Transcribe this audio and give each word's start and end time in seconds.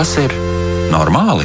Tas 0.00 0.14
ir 0.16 0.32
normāli? 0.88 1.44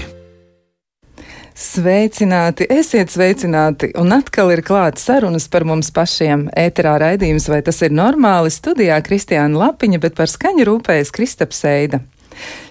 Sveicināti, 1.60 2.64
esiet 2.72 3.12
sveicināti, 3.12 3.90
un 4.00 4.16
atkal 4.16 4.54
ir 4.54 4.62
klāts 4.64 5.04
sarunas 5.10 5.50
par 5.52 5.66
mums 5.68 5.90
pašiem. 5.92 6.46
Ēterā 6.55 6.94
raidījums, 7.04 7.50
vai 7.52 7.60
tas 7.68 7.84
ir 7.84 7.91
normāli, 7.91 8.54
studijā 8.55 9.02
Kristiāna 9.04 9.60
Lapiņa, 9.60 9.99
bet 10.05 10.16
par 10.16 10.32
skaņu 10.32 10.70
rūpējas 10.70 11.12
Kristaps 11.18 11.60
Seida. 11.66 11.99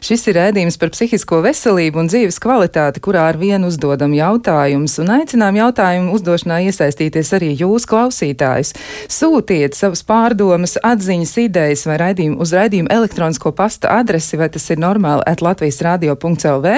Šis 0.05 0.27
ir 0.29 0.39
rādījums 0.39 0.77
par 0.81 0.93
psihisko 0.95 1.41
veselību 1.45 2.03
un 2.03 2.11
dzīves 2.11 2.41
kvalitāti, 2.43 3.03
kurā 3.05 3.29
ar 3.31 3.39
vienu 3.41 3.71
uzdodam 3.71 4.13
jautājumus 4.17 4.99
un 5.03 5.13
aicinām 5.17 5.57
jautājumu 5.59 6.15
uzdošanā 6.17 6.61
iesaistīties 6.69 7.33
arī 7.37 7.53
jūs, 7.59 7.87
klausītājus. 7.89 8.75
Sūtiet 9.13 9.77
savas 9.79 10.05
pārdomas, 10.07 10.77
atziņas, 10.85 11.35
idejas 11.45 11.85
vai 11.89 11.99
raidījumu 12.03 12.41
uz 12.45 12.53
raidījumu 12.57 12.93
elektronisko 12.93 13.55
pasta 13.57 13.95
adresi, 13.99 14.39
vai 14.41 14.51
tas 14.53 14.69
ir 14.71 14.81
normāli 14.83 15.25
at 15.27 15.43
Latvijas 15.45 15.81
radio.lv, 15.85 16.75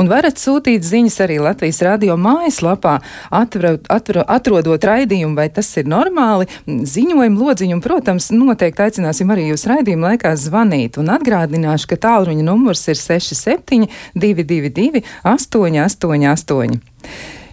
un 0.00 0.10
varat 0.10 0.40
sūtīt 0.40 0.86
ziņas 0.86 1.20
arī 1.26 1.40
Latvijas 1.42 1.82
radio 1.86 2.16
mājaslapā, 2.20 2.96
atver, 3.42 3.78
atver, 3.92 4.22
atrodot 4.26 4.88
raidījumu, 4.90 5.36
vai 5.38 5.48
tas 5.52 5.68
ir 5.80 5.88
normāli, 5.90 6.48
ziņojumu 6.66 7.44
lodziņu, 7.44 7.76
un, 7.76 7.84
protams, 7.84 8.30
noteikti 8.34 8.86
aicināsim 8.86 9.30
arī 9.32 9.50
jūs 9.50 9.66
raidījumu 9.70 10.10
laikā 10.10 10.34
zvanīt, 10.38 10.98
un 11.00 11.12
atgādināšu, 11.14 11.90
ka 11.90 12.00
tālu 12.08 12.29
tālruņa 12.30 12.46
numurs 12.46 12.86
ir 12.88 12.96
67 12.96 13.88
222 14.14 15.02
888. 15.24 16.80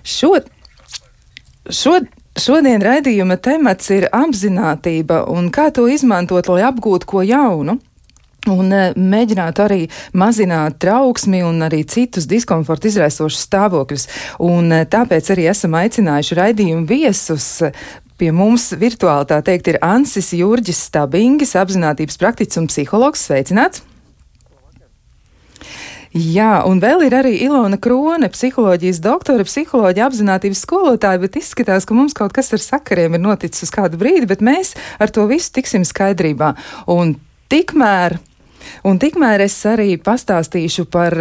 Šo, 0.03 0.37
šo, 1.69 1.99
šodien 2.37 2.81
raidījuma 2.81 3.37
temats 3.37 3.89
ir 3.91 4.07
apzinātība 4.11 5.25
un 5.29 5.51
kā 5.51 5.71
to 5.71 5.87
izmantot, 5.87 6.47
lai 6.47 6.63
apgūtu 6.67 7.05
ko 7.07 7.21
jaunu. 7.25 7.79
Un 8.47 8.71
e, 8.71 8.93
mēģināt 8.95 9.59
arī 9.59 9.89
mazināt 10.15 10.77
trauksmi 10.79 11.41
un 11.43 11.59
arī 11.65 11.81
citus 11.83 12.29
diskomfortu 12.29 12.87
izraisošus 12.87 13.43
stāvokļus. 13.43 14.07
Un 14.39 14.71
e, 14.71 14.85
tāpēc 14.87 15.33
arī 15.33 15.49
esam 15.51 15.75
aicinājuši 15.75 16.37
raidījumu 16.37 16.87
viesus 16.87 17.49
Pie 18.17 18.31
mums 18.33 18.71
virtuāli 18.73 19.27
tā 19.29 19.37
teikt 19.45 19.67
ir 19.69 19.77
Ansis 19.85 20.31
Jurģis 20.33 20.79
Stabingis, 20.87 21.53
apzinātības 21.61 22.17
praktiķis 22.17 22.63
un 22.63 22.71
psihologs. 22.71 23.27
Sveicināts! 23.29 23.83
Jā, 26.17 26.63
un 26.65 26.79
vēl 26.81 27.03
ir 27.05 27.13
arī 27.13 27.33
Ilona 27.45 27.77
Krone, 27.77 28.29
psiholoģijas 28.33 28.99
doktore, 29.03 29.45
psiholoģija 29.45 30.07
apzinātības 30.09 30.63
skolotāja, 30.65 31.21
bet 31.21 31.37
izskatās, 31.37 31.85
ka 31.85 31.93
mums 31.93 32.15
kaut 32.17 32.33
kas 32.33 32.49
ar 32.55 32.63
sakariem 32.63 33.17
ir 33.17 33.21
noticis 33.21 33.67
uz 33.67 33.73
kādu 33.75 33.99
brīdi, 34.01 34.25
bet 34.29 34.41
mēs 34.41 34.73
ar 35.03 35.13
to 35.13 35.27
visu 35.29 35.51
tiksim 35.59 35.85
skaidrībā. 35.85 36.55
Un 36.89 37.13
tikmēr 37.53 38.17
Un 38.87 38.99
tikmēr 39.01 39.43
es 39.45 39.55
arī 39.67 39.95
pastāstīšu 40.01 40.87
par 40.91 41.15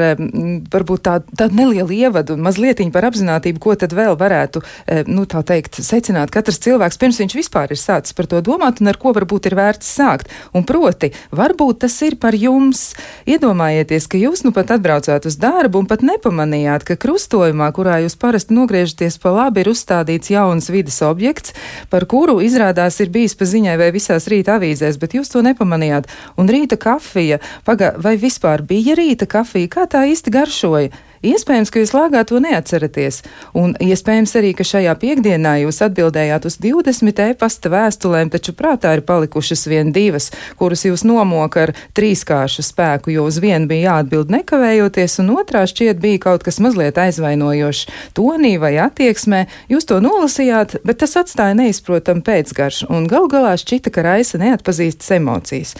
varbūt 0.73 1.03
tādu 1.07 1.39
tā 1.39 1.49
nelielu 1.53 1.95
ievadu 1.97 2.37
un 2.37 2.45
mazliet 2.47 2.83
par 2.93 3.07
apzinātību, 3.09 3.61
ko 3.63 3.75
tad 3.79 3.95
vēl 3.97 4.17
varētu, 4.19 4.61
nu, 5.09 5.25
tā 5.31 5.41
teikt, 5.47 5.79
secināt 5.85 6.33
katrs 6.35 6.61
cilvēks, 6.65 6.99
pirms 7.01 7.21
viņš 7.23 7.37
vispār 7.39 7.73
ir 7.73 7.81
sācis 7.81 8.17
par 8.17 8.29
to 8.31 8.43
domāt 8.45 8.83
un 8.83 8.91
ar 8.91 8.99
ko 9.01 9.15
varbūt 9.17 9.49
ir 9.49 9.57
vērts 9.57 9.89
sākt. 9.97 10.31
Un 10.57 10.67
proti, 10.69 11.13
varbūt 11.33 11.81
tas 11.87 11.97
ir 12.05 12.19
par 12.21 12.37
jums. 12.37 12.95
Iedomājieties, 13.27 14.09
ka 14.13 14.21
jūs 14.21 14.45
nu 14.45 14.53
pat 14.57 14.75
atbraucāt 14.77 15.27
uz 15.29 15.39
darbu 15.41 15.81
un 15.83 15.89
pat 15.91 16.05
nepamanījāt, 16.07 16.85
ka 16.87 16.99
krustojumā, 17.01 17.71
kurā 17.77 18.01
jūs 18.05 18.19
parasti 18.21 18.57
nogriežaties 18.57 19.19
pa 19.23 19.33
labi, 19.35 19.65
ir 19.65 19.73
uzstādīts 19.73 20.33
jauns 20.35 20.71
vidas 20.73 21.01
objekts, 21.07 21.57
par 21.91 22.07
kuru 22.11 22.39
izrādās 22.45 23.01
ir 23.01 23.13
bijis 23.15 23.37
pa 23.39 23.49
ziņai 23.49 23.77
vai 23.81 23.91
visās 23.95 24.29
rīta 24.31 24.59
avīzēs, 24.61 25.01
bet 25.01 25.17
jūs 25.17 25.33
to 25.33 25.43
nepamanījāt. 25.47 26.11
Un 26.37 26.51
rīta 26.53 26.79
kafija 26.81 27.26
kafija, 27.27 27.39
paga, 27.65 27.95
vai 27.99 28.17
vispār 28.17 28.63
bija 28.63 28.95
rīta 28.97 29.27
kafija, 29.27 29.69
kā 29.69 29.87
tā 29.87 30.07
īsti 30.07 30.31
garšoja. 30.31 30.91
Iespējams, 31.27 31.73
ka 31.73 31.83
jūs 31.83 31.93
lāgā 31.97 32.23
to 32.29 32.39
neatceraties, 32.43 33.23
un 33.59 33.75
iespējams 33.83 34.35
arī, 34.39 34.53
ka 34.57 34.67
šajā 34.67 34.93
piekdienā 35.01 35.57
jūs 35.65 35.81
atbildējāt 35.87 36.47
uz 36.47 36.59
20 36.63 37.23
e-pasta 37.31 37.73
vēstulēm, 37.73 38.31
taču 38.31 38.55
prātā 38.57 38.93
ir 38.95 39.03
palikušas 39.07 39.67
vien 39.71 39.91
divas, 39.97 40.31
kuras 40.61 40.85
jūs 40.87 41.03
nomoka 41.09 41.67
ar 41.67 41.75
trīskāršu 41.99 42.63
spēku, 42.67 43.11
jo 43.17 43.27
uz 43.27 43.41
vienu 43.43 43.67
bija 43.71 43.97
jāatbild 43.97 44.31
nekavējoties, 44.37 45.19
un 45.25 45.35
otrā 45.41 45.65
šķiet 45.67 46.01
bija 46.03 46.23
kaut 46.29 46.47
kas 46.47 46.61
mazliet 46.63 47.01
aizvainojošs 47.01 47.87
tonī 48.17 48.55
vai 48.63 48.77
attieksmē. 48.85 49.47
Jūs 49.73 49.91
to 49.91 49.99
nolasījāt, 50.05 50.79
bet 50.87 51.03
tas 51.03 51.17
atstāja 51.19 51.59
neizprotam 51.59 52.23
pēcgaršu, 52.27 52.91
un 52.93 53.11
gal 53.11 53.27
galā 53.33 53.57
šķita, 53.59 53.91
ka 53.91 54.07
raisa 54.07 54.41
neatpazīstas 54.43 55.17
emocijas. 55.19 55.75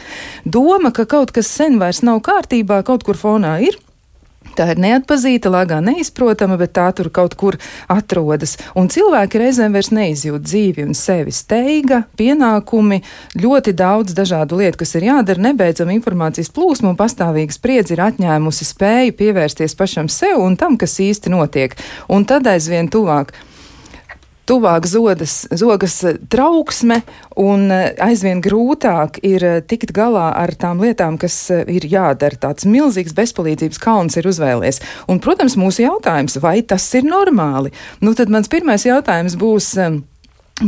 Doma, 0.45 0.91
ka 0.91 1.07
kaut 1.07 1.35
kas 1.37 1.51
sen 1.53 1.79
vairs 1.83 2.03
nav 2.07 2.23
kārtībā, 2.27 2.83
kaut 2.87 3.07
kur 3.07 3.19
fonā 3.21 3.59
ir, 3.67 3.79
Tā 4.57 4.71
ir 4.73 4.79
neatpazīta, 4.81 5.51
lāgā 5.53 5.83
neizprotama, 5.85 6.57
bet 6.57 6.73
tā 6.79 6.87
tur 6.97 7.11
kaut 7.13 7.35
kur 7.37 7.59
atrodas. 7.93 8.55
Un 8.79 8.89
cilvēki 8.93 9.43
reizēm 9.43 9.75
vairs 9.77 9.91
neizjūt 9.93 10.47
dzīvi 10.47 10.87
un 10.87 10.97
sevi 10.97 11.35
steiga, 11.37 12.03
pienākumi, 12.17 13.03
ļoti 13.37 13.75
daudz 13.77 14.17
dažādu 14.17 14.63
lietu, 14.63 14.81
kas 14.81 14.97
ir 14.97 15.11
jādara, 15.11 15.45
nebeidzama 15.51 15.93
informācijas 15.93 16.49
plūsma 16.57 16.95
un 16.95 16.97
pastāvīga 16.97 17.53
spriedzi 17.53 17.97
ir 17.99 18.05
atņēmusi 18.07 18.71
spēju 18.71 19.19
pievērsties 19.21 19.77
pašam 19.77 20.09
sev 20.13 20.41
un 20.41 20.57
tam, 20.57 20.81
kas 20.81 20.97
īsti 21.05 21.35
notiek. 21.37 21.77
Un 22.09 22.25
tad 22.25 22.49
aizvien 22.49 22.89
tuvāk 22.89 23.37
tuvāk 24.47 24.87
zodas, 24.89 25.45
zogas 25.55 25.99
trauksme 26.31 27.01
un 27.41 27.69
eh, 27.73 27.93
aizvien 28.03 28.41
grūtāk 28.45 29.21
ir 29.27 29.45
eh, 29.47 29.61
tikt 29.67 29.93
galā 29.97 30.29
ar 30.39 30.55
tām 30.59 30.83
lietām, 30.85 31.19
kas 31.21 31.37
eh, 31.55 31.65
ir 31.77 31.89
jādara. 31.91 32.39
Tāds 32.47 32.69
milzīgs 32.69 33.17
bezpalīdzības 33.17 33.83
kauns 33.83 34.19
ir 34.19 34.29
uzvēlies. 34.31 34.83
Un, 35.11 35.21
protams, 35.25 35.59
mūsu 35.61 35.87
jautājums, 35.87 36.39
vai 36.43 36.61
tas 36.63 36.87
ir 36.99 37.07
normāli? 37.09 37.75
Nu, 38.01 38.15
tad 38.19 38.33
mans 38.33 38.51
pirmais 38.53 38.87
jautājums 38.87 39.39
būs 39.41 39.75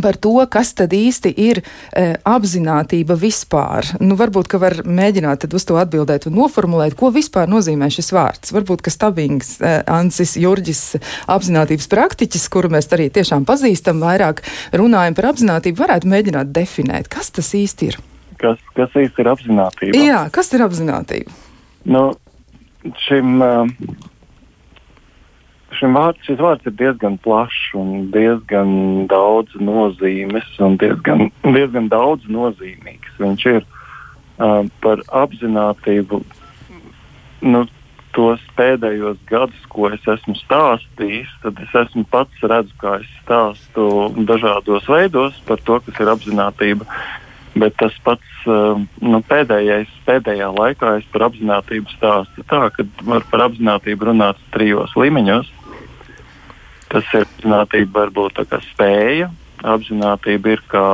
par 0.02 0.18
to, 0.20 0.34
kas 0.50 0.74
tad 0.76 0.92
īsti 0.92 1.30
ir 1.40 1.60
e, 1.62 2.02
apzinātība 2.28 3.16
vispār. 3.16 3.88
Nu, 4.04 4.18
varbūt, 4.20 4.50
ka 4.52 4.60
var 4.60 4.76
mēģināt 4.84 5.46
uz 5.48 5.64
to 5.68 5.78
atbildēt 5.80 6.28
un 6.28 6.36
noformulēt, 6.36 6.96
ko 6.98 7.08
vispār 7.14 7.48
nozīmē 7.48 7.88
šis 7.92 8.12
vārds. 8.12 8.52
Varbūt, 8.52 8.84
ka 8.84 8.92
Stabings, 8.92 9.56
e, 9.62 9.78
Ansis 9.88 10.36
Jurģis, 10.40 10.82
apzinātības 11.32 11.88
praktiķis, 11.88 12.44
kuru 12.52 12.72
mēs 12.74 12.90
arī 12.92 13.08
tiešām 13.14 13.48
pazīstam, 13.48 14.04
vairāk 14.04 14.44
runājam 14.76 15.16
par 15.16 15.30
apzinātību, 15.32 15.80
varētu 15.80 16.12
mēģināt 16.12 16.52
definēt, 16.52 17.08
kas 17.12 17.32
tas 17.32 17.48
īsti 17.56 17.88
ir. 17.88 17.98
Kas, 18.38 18.60
kas 18.76 18.92
īsti 18.92 19.24
ir 19.24 19.32
apzinātība? 19.32 20.04
Jā, 20.04 20.20
kas 20.34 20.52
ir 20.54 20.62
apzinātība? 20.68 21.32
Nu, 21.88 22.10
šim 23.08 23.40
uh, 23.42 23.72
šim 25.78 25.96
vārds, 25.96 26.24
šis 26.26 26.40
vārds 26.42 26.68
ir 26.68 26.76
diezgan 26.78 27.16
plašs 27.24 27.72
un 27.78 28.10
diezgan 28.14 29.06
daudz 29.10 29.54
nozīmes 29.62 30.48
un 30.64 30.76
diezgan, 30.80 31.28
diezgan 31.46 31.88
daudz 31.92 32.28
nozīmīgs. 32.30 33.16
Viņš 33.22 33.48
ir 33.54 33.64
uh, 33.64 34.62
par 34.84 35.02
apziņotību. 35.22 36.22
Nu, 37.48 37.64
tos 38.16 38.42
pēdējos 38.58 39.20
gadus, 39.28 39.62
ko 39.70 39.90
es 39.94 40.02
esmu 40.10 40.34
stāstījis, 40.40 41.30
tad 41.44 41.60
es 41.62 41.74
esmu 41.84 42.02
pats 42.10 42.42
redzu, 42.42 42.74
kā 42.80 42.96
es 43.02 43.08
stāstu 43.22 43.86
dažādos 44.26 44.88
veidos 44.90 45.38
par 45.46 45.62
to, 45.62 45.78
kas 45.86 46.00
ir 46.02 46.10
apziņotība. 46.14 46.88
Bet 47.58 47.76
tas 47.80 47.94
pats 48.04 48.42
nu, 48.46 49.20
pēdējais, 49.28 49.90
pēdējā 50.06 50.48
laikā 50.54 50.96
es 50.98 51.06
par 51.12 51.28
apziņotību 51.28 51.94
stāstu 51.96 52.44
tā, 52.50 52.68
ka 52.74 52.86
var 53.06 53.24
par 53.30 53.46
apziņotību 53.48 54.10
runāt 54.10 54.42
trijos 54.54 54.94
līmeņos. 54.98 55.50
Tas 56.88 57.04
ir 57.12 57.26
apziņotība, 57.26 57.92
varbūt 58.00 58.38
tā 58.38 58.44
kā 58.48 58.62
spēja, 58.64 59.28
apziņotība 59.60 60.54
ir 60.54 60.62
kā 60.72 60.86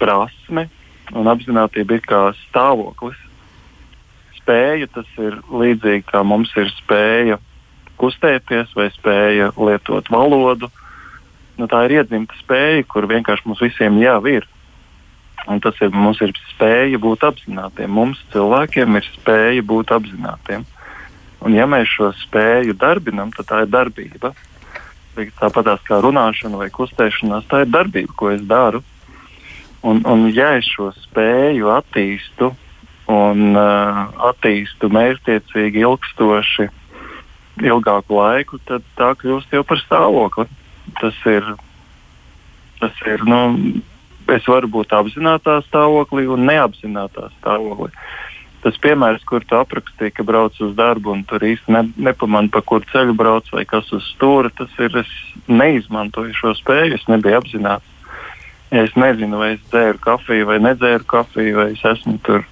prasme, 0.00 0.66
un 1.14 1.30
apziņotība 1.30 1.98
ir 1.98 2.02
kā 2.06 2.22
stāvoklis. 2.48 3.20
Spēja 4.40 4.88
tas 4.90 5.08
ir 5.22 5.38
līdzīgi 5.52 6.06
kā 6.08 6.24
mums 6.26 6.50
ir 6.56 6.70
spēja 6.80 7.38
kustēties 7.98 8.74
vai 8.78 8.88
spēja 8.94 9.52
lietot 9.58 10.10
valodu. 10.10 10.70
Nu, 11.58 11.66
tā 11.70 11.84
ir 11.86 11.98
iedzimta 11.98 12.34
spēja, 12.38 12.84
kur 12.86 13.08
vienkārši 13.10 13.46
mums 13.46 13.62
visiem 13.62 13.98
jau 14.02 14.18
ir. 14.30 14.46
Un 15.48 15.62
tas 15.62 15.78
ir, 15.82 15.94
mums 15.94 16.20
ir 16.24 16.34
spēja 16.52 16.98
būt 17.02 17.24
apzinātiem. 17.26 17.90
Mums 17.90 18.20
cilvēkiem 18.34 18.98
ir 18.98 19.06
spēja 19.14 19.64
būt 19.66 19.94
apzinātiem. 19.94 20.66
Un 21.46 21.54
ja 21.54 21.66
mēs 21.70 21.90
šo 21.94 22.10
spēju 22.26 22.74
darbinam, 22.78 23.30
tad 23.34 23.46
tā 23.50 23.62
ir 23.64 23.70
darbība 23.70 24.34
tāpatās 25.38 25.82
kā 25.86 26.00
runāšana 26.04 26.60
vai 26.60 26.70
kustēšanās, 26.74 27.48
tā 27.50 27.64
ir 27.64 27.74
darbība, 27.74 28.14
ko 28.16 28.30
es 28.34 28.44
daru. 28.48 28.82
Un, 29.86 30.02
un 30.10 30.26
ja 30.34 30.56
es 30.58 30.66
šo 30.66 30.90
spēju 30.96 31.70
attīstu 31.70 32.50
un 33.08 33.54
uh, 33.56 34.00
attīstu 34.30 34.90
mērķtiecīgi, 34.92 35.84
ilgstoši, 35.86 36.68
ilgāku 37.64 38.18
laiku, 38.18 38.58
tad 38.68 38.84
tā 38.98 39.12
kļūst 39.18 39.54
jau 39.54 39.64
par 39.66 39.80
stāvokli. 39.82 40.48
Tas 41.00 41.16
ir, 41.30 41.46
tas 42.80 43.04
ir 43.06 43.24
nu, 43.28 43.40
es 44.34 44.48
varu 44.48 44.70
būt 44.78 44.92
apzināta 44.96 45.58
stāvoklī 45.68 46.26
un 46.30 46.46
neapzināta 46.48 47.30
stāvoklī. 47.38 47.92
Tas 48.64 48.78
piemērs, 48.82 49.24
kur 49.28 49.44
tu 49.46 49.56
aprakstīji, 49.58 50.14
ka 50.16 50.24
brauc 50.26 50.56
uz 50.64 50.74
darbu 50.78 51.12
un 51.14 51.22
tur 51.28 51.44
īsti 51.44 51.74
ne, 51.74 51.84
nepamani, 52.08 52.50
pa 52.52 52.62
kuru 52.66 52.86
ceļu 52.92 53.14
brauc 53.18 53.48
vai 53.54 53.64
kas 53.68 53.90
uz 53.94 54.06
stūra, 54.14 54.50
tas 54.58 54.72
ir. 54.82 54.96
Es 55.02 55.12
neizmantoju 55.48 56.34
šo 56.36 56.52
spēju, 56.58 56.98
es 56.98 57.06
nebiju 57.10 57.38
apzināts. 57.38 57.96
Ja 58.68 58.82
es 58.84 58.92
nezinu, 59.00 59.38
vai 59.40 59.54
es 59.54 59.62
dzēru 59.70 60.00
kafiju 60.04 60.50
vai 60.50 60.58
nedzēru 60.60 61.06
kafiju, 61.08 61.56
vai 61.56 61.70
es 61.72 61.84
esmu 61.88 62.18
tur 62.26 62.44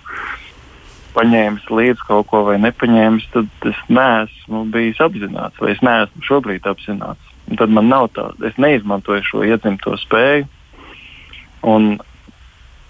paņēmis 1.16 1.68
līdzi 1.72 2.06
kaut 2.08 2.28
ko 2.30 2.42
vai 2.48 2.56
nepaņēmis, 2.60 3.28
tad 3.32 3.68
es 3.68 3.78
neesmu 3.92 4.64
bijis 4.72 5.00
apzināts, 5.04 5.60
vai 5.60 5.72
es 5.74 5.82
neesmu 5.84 6.24
šobrīd 6.28 6.68
apzināts. 6.68 7.32
Un 7.46 7.60
tad 7.60 7.72
man 7.72 7.88
nav 7.92 8.08
tā, 8.16 8.30
es 8.48 8.56
neizmantoju 8.60 9.24
šo 9.24 9.44
iedzimto 9.46 9.94
spēju. 10.02 10.48
Un 11.66 11.96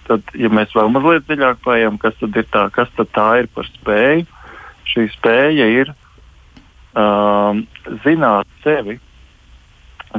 tad, 0.08 0.23
ja 0.38 0.50
mēs 0.53 0.75
vēl 0.76 0.91
mazliet 0.94 1.26
dziļāk 1.29 1.62
paiet, 1.64 2.00
kas 2.03 2.17
tad 2.20 2.37
ir 2.38 2.49
tā, 2.53 2.67
kas 2.75 2.91
tad 2.97 3.12
tā 3.17 3.29
ir 3.43 3.50
par 3.55 3.69
spēju? 3.69 4.26
Šī 4.87 5.06
spēja 5.12 5.67
ir 5.82 5.93
um, 6.97 7.64
zināt 8.05 8.50
sevi, 8.64 8.99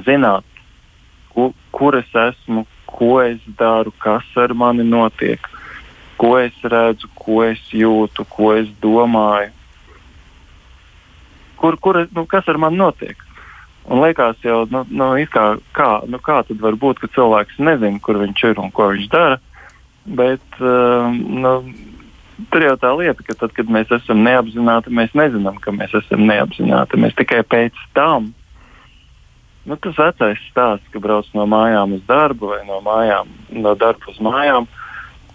zināt, 0.06 0.46
ku, 1.34 1.52
kur 1.72 1.98
es 2.00 2.10
esmu, 2.12 2.66
ko 2.88 3.14
es 3.24 3.40
daru, 3.60 3.94
kas 4.04 4.28
ar 4.40 4.54
mani 4.58 4.86
notiek, 4.88 5.44
ko 6.18 6.36
es 6.42 6.56
redzu, 6.64 7.10
ko 7.16 7.44
es 7.48 7.62
jūtu, 7.72 8.26
ko 8.32 8.54
es 8.58 8.70
domāju. 8.84 9.54
Kur, 11.58 11.78
kur, 11.82 12.04
nu, 12.14 12.28
kas 12.30 12.50
ar 12.50 12.60
mani 12.62 12.78
notiek? 12.78 13.24
Un 13.88 14.02
liekas, 14.04 14.36
jau, 14.44 14.66
nu, 14.68 14.84
nu, 14.92 15.06
kā, 15.32 15.46
kā, 15.72 15.92
nu, 16.12 16.20
kā 16.20 16.42
tad 16.48 16.60
var 16.60 16.76
būt, 16.76 17.00
ka 17.00 17.08
cilvēks 17.16 17.62
nezina, 17.64 18.02
kur 18.04 18.20
viņš 18.20 18.44
ir 18.50 18.60
un 18.60 18.74
ko 18.76 18.90
viņš 18.92 19.06
dara. 19.14 19.38
Bet 20.08 20.60
uh, 20.64 21.12
nu, 21.12 21.54
tur 22.52 22.64
jau 22.64 22.76
tā 22.80 22.94
lieta, 22.96 23.24
ka 23.28 23.36
tad, 23.36 23.54
kad 23.58 23.70
mēs 23.72 23.92
esam 23.92 24.22
neapzināti, 24.24 24.94
mēs 24.94 25.16
nezinām, 25.18 25.60
ka 25.60 25.74
mēs 25.76 25.96
esam 26.00 26.24
neapzināti. 26.30 27.00
Mēs 27.02 27.16
tikai 27.18 27.42
pēc 27.44 27.78
tam, 27.98 28.32
nu, 29.68 29.78
tas 29.84 30.00
vecais 30.00 30.42
stāsts, 30.48 30.88
ka 30.94 31.02
brauc 31.04 31.28
no 31.36 31.48
mājām 31.50 31.98
uz 31.98 32.04
darbu 32.08 32.54
vai 32.54 32.62
no 32.68 32.80
mājām, 32.86 33.32
no 33.52 33.76
darba 33.76 34.14
uz 34.14 34.20
mājām. 34.24 34.70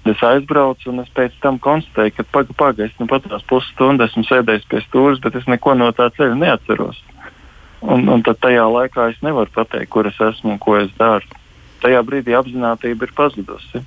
Es 0.09 0.19
aizbraucu 0.27 0.89
un 0.91 1.05
es 1.05 1.11
pēc 1.15 1.37
tam 1.45 1.61
konstatēju, 1.63 2.17
ka 2.17 2.25
pagaidi, 2.35 2.57
paga, 2.59 2.87
es 2.89 2.97
nu 2.99 3.07
pat 3.11 3.29
tās 3.29 3.45
pusstundas 3.47 4.11
esmu 4.11 4.25
sēdējis 4.27 4.65
pie 4.71 4.81
stūres, 4.89 5.21
bet 5.23 5.37
es 5.39 5.47
neko 5.47 5.77
no 5.79 5.93
tā 5.95 6.09
ceļa 6.17 6.41
neatceros. 6.41 6.99
Un, 7.83 8.09
un 8.11 8.23
tad 8.27 8.41
tajā 8.43 8.65
laikā 8.67 9.13
es 9.13 9.21
nevaru 9.23 9.51
pateikt, 9.55 9.91
kur 9.95 10.09
es 10.11 10.19
esmu 10.19 10.57
un 10.57 10.59
ko 10.63 10.75
es 10.81 10.91
daru. 10.99 11.27
Tajā 11.83 12.03
brīdī 12.07 12.35
apziņotība 12.39 13.07
ir 13.07 13.15
pazudusi. 13.15 13.83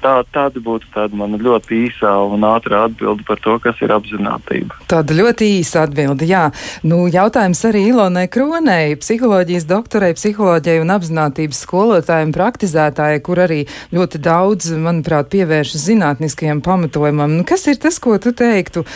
Tā, 0.00 0.14
tāda 0.32 0.60
būtu 0.64 0.88
tāda 0.94 1.16
mana 1.16 1.36
ļoti 1.40 1.76
īsā 1.86 2.10
un 2.24 2.44
ātrā 2.48 2.86
atbilde 2.86 3.24
par 3.28 3.40
to, 3.44 3.58
kas 3.60 3.80
ir 3.84 3.92
apziņotība. 3.92 4.78
Tāda 4.88 5.16
ļoti 5.18 5.48
īsa 5.58 5.84
atbilde, 5.84 6.24
jā. 6.28 6.46
Nu, 6.86 7.02
jautājums 7.12 7.60
arī 7.68 7.82
Ilonai 7.90 8.24
Kronei, 8.32 8.96
psiholoģijas 9.00 9.66
doktorai, 9.68 10.14
psiholoģijai 10.16 10.80
un 10.80 10.94
apziņotības 10.94 11.60
skolotājiem, 11.66 12.32
praktizētājai, 12.36 13.20
kur 13.26 13.42
arī 13.44 13.60
ļoti 13.92 14.22
daudz, 14.24 14.70
manuprāt, 14.80 15.28
pievēršas 15.34 15.84
zinātniskajam 15.90 16.64
pamatojumam. 16.64 17.36
Nu, 17.36 17.44
kas 17.48 17.68
ir 17.68 17.76
tas, 17.82 18.00
ko 18.00 18.16
tu 18.22 18.32
teiktu? 18.36 18.86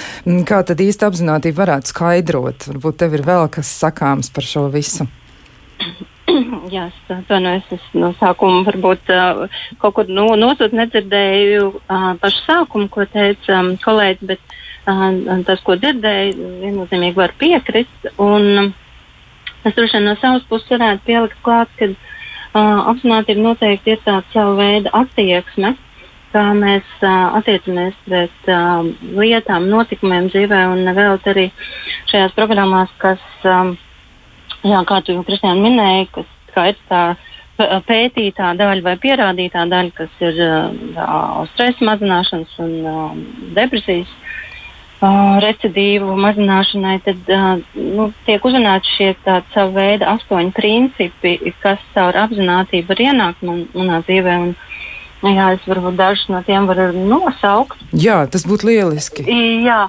Kā 0.48 0.62
tad 0.64 0.80
īsta 0.80 1.12
apziņotība 1.12 1.66
varētu 1.66 1.92
skaidrot? 1.92 2.70
Varbūt 2.72 3.02
tev 3.04 3.20
ir 3.20 3.28
vēl 3.28 3.50
kas 3.52 3.76
sakāms 3.84 4.32
par 4.32 4.48
šo 4.48 4.66
visu. 4.72 5.08
Jā, 6.74 6.86
es 6.88 7.12
atvainojos, 7.12 7.66
es 7.76 7.84
no 7.96 8.10
sākuma 8.16 8.62
varbūt 8.66 9.10
uh, 9.12 9.44
kaut 9.82 9.96
kur 9.98 10.10
no, 10.12 10.26
nosūt 10.40 10.72
nedzirdēju 10.76 11.66
uh, 11.74 12.10
pašu 12.20 12.44
sākumu, 12.46 12.88
ko 12.92 13.04
teica 13.12 13.58
um, 13.60 13.74
kolēģis, 13.82 14.24
bet 14.30 14.54
uh, 14.88 15.42
tas, 15.46 15.60
ko 15.66 15.76
dzirdēju, 15.80 16.48
viennozīmīgi 16.62 17.18
var 17.18 17.34
piekrist. 17.40 18.10
Un, 18.22 18.72
es 19.64 19.76
droši 19.76 19.98
vien 19.98 20.08
no 20.08 20.16
savas 20.22 20.46
puses 20.48 20.72
varētu 20.72 21.04
pielikt 21.08 21.40
klāt, 21.44 21.72
ka 21.80 21.90
uh, 21.92 21.96
apzinātība 22.94 23.44
noteikti 23.50 23.96
ir 23.96 24.04
tāda 24.06 24.24
sava 24.32 24.56
veida 24.62 24.94
attieksme, 24.96 25.74
kā 26.32 26.46
mēs 26.56 26.88
uh, 27.04 27.36
attiecamies 27.40 28.00
pret 28.08 28.52
uh, 28.52 28.80
lietām, 29.20 29.68
notikumiem 29.70 30.32
dzīvē 30.32 30.66
un 30.72 30.94
vēl 30.96 31.20
arī 31.34 31.50
šajās 32.08 32.38
programmās, 32.38 32.96
kas. 33.02 33.32
Um, 33.44 33.76
Jā, 34.64 34.80
kā 34.88 35.00
tu 35.04 35.18
Kristiāna 35.26 35.60
minēji, 35.60 36.10
kas 36.14 36.28
kā 36.54 36.68
ir 36.72 36.78
tā 36.88 37.04
pētītā 37.86 38.54
daļa 38.58 38.82
vai 38.82 38.94
pierādītā 38.98 39.64
daļa, 39.70 39.92
kas 39.94 40.22
ir 40.24 40.40
uh, 40.42 41.44
stresa 41.52 41.86
mazināšanas 41.86 42.54
un 42.64 42.72
uh, 42.82 43.18
depresijas 43.54 44.10
uh, 44.10 45.36
recidīvu 45.44 46.16
mazināšanai, 46.18 46.96
tad 47.06 47.30
uh, 47.30 47.62
nu, 47.76 48.08
tiek 48.26 48.44
uzrunāti 48.44 48.90
šie 48.96 49.10
tādi 49.26 49.54
savi 49.54 49.76
veidi 49.76 50.08
astoņi 50.14 50.54
principi, 50.56 51.36
kas 51.62 51.82
caur 51.94 52.18
apziņotību 52.24 52.90
var 52.90 53.04
ienākt 53.06 53.44
man, 53.46 53.66
manā 53.76 54.00
dzīvē. 54.08 54.38
Un, 54.48 54.56
jā, 55.30 55.52
es 55.54 55.68
varbūt 55.68 56.00
dažus 56.00 56.26
no 56.32 56.42
tiem 56.46 56.66
varu 56.68 56.90
nosaukt. 56.96 57.78
Jā, 57.92 58.24
tas 58.30 58.48
būtu 58.48 58.72
lieliski. 58.72 59.28
Jā. 59.64 59.84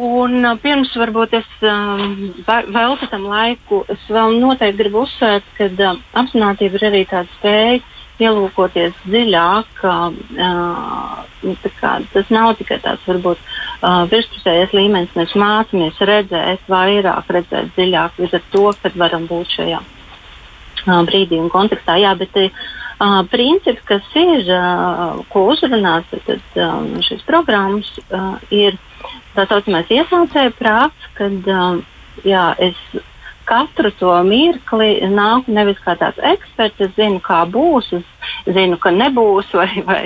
Un, 0.00 0.38
uh, 0.40 0.56
pirms 0.56 0.94
varbūt 0.96 1.34
es 1.36 1.48
um, 1.68 2.30
veltu 2.46 3.08
tam 3.12 3.26
laiku, 3.28 3.82
es 3.92 4.04
vēl 4.08 4.38
noteikti 4.40 4.78
gribu 4.78 5.02
uzsvērt, 5.04 5.48
ka 5.58 5.68
uh, 5.68 5.98
apziņotība 6.16 6.78
ir 6.78 6.86
arī 6.88 7.02
tāda 7.10 7.28
spēja 7.36 7.82
ielūkoties 8.22 8.94
dziļāk. 9.04 9.82
Uh, 9.84 11.24
nu, 11.44 11.56
kā, 11.80 11.94
tas 12.14 12.30
nav 12.32 12.54
tikai 12.60 12.78
tāds 12.84 13.04
varbūt 13.08 13.40
uh, 13.42 14.04
virspusējais 14.08 14.72
līmenis, 14.76 15.12
mēs 15.18 15.34
mācāmies 15.36 16.00
redzēt 16.00 16.64
vairāk, 16.72 17.28
redzēt 17.36 17.74
dziļāk, 17.76 18.20
līdz 18.22 18.38
ar 18.38 18.46
to, 18.54 18.68
kad 18.84 18.96
varam 19.02 19.26
būt 19.28 19.58
šajā 19.58 19.82
uh, 19.82 21.02
brīdī 21.08 21.40
un 21.42 21.52
kontekstā. 21.52 21.98
Jā, 22.00 22.14
bet, 22.16 22.38
uh, 22.38 23.20
princips, 23.32 23.84
kas 23.88 24.08
ir, 24.16 24.48
uh, 24.48 25.20
ko 25.32 25.50
uzrunās 25.52 26.08
tad, 26.12 26.48
uh, 26.56 26.80
šīs 27.04 27.28
programmas, 27.28 27.92
uh, 28.08 28.38
ir 28.48 28.80
tā 29.36 29.46
saucamais 29.50 29.90
iesaucēju 29.92 30.54
prāts, 30.58 31.08
kad 31.18 31.50
um, 31.52 31.82
jā, 32.26 32.50
es 32.62 32.78
katru 33.44 33.90
to 33.98 34.12
mirkli 34.26 35.02
nāku 35.10 35.52
nevis 35.54 35.80
kā 35.82 35.94
tāds 35.98 36.20
eksperts, 36.32 36.80
es 36.86 36.92
zinu, 36.96 37.18
kā 37.24 37.42
būs, 37.50 37.90
es 37.96 38.06
zinu, 38.46 38.78
ka 38.80 38.92
nebūs 38.94 39.50
vai, 39.58 39.82
vai, 39.86 40.00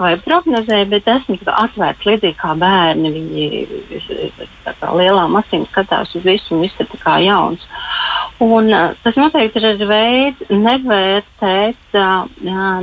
vai 0.00 0.12
prognozēju, 0.24 0.90
bet 0.90 1.08
esmu 1.14 1.38
atvērts 1.54 2.08
līdzīgi 2.08 2.38
kā 2.40 2.54
bērni. 2.60 3.12
Viņi 3.16 3.48
kā 4.66 4.92
lielām 4.96 5.38
acīm 5.40 5.66
skatās 5.70 6.14
uz 6.18 6.26
visu 6.26 6.56
un 6.56 6.64
viss 6.66 6.82
ir 6.82 6.90
kā 7.02 7.18
jauns. 7.24 7.64
Un, 8.40 8.70
uh, 8.72 8.94
tas 9.04 9.18
noteikti 9.20 9.60
ir 9.60 9.84
veids 9.88 10.52
nevērtēt 10.52 11.98
uh, 12.00 12.24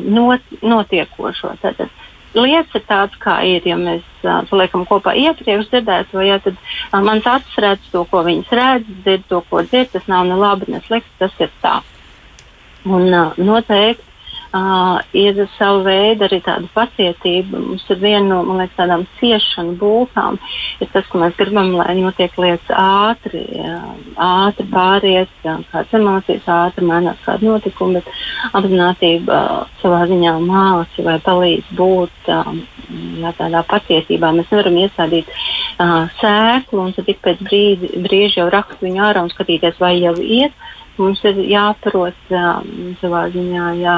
not, 0.03 0.51
notiekošo. 0.61 1.55
Tātad, 1.63 1.89
lietas 2.35 2.75
ir 2.79 2.83
tādas, 2.89 3.15
kā 3.21 3.37
ir. 3.47 3.67
Ja 3.67 3.77
mēs 3.79 4.05
uh, 4.23 4.41
paliekam 4.49 4.85
kopā 4.89 5.13
iepriekš 5.19 5.69
dzirdēto, 5.71 6.23
ja, 6.25 6.39
tad 6.43 6.57
uh, 6.57 6.99
mans 7.05 7.27
acis 7.29 7.61
redz 7.63 7.93
to, 7.93 8.03
ko 8.11 8.23
viņas 8.27 8.51
redz, 8.59 8.91
dzird 9.05 9.29
to, 9.29 9.43
ko 9.49 9.63
dzird. 9.67 9.93
Tas 9.95 10.09
nav 10.11 10.27
ne 10.27 10.39
labi, 10.39 10.71
ne 10.73 10.81
slikti, 10.87 11.13
tas 11.21 11.39
ir 11.43 11.53
tā. 11.63 11.79
Un 12.87 13.07
uh, 13.11 13.39
noteikti 13.39 14.05
uh, 14.55 14.99
ir 15.17 15.39
sava 15.57 15.81
veida 15.85 16.27
arī 16.27 16.39
tāda 16.45 16.69
pacietība. 16.75 17.59
Mums 17.61 17.85
ir 17.91 17.99
viena 18.01 18.25
no 18.27 18.57
liekas, 18.59 18.75
tādām 18.77 19.05
ciešanu 19.19 19.75
būtām, 19.81 20.37
ir 20.83 20.91
tas, 20.93 21.07
ka 21.11 21.21
mēs 21.21 21.35
gribam, 21.39 21.73
lai 21.77 21.95
notiek 21.99 22.37
lietas 22.39 22.71
ātri, 22.77 23.43
uh, 23.61 23.91
ātri 24.27 24.67
pāriet, 24.71 25.33
uh, 25.45 25.59
kādas 25.71 25.97
emocijas 25.99 26.49
ātri 26.57 26.87
mainās, 26.87 27.21
kāda 27.25 27.49
notikuma, 27.51 28.01
bet 28.01 28.55
apzinātība 28.57 29.37
uh, 29.37 29.77
savā 29.81 30.05
ziņā 30.11 30.37
māca 30.45 31.07
vai 31.07 31.17
palīdz 31.25 31.75
būt 31.77 32.31
uh, 32.33 32.53
jā, 33.23 33.33
tādā 33.39 33.63
pacietībā. 33.67 34.31
Mēs 34.35 34.51
nevaram 34.53 34.79
iestādīt 34.83 35.29
uh, 35.31 36.07
sēklu 36.21 36.87
un 36.87 36.95
tad 36.97 37.11
ik 37.11 37.21
pēc 37.25 37.43
brīdi, 37.47 37.93
brīža 38.05 38.43
jau 38.43 38.49
rakstu 38.53 38.87
viņu 38.87 39.05
ārā 39.09 39.25
un 39.25 39.33
skatīties, 39.33 39.79
vai 39.81 39.97
jau 39.99 40.15
iet 40.21 40.55
mums 41.01 41.21
ir 41.27 41.39
um, 42.33 42.93
savā 43.01 43.27
ziņā, 43.33 43.67
jā, 43.81 43.97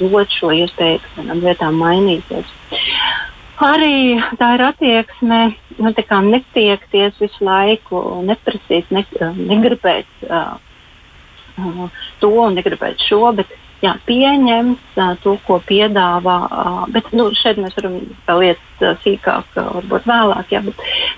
dot 0.00 0.34
šo 0.34 0.52
iespēju 0.54 1.02
kādām 1.14 1.42
lietām 1.44 1.80
mainīties. 1.80 2.54
Arī 3.64 4.18
tā 4.40 4.54
ir 4.56 4.64
attieksme, 4.66 5.40
nu, 5.78 5.92
tā 5.94 6.20
netiekties 6.34 7.20
visu 7.22 7.46
laiku, 7.46 8.00
neprasīt, 8.26 8.90
ne, 8.90 9.04
negribēt 9.38 10.26
uh, 10.26 10.56
to 12.22 12.32
un 12.42 12.58
negribēt 12.58 13.02
šo, 13.06 13.28
bet 13.38 13.52
jā, 13.84 13.94
pieņems 14.08 14.98
uh, 14.98 15.14
to, 15.22 15.36
ko 15.46 15.58
piedāvā. 15.68 16.36
Uh, 16.48 16.80
bet 16.94 17.10
nu, 17.16 17.28
šeit 17.36 17.60
mēs 17.60 17.76
varam 17.78 17.98
iet 18.44 18.62
uh, 18.80 18.94
sīkāk, 19.04 19.50
uh, 19.58 19.70
varbūt 19.78 20.08
vēlāk. 20.08 20.52
Jā, 20.54 20.62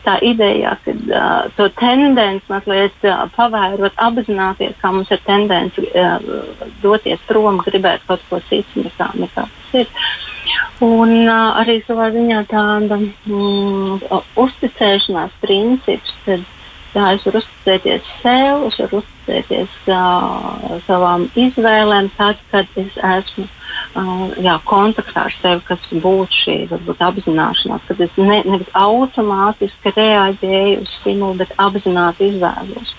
tā 0.07 0.17
ideja, 0.27 0.77
ka 0.85 0.95
uh, 0.95 1.47
to 1.59 1.69
tendenci 1.81 2.51
mazliet 2.53 3.07
uh, 3.07 3.27
pavērot, 3.37 3.97
apzināties, 4.09 4.77
kā 4.83 4.93
mums 4.95 5.13
ir 5.15 5.23
tendence 5.29 5.87
uh, 5.93 6.19
doties 6.83 7.23
prom, 7.31 7.63
gribēt 7.67 8.05
kaut 8.09 8.25
ko 8.31 8.43
citu 8.51 8.87
nekā, 8.87 9.13
nekā 9.23 9.47
tas 9.47 9.81
ir. 9.83 9.93
Un 10.85 11.13
uh, 11.25 11.57
arī 11.63 11.81
savā 11.87 12.11
ziņā 12.15 12.43
tāda 12.51 12.99
mm, 13.01 14.05
uzticēšanās 14.43 15.41
princips, 15.43 16.13
kad 16.27 16.45
Jā, 16.97 17.11
es 17.13 17.25
varu 17.27 17.43
uzticēties 17.43 18.07
sev, 18.23 18.63
es 18.71 18.77
varu 18.81 19.03
uzticēties 19.03 19.73
uh, 19.93 20.77
savām 20.87 21.27
izvēlēm, 21.37 22.09
tad, 22.17 22.41
kad 22.49 22.79
es 22.81 22.95
esmu 22.97 23.45
uh, 23.45 24.23
jā, 24.41 24.55
kontaktā 24.65 25.27
ar 25.29 25.35
sevi, 25.43 25.61
kas 25.69 25.85
būtu 25.93 26.39
šī 26.41 26.55
varbūt, 26.71 27.03
apzināšanās, 27.05 27.85
kad 27.91 28.01
es 28.07 28.17
ne, 28.17 28.39
nevis 28.49 28.71
automātiski 28.81 29.93
reaģēju 29.93 30.79
uz 30.87 30.95
stimulu, 31.03 31.37
bet 31.43 31.53
apzināti 31.61 32.31
izvēlos. 32.31 32.95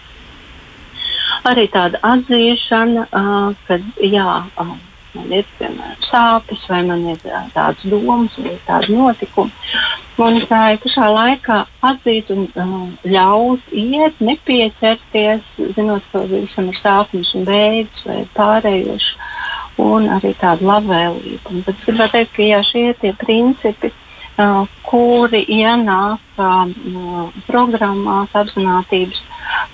Arī 1.50 1.66
tāda 1.74 1.98
atzīšana, 2.06 3.08
uh, 3.10 3.50
ka 3.66 3.80
jā, 4.06 4.30
uh, 4.62 4.77
man 5.18 5.34
ir 5.34 5.48
piemēram 5.58 6.06
sāpes, 6.08 6.64
vai 6.72 6.82
man 6.88 7.04
ir 7.12 7.20
tādas 7.54 7.84
domas, 7.90 8.36
vai 8.42 8.56
tādi 8.68 8.96
notikumi. 8.96 9.54
Un 10.18 10.40
tā 10.50 10.62
ir 10.74 10.80
pašā 10.82 11.08
laikā 11.14 11.60
atzīt 11.86 12.32
un 12.34 12.48
uh, 12.58 12.72
ļaut 13.06 13.68
iet, 13.70 14.18
nepieķerties, 14.24 15.44
zinot, 15.76 16.08
ka 16.14 16.24
visam 16.32 16.72
ir 16.72 16.80
sāpes 16.82 17.36
un 17.38 17.46
beigas 17.46 18.02
vai 18.08 18.24
pārējoši, 18.38 19.14
un 19.86 20.10
arī 20.18 20.34
tāda 20.42 20.66
labvēlība. 20.72 21.62
Bet 21.68 21.86
gribētu 21.86 22.18
teikt, 22.18 22.34
ka 22.34 22.50
jā, 22.50 22.64
šie 22.66 22.86
ir 22.90 23.00
tie 23.04 23.14
principi, 23.22 23.94
uh, 24.42 24.64
kuri 24.90 25.44
ienāk 25.60 26.42
uh, 26.42 27.30
programmās 27.46 28.34
apzinātības 28.42 29.22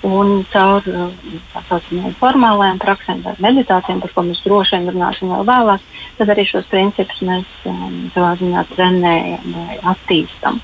un 0.06 0.44
caur 0.52 0.84
tā 0.84 1.62
saucamajām 1.68 2.16
formālajām 2.20 2.82
praksēm 2.82 3.22
vai 3.24 3.34
meditācijām, 3.48 4.02
par 4.04 4.14
ko 4.14 4.26
mēs 4.28 4.42
droši 4.44 4.76
vien 4.76 4.92
runāsim 4.92 5.32
vēl 5.32 5.48
vēlāk, 5.48 5.88
tad 6.18 6.34
arī 6.34 6.46
šos 6.50 6.68
principus 6.72 7.24
mēs 7.24 7.58
um, 7.70 8.06
savā 8.14 8.34
ziņā 8.40 8.66
trenējam 8.74 9.58
vai 9.58 9.80
attīstam. 9.94 10.60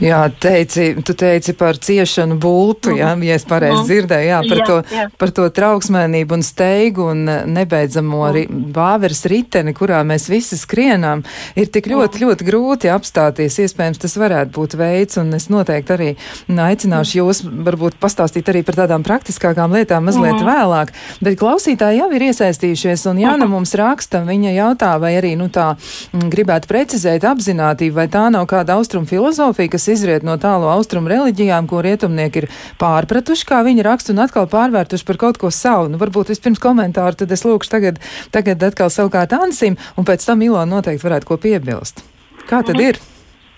Jā, 0.00 0.22
teici, 0.40 0.94
tu 1.04 1.14
teici 1.18 1.52
par 1.58 1.76
ciešanu 1.76 2.38
mm. 2.38 2.96
jā, 2.96 3.10
ja 3.26 3.36
es 3.36 3.44
pareizi 3.48 3.80
mm. 3.80 3.86
dzirdēju, 3.88 4.28
jā, 4.28 4.40
par, 4.48 4.58
jā, 4.58 4.66
to, 4.66 4.76
jā. 4.94 5.06
par 5.18 5.32
to 5.36 5.48
trauksmēnību 5.58 6.38
un 6.38 6.44
steigu 6.46 7.08
un 7.12 7.28
eh, 7.28 7.42
nebeidzamo 7.46 8.20
mm. 8.22 8.32
ri, 8.36 8.44
vāveres 8.74 9.24
riteni, 9.30 9.74
kurā 9.76 10.02
mēs 10.06 10.28
visi 10.32 10.58
skrienām, 10.58 11.24
ir 11.58 11.70
tik 11.72 11.90
ļoti, 11.92 12.18
mm. 12.18 12.26
ļoti 12.26 12.48
grūti 12.48 12.92
apstāties. 12.92 13.58
Iespējams, 13.66 14.00
tas 14.02 14.16
varētu 14.20 14.54
būt 14.56 14.76
veids, 14.80 15.18
un 15.20 15.32
es 15.36 15.48
noteikti 15.52 15.96
arī 15.96 16.10
aicināšu 16.48 17.12
mm. 17.12 17.20
jūs 17.20 17.42
varbūt 17.68 17.98
pastāstīt 18.02 18.48
arī 18.52 18.64
par 18.66 18.80
tādām 18.82 19.04
praktiskākām 19.06 19.76
lietām 19.76 20.06
mazliet 20.08 20.38
mm. 20.38 20.48
vēlāk. 20.48 20.94
Bet 21.22 21.38
klausītāji 21.40 22.02
jau 22.02 22.08
ir 22.16 22.26
iesaistījušies, 22.30 23.06
un 23.10 23.22
Jāna 23.22 23.46
mm. 23.46 23.52
mums 23.56 23.74
raksta, 23.78 24.22
viņa 24.26 24.54
jautā, 24.56 24.94
vai 25.02 25.14
arī, 25.18 25.34
nu 25.38 25.48
tā, 25.52 25.72
gribētu 26.12 26.70
precizēt 26.70 27.26
apzinātību, 27.28 27.96
vai 27.96 28.08
tā 28.12 28.26
nav 28.32 28.46
kāda 28.50 28.76
austrumu 28.78 29.08
filozofija, 29.10 29.72
kas 29.72 29.81
izriet 29.90 30.26
no 30.26 30.36
tālu 30.40 30.68
austrumu 30.72 31.10
reliģijām, 31.12 31.68
ko 31.70 31.82
rietumnieki 31.84 32.44
ir 32.44 32.48
pārpratuši, 32.82 33.46
kā 33.48 33.62
viņi 33.66 33.86
raksta, 33.86 34.14
un 34.14 34.22
atkal 34.24 34.48
pārvērtuši 34.52 35.08
par 35.08 35.20
kaut 35.24 35.40
ko 35.42 35.52
savu. 35.54 35.90
Nu, 35.92 36.00
varbūt 36.02 36.32
vispirms 36.32 36.62
komentāru, 36.62 37.18
tad 37.18 37.34
es 37.34 37.46
lūkšu 37.46 37.74
tagad, 37.74 38.00
tagad 38.34 38.62
atkal 38.70 38.92
savukārt 38.92 39.34
Ansim, 39.36 39.78
un 39.96 40.08
pēc 40.08 40.26
tam 40.28 40.42
Ilona 40.44 40.78
noteikti 40.78 41.08
varētu 41.08 41.28
ko 41.28 41.38
piebilst. 41.42 42.04
Kā 42.48 42.62
tad 42.66 42.80
ir? 42.82 42.98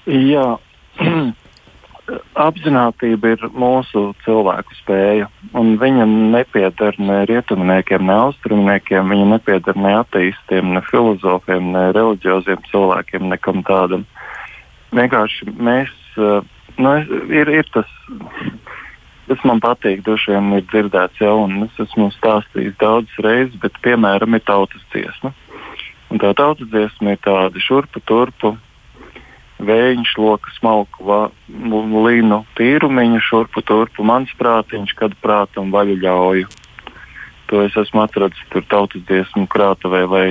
Jā. 0.07 0.55
Apzinātība 2.37 3.31
ir 3.33 3.45
mūsu 3.57 4.11
cilvēku 4.27 4.75
spēja, 4.77 5.29
viņa 5.55 6.05
nepieder 6.35 6.99
ne 7.01 7.23
rietumniekiem, 7.31 8.05
ne 8.05 8.17
austrumniekiem, 8.27 9.09
viņa 9.09 9.29
nepieder 9.31 9.79
ne 9.81 9.95
ateistiem, 10.03 10.75
ne 10.77 10.83
filozofiem, 10.91 11.71
ne 11.73 11.87
reliģioziem 11.97 12.61
cilvēkiem, 12.69 13.25
nekam 13.33 13.65
tādam. 13.65 14.05
Vienkārši 14.95 15.53
mēs 15.59 15.93
Eh, 16.17 16.41
nu, 16.77 16.91
ir, 17.29 17.49
ir 17.49 17.67
tas, 17.75 17.91
tas 19.27 19.41
man 19.47 19.63
patīk, 19.63 20.05
droši 20.07 20.35
vien 20.35 20.53
ir 20.59 20.67
dzirdēts 20.71 21.23
jau, 21.23 21.37
un 21.47 21.67
es 21.67 21.81
esmu 21.83 22.11
stāstījis 22.15 22.77
daudzas 22.83 23.25
reizes, 23.27 23.57
bet 23.63 23.81
piemēram 23.83 24.37
ir 24.39 24.45
tautas 24.47 24.85
dziesma. 24.95 25.35
Un 26.13 26.23
tā 26.23 26.31
tautas 26.39 26.71
dziesma 26.71 27.17
ir 27.17 27.23
tāda 27.25 27.63
šurpu 27.63 28.03
turpu, 28.07 28.55
vējiņš, 29.65 30.15
loka 30.21 30.55
smalku, 30.59 31.07
va, 31.09 31.21
līnu 31.49 32.45
tīrumiņu, 32.59 33.23
šurpu 33.27 33.65
turpu, 33.67 34.07
mans 34.07 34.31
prātiņš, 34.39 34.95
kad 34.99 35.19
prātam 35.25 35.75
vaļu 35.75 35.99
ļauju. 36.05 36.51
To 37.51 37.63
es 37.67 37.75
esmu 37.77 38.05
atradzis 38.05 38.51
tur 38.53 38.67
tautas 38.71 39.03
dziesmu 39.09 39.49
krātuvē, 39.51 40.05
vai, 40.11 40.27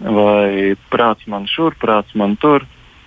vai 0.00 0.74
prāts 0.90 1.28
man 1.30 1.46
šur, 1.50 1.76
prāts 1.78 2.18
man 2.18 2.34
tur 2.40 2.66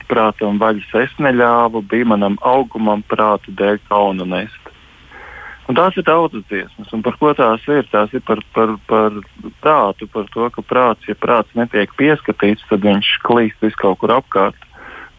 prātam 0.10 0.60
vaļas 0.62 0.94
es 1.04 1.14
neļāvu, 1.22 1.84
bija 1.92 2.08
manam 2.14 2.38
augumam 2.46 3.04
prātu 3.08 3.54
dēļ 3.58 3.80
kaunu 3.90 4.28
nest. 4.28 4.74
Un 5.68 5.76
tās 5.76 5.98
ir 6.00 6.06
tautas 6.08 6.46
dziesmas, 6.48 6.92
un 6.96 7.02
par 7.04 7.18
ko 7.20 7.34
tās 7.36 7.66
ir? 7.68 7.84
Tās 7.92 8.14
ir 8.16 8.24
par, 8.24 8.40
par, 8.56 8.78
par 8.88 9.18
prātu, 9.60 10.08
par 10.14 10.30
to, 10.32 10.48
ka 10.56 10.64
prāts, 10.64 11.10
ja 11.10 11.16
prāts 11.20 11.52
netiek 11.60 11.92
pieskatīts, 12.00 12.64
tad 12.70 12.88
viņš 12.88 13.10
klīst 13.28 13.66
vis 13.66 13.76
kaut 13.76 14.00
kur 14.00 14.16
apkārt. 14.16 14.64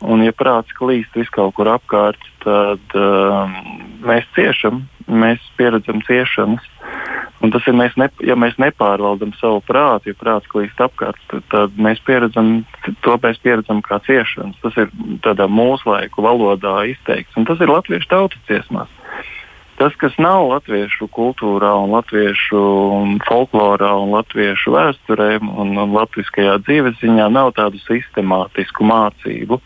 Un, 0.00 0.22
ja 0.24 0.32
prāts 0.32 0.72
klīst 0.78 1.16
vis 1.18 1.28
kaut 1.34 1.56
kur 1.58 1.68
apkārt, 1.68 2.22
tad 2.44 2.96
um, 2.96 3.54
mēs 4.04 4.26
ciešam, 4.36 4.82
mēs 5.08 5.42
pieredzam 5.58 6.02
ciešanas. 6.06 6.64
Un 7.38 7.52
tas 7.54 7.62
ir, 7.70 7.76
mēs 7.78 7.94
ne, 8.00 8.08
ja 8.26 8.34
mēs 8.34 8.56
nepārvaldam 8.58 9.30
savu 9.38 9.60
prātu, 9.62 10.10
ja 10.10 10.18
prāts 10.18 10.48
klīst 10.50 10.80
apkārt, 10.82 11.20
tad, 11.30 11.44
tad 11.52 11.76
mēs 11.78 12.00
pieredzam 12.06 12.64
to, 13.06 13.14
mēs 13.22 13.38
pieredzam 13.44 13.82
kā 13.86 14.00
ciešanas. 14.06 14.58
Tas 14.64 14.78
ir 14.82 14.90
tādā 15.22 15.46
laiku 15.46 16.24
valodā 16.26 16.80
izteikts, 16.90 17.36
un 17.38 17.46
tas 17.46 17.60
ir 17.62 17.70
latviešu 17.70 18.10
tautas 18.10 18.42
dziesmās. 18.50 18.90
Tas, 19.78 19.94
kas 19.94 20.16
nav 20.18 20.48
latviešu 20.50 21.06
kultūrā, 21.14 21.70
un 21.78 21.92
latviešu 21.94 22.62
folklorā, 23.28 23.92
un 23.94 24.10
latviešu 24.16 24.74
vēsturē 24.74 25.36
un, 25.38 25.76
un 25.78 25.94
latviskajā 25.94 26.56
dzīves 26.66 26.98
ziņā, 26.98 27.28
nav 27.30 27.52
tādu 27.54 27.78
sistemātisku 27.84 28.82
mācību 28.82 29.60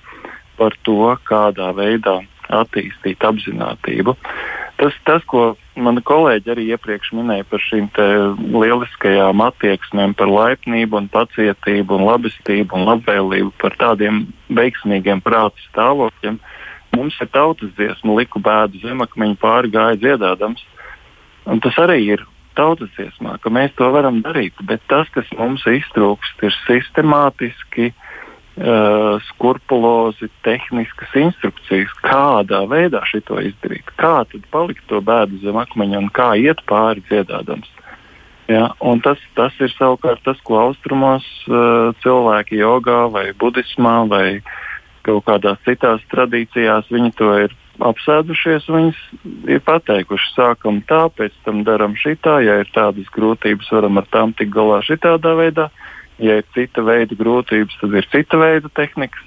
par 0.61 0.77
to, 0.85 1.15
kādā 1.25 1.71
veidā 1.73 2.19
attīstīt 2.51 3.23
apziņotību. 3.25 4.15
Tas, 4.81 4.97
tas, 5.07 5.23
ko 5.31 5.53
mani 5.79 6.03
kolēģi 6.03 6.51
arī 6.55 6.65
iepriekš 6.75 7.13
minēja 7.15 7.47
par 7.47 7.63
šīm 7.63 7.87
lieliskajām 8.51 9.45
attieksmēm, 9.45 10.17
par 10.19 10.33
laipnību, 10.33 10.99
un 10.99 11.09
pacietību, 11.13 11.99
un 11.99 12.09
labestību 12.09 12.79
un 12.79 12.89
labvēlību, 12.89 13.53
par 13.63 13.77
tādiem 13.79 14.25
veiksmīgiem 14.51 15.23
prāta 15.23 15.63
stāvokļiem, 15.69 16.41
mums 16.97 17.21
ir 17.23 17.31
tautas 17.33 17.73
dziesma, 17.79 18.19
liku 18.19 18.43
bēdu 18.43 18.83
zemakmeņu 18.83 19.39
pāri 19.41 19.73
gāja 19.73 20.01
dziedādams. 20.03 20.65
Un 21.47 21.63
tas 21.63 21.79
arī 21.83 22.01
ir 22.17 22.27
tautas 22.59 22.91
dziesmā, 22.97 23.39
ka 23.43 23.51
mēs 23.53 23.73
to 23.79 23.89
varam 23.95 24.21
darīt, 24.25 24.59
bet 24.69 24.83
tas, 24.91 25.09
kas 25.15 25.29
mums 25.39 25.65
iztrūkst, 25.69 26.43
ir 26.47 26.57
sistemātiski 26.67 27.93
uh, 28.53 28.53
uh, 28.57 29.23
skrupulozi 29.29 30.29
tehniskas 30.45 31.15
instrukcijas, 31.17 31.93
kādā 32.05 32.63
veidā 32.69 33.03
šo 33.09 33.41
izdarīt, 33.41 33.89
kā 33.97 34.23
tad 34.29 34.45
palikt 34.53 34.85
to 34.91 35.01
bēdu 35.01 35.41
zem 35.45 35.57
akmeņa 35.57 36.03
un 36.03 36.11
kā 36.13 36.33
iet 36.37 36.61
pāri 36.69 37.05
dziedādams. 37.09 37.71
Ja, 38.51 38.73
tas, 39.05 39.21
tas 39.39 39.55
ir 39.63 39.71
savukārt 39.73 40.21
tas, 40.27 40.41
ko 40.45 40.59
austrumos 40.67 41.25
uh, 41.49 41.95
cilvēki 42.03 42.61
jogā 42.61 43.07
vai 43.13 43.31
budismā 43.39 44.03
vai 44.11 44.27
kaut 45.07 45.25
kādās 45.27 45.63
citās 45.65 46.03
tradīcijās 46.13 46.91
viņi 46.93 47.13
to 47.19 47.31
ir 47.47 47.55
apsēdušies, 47.83 48.69
viņas 48.69 48.99
ir 49.51 49.63
pateikuši, 49.65 50.35
sākam 50.37 50.83
tā, 50.87 51.07
pēc 51.17 51.33
tam 51.47 51.63
darām 51.67 51.97
šitā, 51.99 52.37
ja 52.45 52.61
ir 52.61 52.69
tādas 52.75 53.09
grūtības, 53.15 53.71
varam 53.73 53.99
ar 53.99 54.07
tām 54.13 54.35
tikt 54.37 54.53
galā 54.55 54.83
šitādā 54.85 55.33
veidā. 55.39 55.71
Uh, 55.71 56.02
Ja 56.21 56.41
ir 56.41 56.49
cita 56.55 56.85
veida 56.85 57.17
grūtības, 57.17 57.79
tad 57.81 57.95
ir 57.97 58.09
cita 58.13 58.41
veida 58.41 58.69
tehnikas. 58.77 59.23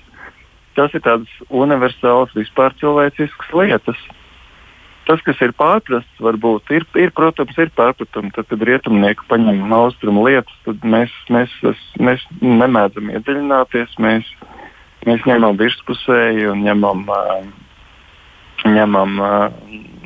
Tas 0.76 0.94
ir 0.94 1.02
tādas 1.06 1.32
universālas, 1.50 2.34
vispār 2.36 2.76
cilvēciskas 2.82 3.54
lietas. 3.56 4.00
Tas, 5.06 5.22
kas 5.22 5.38
ir 5.46 5.54
pārprasts, 5.54 6.22
varbūt 6.24 6.72
ir, 6.74 6.84
ir 6.98 7.12
protams, 7.16 7.54
ir 7.62 7.70
pārpratumi. 7.78 8.32
Tad, 8.36 8.48
kad 8.50 8.64
rietumnieki 8.70 9.28
paņem 9.30 9.74
austrumu 9.78 10.26
lietas, 10.26 10.56
tad 10.66 10.82
mēs, 10.82 11.14
mēs, 11.30 11.54
mēs, 12.02 12.26
nemēdzam 12.42 13.12
iedziļināties. 13.14 13.94
Mēs, 14.02 14.32
mēs 15.06 15.28
ņemam 15.30 15.60
virspusēji 15.62 16.50
un 16.50 16.66
ņemam, 16.66 17.06
ņemam 18.66 19.22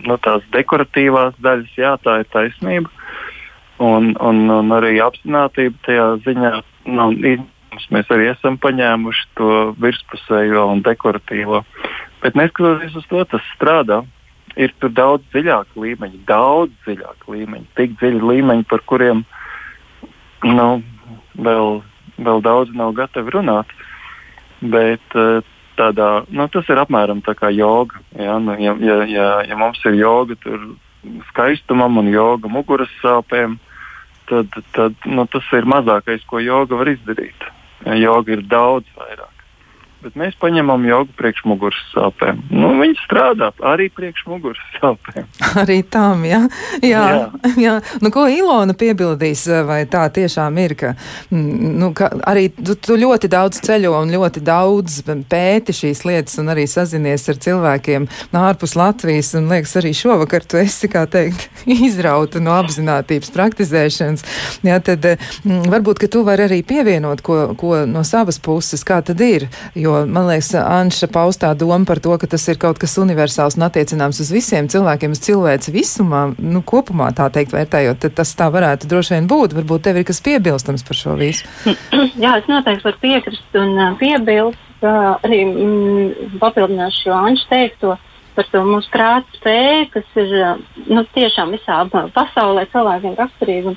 nu, 0.03 0.19
tās 0.27 0.43
dekoratīvās 0.53 1.39
daļas. 1.48 1.74
Jā, 1.79 1.95
tā 2.03 2.19
ir 2.25 2.29
taisnība. 2.36 2.91
Un, 3.79 4.12
un, 4.19 4.43
un 4.51 4.75
arī 4.75 4.98
apziņotība 5.00 5.86
tajā 5.86 6.07
ziņā 6.25 6.51
izņēmums. 6.89 7.89
Mēs 7.93 8.09
arī 8.12 8.29
esam 8.33 8.57
paņēmuši 8.57 9.25
to 9.38 9.75
virspusējo 9.79 10.65
un 10.74 10.81
dekoratīvo. 10.83 11.63
Bet 12.21 12.36
neskatoties 12.36 12.95
uz 12.95 13.05
to, 13.07 13.24
tas 13.25 13.41
strādā. 13.55 14.03
Ir 14.57 14.74
tur 14.81 14.89
daudz 14.91 15.24
dziļāka 15.31 15.79
līmeņa, 15.79 16.25
daudz 16.27 16.74
dziļāka 16.83 17.31
līmeņa, 17.31 17.65
tik 17.77 17.93
dziļi 18.00 18.19
līmeņi, 18.19 18.65
par 18.67 18.81
kuriem 18.89 19.21
nu, 20.43 20.81
vēl, 21.38 21.81
vēl 22.17 22.41
daudz 22.41 22.74
nav 22.75 22.91
gatavi 22.98 23.31
runāt. 23.38 23.71
Bet 24.59 25.15
uh, 25.15 25.39
tādā, 25.77 26.25
nu, 26.33 26.50
tas 26.51 26.67
ir 26.67 26.81
apmēram 26.81 27.21
tā 27.24 27.38
kā 27.38 27.53
joga. 27.53 28.01
Ja, 28.17 28.39
nu, 28.41 28.57
ja, 28.59 28.75
ja, 28.83 28.98
ja, 29.07 29.29
ja 29.48 29.55
mums 29.55 29.79
ir 29.86 29.95
joga 30.01 30.36
skaistumam 31.29 32.01
un 32.01 32.09
joga 32.12 32.51
muguras 32.51 32.91
sāpēm, 33.00 33.55
tad, 34.29 34.62
tad 34.77 35.09
nu, 35.09 35.25
tas 35.33 35.50
ir 35.57 35.67
mazākais, 35.69 36.24
ko 36.29 36.41
joga 36.43 36.79
var 36.79 36.93
izdarīt. 36.93 37.50
Joga 38.00 38.36
ir 38.36 38.48
daudz 38.51 38.89
vairāk 39.00 39.38
bet 40.03 40.15
mēs 40.20 40.36
paņemam 40.39 40.86
jogu 40.88 41.13
priekšmuguras 41.20 41.79
sāpēm. 41.91 42.39
Nu, 42.53 42.72
viņi 42.79 42.96
strādā 43.01 43.50
arī 43.68 43.89
priekšmuguras 43.94 44.62
sāpēm. 44.77 45.27
arī 45.63 45.79
tam, 45.91 46.24
jā. 46.27 46.41
jā, 46.79 47.03
jā. 47.15 47.51
jā. 47.60 47.75
Nu, 48.03 48.12
ko 48.13 48.25
Ilona 48.32 48.75
piebildīs, 48.79 49.46
vai 49.68 49.82
tā 49.91 50.06
tiešām 50.15 50.60
ir, 50.63 50.75
ka, 50.79 50.94
mm, 51.34 51.74
nu, 51.82 51.91
ka 51.98 52.12
arī 52.29 52.48
tu, 52.56 52.77
tu 52.79 52.98
ļoti 53.00 53.32
daudz 53.32 53.60
ceļo 53.65 53.94
un 54.00 54.13
ļoti 54.13 54.44
daudz 54.46 55.01
pēti 55.29 55.75
šīs 55.75 56.06
lietas 56.08 56.39
un 56.41 56.53
arī 56.53 56.65
sazinies 56.70 57.27
ar 57.32 57.41
cilvēkiem 57.44 58.08
no 58.34 58.46
ārpus 58.48 58.77
Latvijas 58.79 59.34
un 59.38 59.51
liekas 59.51 59.75
arī 59.82 59.94
šovakar 59.98 60.48
tu 60.48 60.62
esi, 60.62 60.89
kā 60.91 61.03
teikt, 61.12 61.50
izrauta 61.89 62.41
no 62.44 62.56
apzinātības 62.60 63.34
praktizēšanas. 63.36 64.25
Jā, 64.68 64.79
tad 64.84 65.06
mm, 65.12 65.68
varbūt, 65.74 66.03
ka 66.06 66.12
tu 66.12 66.24
vari 66.27 66.48
arī 66.48 66.63
pievienot 66.68 67.24
ko, 67.25 67.41
ko 67.60 67.84
no 67.89 68.06
savas 68.08 68.39
puses, 68.44 68.86
kā 68.88 69.01
tad 69.06 69.20
ir. 69.25 69.50
Jo 69.77 69.88
Jo 69.89 70.03
man 70.05 70.27
liekas, 70.29 70.51
Anša 70.60 71.08
paustā 71.13 71.50
doma 71.58 71.81
par 71.88 72.01
to, 72.03 72.13
ka 72.22 72.27
tas 72.29 72.43
ir 72.51 72.60
kaut 72.62 72.77
kas 72.81 72.98
universāls 73.01 73.58
un 73.58 73.65
attiecināms 73.65 74.22
uz 74.22 74.29
visiem 74.34 74.67
cilvēkiem, 74.69 75.15
uz 75.15 75.22
cilvēci 75.25 75.74
visumā, 75.74 76.27
nu, 76.38 76.62
kopumā 76.65 77.10
tā 77.17 77.29
teikt, 77.34 77.55
vērtējot, 77.58 78.01
tad 78.03 78.17
tas 78.19 78.34
tā 78.38 78.51
varētu 78.53 78.89
droši 78.91 79.15
vien 79.15 79.29
būt. 79.29 79.55
Varbūt 79.58 79.88
tev 79.88 80.01
ir 80.01 80.05
kas 80.05 80.22
piebilstams 80.25 80.86
par 80.86 81.00
šo 81.00 81.15
visu. 81.19 81.48
Jā, 82.24 82.36
es 82.38 82.50
noteikti 82.51 82.86
varu 82.86 83.01
piekrist 83.01 83.58
un 83.58 83.74
uh, 83.77 83.96
piebilst. 84.01 84.65
Uh, 84.79 85.17
arī 85.27 85.41
mm, 85.43 86.38
papildināšu 86.39 87.08
šo 87.08 87.15
Anšu 87.17 87.50
teikto 87.50 87.98
par 88.38 88.48
to 88.53 88.62
mūsu 88.63 88.88
prāta 88.93 89.39
spēju, 89.39 89.88
kas 89.91 90.19
ir 90.22 90.29
nu, 90.88 91.03
tiešām 91.17 91.51
visā 91.58 91.81
pasaulē 92.15 92.69
cilvēkiem 92.72 93.17
raksturīga. 93.17 93.74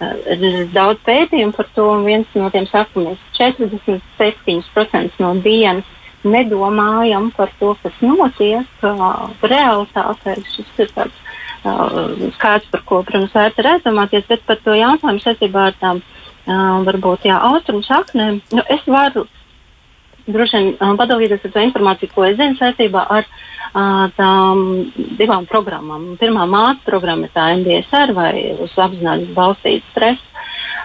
Ir 0.00 0.68
daudz 0.72 1.02
pētījumu 1.04 1.52
par 1.52 1.66
to, 1.76 1.84
un 1.92 2.06
viens 2.08 2.28
no 2.38 2.48
tiem 2.52 2.64
saka, 2.70 2.88
ka 2.94 3.00
mēs 3.04 3.20
47% 3.36 5.18
no 5.20 5.34
dienas 5.44 5.88
nedomājam 6.24 7.30
par 7.36 7.52
to, 7.60 7.74
kas 7.82 7.98
notiek 8.04 8.84
uh, 8.84 9.28
realitātē. 9.44 10.36
Šis 10.54 10.70
ir 10.84 10.88
tāds 10.96 11.18
uh, 11.64 12.30
skats, 12.36 12.68
par 12.72 12.84
ko, 12.88 13.02
protams, 13.04 13.34
vērts 13.36 13.60
ir 13.60 13.70
aizdomāties, 13.74 14.28
bet 14.28 14.44
par 14.48 14.60
to 14.64 14.76
jautājumu 14.76 15.24
saistībā 15.24 15.68
ar 15.70 15.76
tām 15.80 16.00
uh, 16.00 16.80
varbūt 16.88 17.28
jā, 17.28 17.36
austrumu 17.50 17.84
saknēm. 17.86 18.40
Nu, 18.56 18.64
es 18.72 18.84
varu 18.88 19.26
droši 20.28 20.56
vien 20.56 20.72
uh, 20.76 20.96
padalīties 21.00 21.44
ar 21.44 21.54
to 21.54 21.64
informāciju, 21.68 22.14
ko 22.14 22.28
es 22.28 22.36
zinu 22.40 22.56
saistībā 22.60 23.06
ar 23.18 23.28
tām 23.72 24.64
divām 25.18 25.46
programmām. 25.50 26.16
Pirmā 26.20 26.46
māca 26.50 26.82
programma 26.86 27.28
ir 27.28 27.34
tā 27.34 27.50
MDSR 27.58 28.14
vai 28.16 28.32
uz 28.58 28.74
apziņas 28.74 29.30
balstīta 29.36 29.86
stresa. 29.92 30.26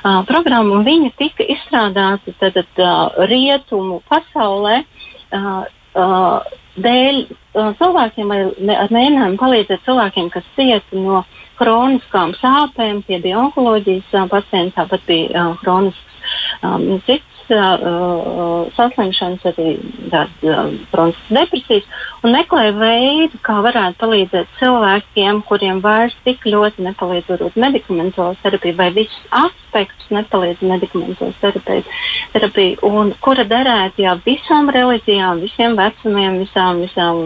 Uh, 0.06 0.22
programma, 0.30 0.84
viņa 0.86 1.10
tika 1.18 1.46
izstrādāta 1.50 2.34
tad, 2.38 2.60
uh, 2.62 3.16
rietumu 3.26 4.04
pasaulē 4.06 4.84
uh, 4.84 5.64
uh, 5.98 6.58
dēļ 6.78 7.22
uh, 7.26 7.72
cilvēkiem, 7.80 8.34
ne, 8.68 8.76
ar 8.78 8.94
mēģinājumu 8.94 9.40
palīdzēt 9.42 9.86
cilvēkiem, 9.88 10.30
kas 10.34 10.52
cieta 10.58 11.00
no 11.00 11.24
kroniskām 11.58 12.36
sāpēm, 12.38 13.02
tie 13.08 13.18
bija 13.24 13.40
onkoloģijas 13.48 14.14
uh, 14.14 14.28
pacienti, 14.30 14.76
tāpat 14.78 15.08
bija 15.10 15.48
uh, 15.48 15.58
kronisks 15.64 16.62
um, 16.62 17.00
cits 17.08 17.35
uh, 17.54 18.68
saslimšanas, 18.76 19.46
arī 19.52 19.76
tādas 20.12 20.90
uh, 20.92 21.22
depresijas, 21.30 21.88
un 22.24 22.36
meklēja 22.36 22.74
veidu, 22.80 23.40
kā 23.46 23.60
varētu 23.66 24.00
palīdzēt 24.02 24.60
cilvēkiem, 24.60 25.42
kuriem 25.50 25.82
vairs 25.84 26.16
tik 26.28 26.46
ļoti 26.50 26.86
nepalīdz 26.90 27.32
varbūt 27.34 27.58
medikamentos 27.62 28.42
terapija 28.44 28.80
vai 28.80 28.92
visus 28.96 29.32
aspektus 29.36 30.12
nepalīdz 30.16 30.64
medikamentos 30.66 31.36
terapija, 31.42 32.78
un 32.86 33.14
kura 33.22 33.48
derētu 33.50 34.06
jā, 34.06 34.16
visām 34.26 34.72
reliģijām, 34.74 35.44
visiem 35.46 35.78
vecumiem, 35.80 36.40
visām, 36.46 36.82
visām 36.86 37.22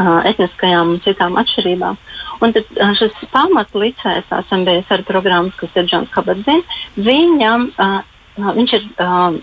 uh, 0.00 0.20
etniskajām 0.28 0.96
un 0.96 1.00
citām 1.04 1.38
atšķirībām. 1.40 1.96
Un 2.44 2.52
tad 2.56 2.68
uh, 2.76 2.92
šis 2.98 3.16
pamatlicējs, 3.32 4.28
tās 4.30 4.52
MBS 4.52 4.92
ar 4.92 5.06
programmas, 5.08 5.56
kas 5.60 5.72
ir 5.76 5.88
Džons 5.88 6.12
Kabatzins, 6.14 6.76
viņam 7.00 7.70
uh, 7.72 8.02
Viņš 8.36 8.74
ir 8.76 8.88
um, 9.00 9.38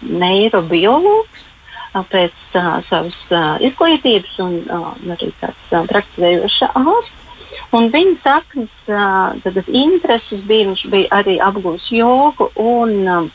neirobiologs 0.00 1.42
pēc 2.10 2.56
uh, 2.58 2.80
savas 2.88 3.18
uh, 3.30 3.60
izglītības 3.62 4.38
un 4.42 4.56
uh, 4.64 4.88
arī 5.14 5.30
tāds 5.42 5.70
uh, 5.70 5.84
praktizējošs 5.90 6.64
ārsts. 6.72 7.20
Un 7.74 7.88
viņa 7.92 8.16
saknes, 8.24 8.72
uh, 8.90 9.60
intereses 9.70 10.42
bija, 10.48 10.72
viņš 10.72 10.84
bija 10.90 11.10
arī 11.20 11.38
apgūlis 11.42 11.86
jogu 11.94 12.48
un 12.58 12.96
uh, 13.06 13.28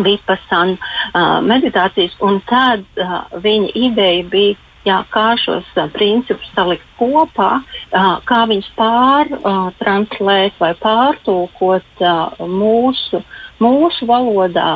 vipassana 0.00 0.78
uh, 0.78 1.38
meditācijas, 1.44 2.16
un 2.24 2.40
tad 2.48 2.84
uh, 2.96 3.22
viņa 3.44 3.72
ideja 3.76 4.24
bija 4.32 4.56
jā, 4.86 4.98
kā 5.12 5.26
šos 5.40 5.68
uh, 5.76 5.90
principus 5.92 6.48
salikt 6.54 6.86
kopā, 6.98 7.60
uh, 7.60 8.16
kā 8.28 8.40
viņus 8.48 8.70
pārtranslēt 8.78 10.56
uh, 10.56 10.60
vai 10.62 10.72
pārtulkot 10.80 12.04
uh, 12.04 12.40
mūsu 12.48 13.22
mūsu 13.60 14.08
valodā, 14.08 14.68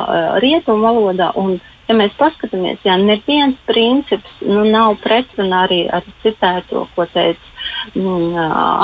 rietumu 0.43 0.85
valodā. 0.85 1.31
Un, 1.39 1.57
ja 1.89 1.97
mēs 1.97 2.15
paskatāmies, 2.19 2.79
ja 2.85 2.97
neviens 3.01 3.57
princips 3.69 4.39
nu, 4.45 4.63
nav 4.69 4.97
pretrunā 5.03 5.65
arī 5.67 5.83
ar 5.93 6.05
citēto, 6.23 6.87
ko 6.95 7.05
teica 7.13 7.53
mm, 7.93 8.33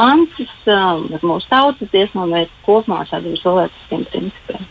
Ansis, 0.06 0.54
ar 0.68 1.26
mūsu 1.26 1.50
tautas 1.50 1.94
dziesmām, 1.94 2.34
vai 2.36 2.46
kopumā 2.68 3.04
tādiem 3.10 3.40
cilvēciskiem 3.42 4.06
principiem. 4.14 4.70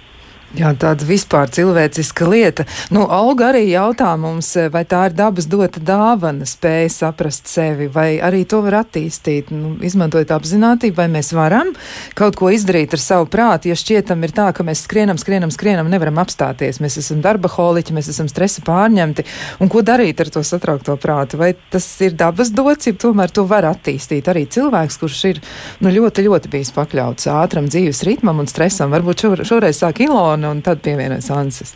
Jā, 0.51 0.73
tāda 0.75 1.07
vispār 1.07 1.47
cilvēciska 1.55 2.27
lieta. 2.27 2.65
Nu, 2.91 3.05
Olga 3.07 3.53
arī 3.53 3.69
jautā 3.69 4.11
mums, 4.19 4.49
vai 4.75 4.83
tā 4.89 5.05
ir 5.07 5.13
dabas 5.15 5.47
dota 5.47 5.79
dāvana, 5.79 6.43
spēja 6.43 6.89
saprast 6.91 7.47
sevi, 7.47 7.87
vai 7.87 8.17
arī 8.19 8.41
to 8.51 8.59
var 8.65 8.81
attīstīt, 8.81 9.53
nu, 9.55 9.77
izmantojot 9.87 10.33
apzinātību, 10.35 10.97
vai 10.99 11.07
mēs 11.13 11.31
varam 11.39 11.71
kaut 12.19 12.35
ko 12.41 12.51
izdarīt 12.51 12.97
ar 12.97 13.03
savu 13.03 13.29
prātu, 13.31 13.71
ja 13.71 13.77
šķietam 13.79 14.27
ir 14.27 14.35
tā, 14.35 14.49
ka 14.57 14.67
mēs 14.67 14.83
skrienam, 14.89 15.21
skrienam, 15.23 15.53
skrienam, 15.55 15.93
nevaram 15.93 16.19
apstāties. 16.19 16.83
Mēs 16.83 16.99
esam 16.99 17.23
darba 17.23 17.47
holiķi, 17.55 17.95
mēs 17.95 18.11
esam 18.11 18.27
stresa 18.27 18.67
pārņemti. 18.67 19.27
Un 19.63 19.71
ko 19.71 19.85
darīt 19.87 20.19
ar 20.19 20.33
to 20.35 20.43
satraukto 20.43 20.99
prātu? 20.99 21.39
Vai 21.39 21.53
tas 21.71 21.87
ir 22.03 22.19
dabas 22.19 22.51
dots, 22.51 22.91
ja 22.91 22.99
tomēr 22.99 23.31
to 23.31 23.47
var 23.47 23.71
attīstīt 23.71 24.27
arī 24.35 24.49
cilvēks, 24.51 24.99
kurš 24.99 25.23
ir 25.31 25.41
nu, 25.79 25.95
ļoti, 25.95 26.27
ļoti 26.27 26.51
bijis 26.51 26.75
pakļauts 26.75 27.31
ātram 27.39 27.71
dzīves 27.71 28.03
ritmam 28.11 28.43
un 28.43 28.51
stresam? 28.51 28.91
Varbūt 28.91 29.27
šo, 29.29 29.35
šoreiz 29.47 29.79
sāk 29.85 30.03
Ilona 30.03 30.40
Ilona 30.41 30.55
un 30.57 30.63
tad 30.63 30.81
pievienojas 30.85 31.31
Ansis. 31.31 31.75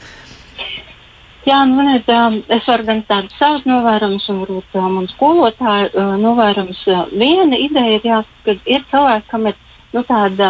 Jā, 1.44 1.58
nu, 1.68 1.82
nezinu, 1.84 2.14
um, 2.16 2.38
es 2.48 2.64
varu 2.64 2.86
gan 2.88 3.02
tādu 3.04 3.28
savus 3.36 3.66
novērojumus, 3.68 4.28
un 4.32 4.38
varbūt 4.46 4.78
uh, 4.78 4.86
man 4.88 5.08
skolotāju 5.12 5.90
uh, 5.92 6.14
novērojumus. 6.22 6.80
Uh, 6.88 7.02
viena 7.12 7.58
ideja 7.60 7.98
ir 7.98 8.06
jāsaka, 8.08 8.40
ka 8.46 8.72
ir 8.72 8.86
cilvēki, 8.88 9.28
kam 9.28 9.50
ir 9.50 9.58
nu, 9.92 10.02
tāda 10.08 10.48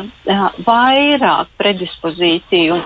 vairāk 0.69 1.51
predispozīcija. 1.59 2.79
Un, 2.79 2.85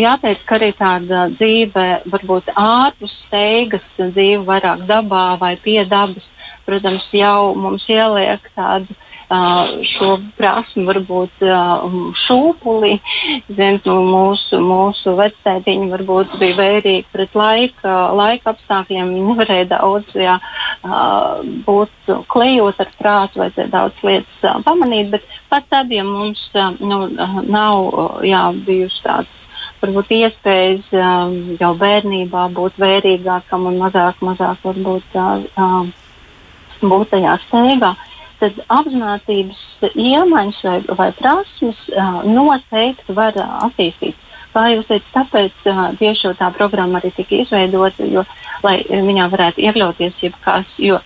jāteic, 0.00 0.40
ka 0.48 0.56
arī 0.56 0.70
tāda 0.78 1.26
dzīve, 1.36 1.84
varbūt 2.14 2.48
ārpus 2.56 3.12
steigas, 3.26 3.84
dzīve 4.00 4.40
vairāk 4.48 4.88
dabā 4.88 5.26
vai 5.38 5.52
pie 5.60 5.82
dabas, 5.84 6.24
protams, 6.64 7.04
jau 7.12 7.52
mums 7.60 7.84
ieliek 7.92 8.48
tādu 8.56 8.96
šo 9.28 10.10
prasmu, 10.38 10.84
varbūt 10.88 11.44
šūpuli. 12.24 12.92
Zin, 13.48 13.80
nu, 13.86 13.96
mūsu, 14.08 14.60
mūsu 14.60 15.14
vecētiņi 15.18 15.90
varbūt 15.92 16.36
bija 16.40 16.58
vērīgi 16.58 17.06
pret 17.12 17.36
laika, 17.38 17.94
laika 18.14 18.54
apstākļiem. 18.54 19.12
Viņi 19.14 19.26
nevarēja 19.30 19.68
daudz 19.72 20.18
jā, 20.18 20.38
būt 21.66 22.12
klejot 22.32 22.80
ar 22.84 22.92
prātu 22.98 23.42
vai 23.44 23.50
daudz 23.56 24.04
lietas 24.04 24.64
pamanīt, 24.66 25.10
bet 25.14 25.24
pat 25.48 25.68
tad, 25.70 25.92
ja 25.92 26.04
mums 26.04 26.42
nu, 26.80 27.06
nav 27.48 28.20
jā, 28.26 28.46
bijusi 28.66 29.02
tāds 29.04 29.40
varbūt 29.84 30.12
iespējas 30.16 30.94
um, 30.96 31.34
jau 31.60 31.74
bērnībā 31.76 32.46
būt 32.56 32.78
vērīgākam 32.80 33.66
un 33.68 33.76
mazāk, 33.82 34.20
mazāk 34.24 34.62
varbūt 34.64 35.16
uh, 35.20 35.84
būt 36.80 37.12
tajā 37.12 37.36
steigā. 37.44 37.92
Uh, 37.92 38.13
tad 38.44 38.60
apziņotības 38.78 39.62
iemaņas 39.94 40.60
vai, 40.66 40.76
vai 40.98 41.08
prasmes 41.16 41.80
uh, 41.94 42.20
noteikti 42.28 43.16
var 43.16 43.36
uh, 43.40 43.56
attīstīt. 43.68 44.20
kā 44.54 44.68
jūs 44.70 44.86
teicat, 44.86 45.08
tāpēc 45.14 45.64
uh, 45.70 45.80
tieši 45.98 46.36
tā 46.38 46.52
programma 46.54 47.00
arī 47.00 47.10
tika 47.16 47.40
izveidota, 47.42 48.06
jo, 48.06 48.22
lai 48.62 48.76
viņā 48.86 49.26
varētu 49.32 49.64
iekļauties 49.64 50.22
jebkas. 50.22 50.68
Jo, 50.78 51.00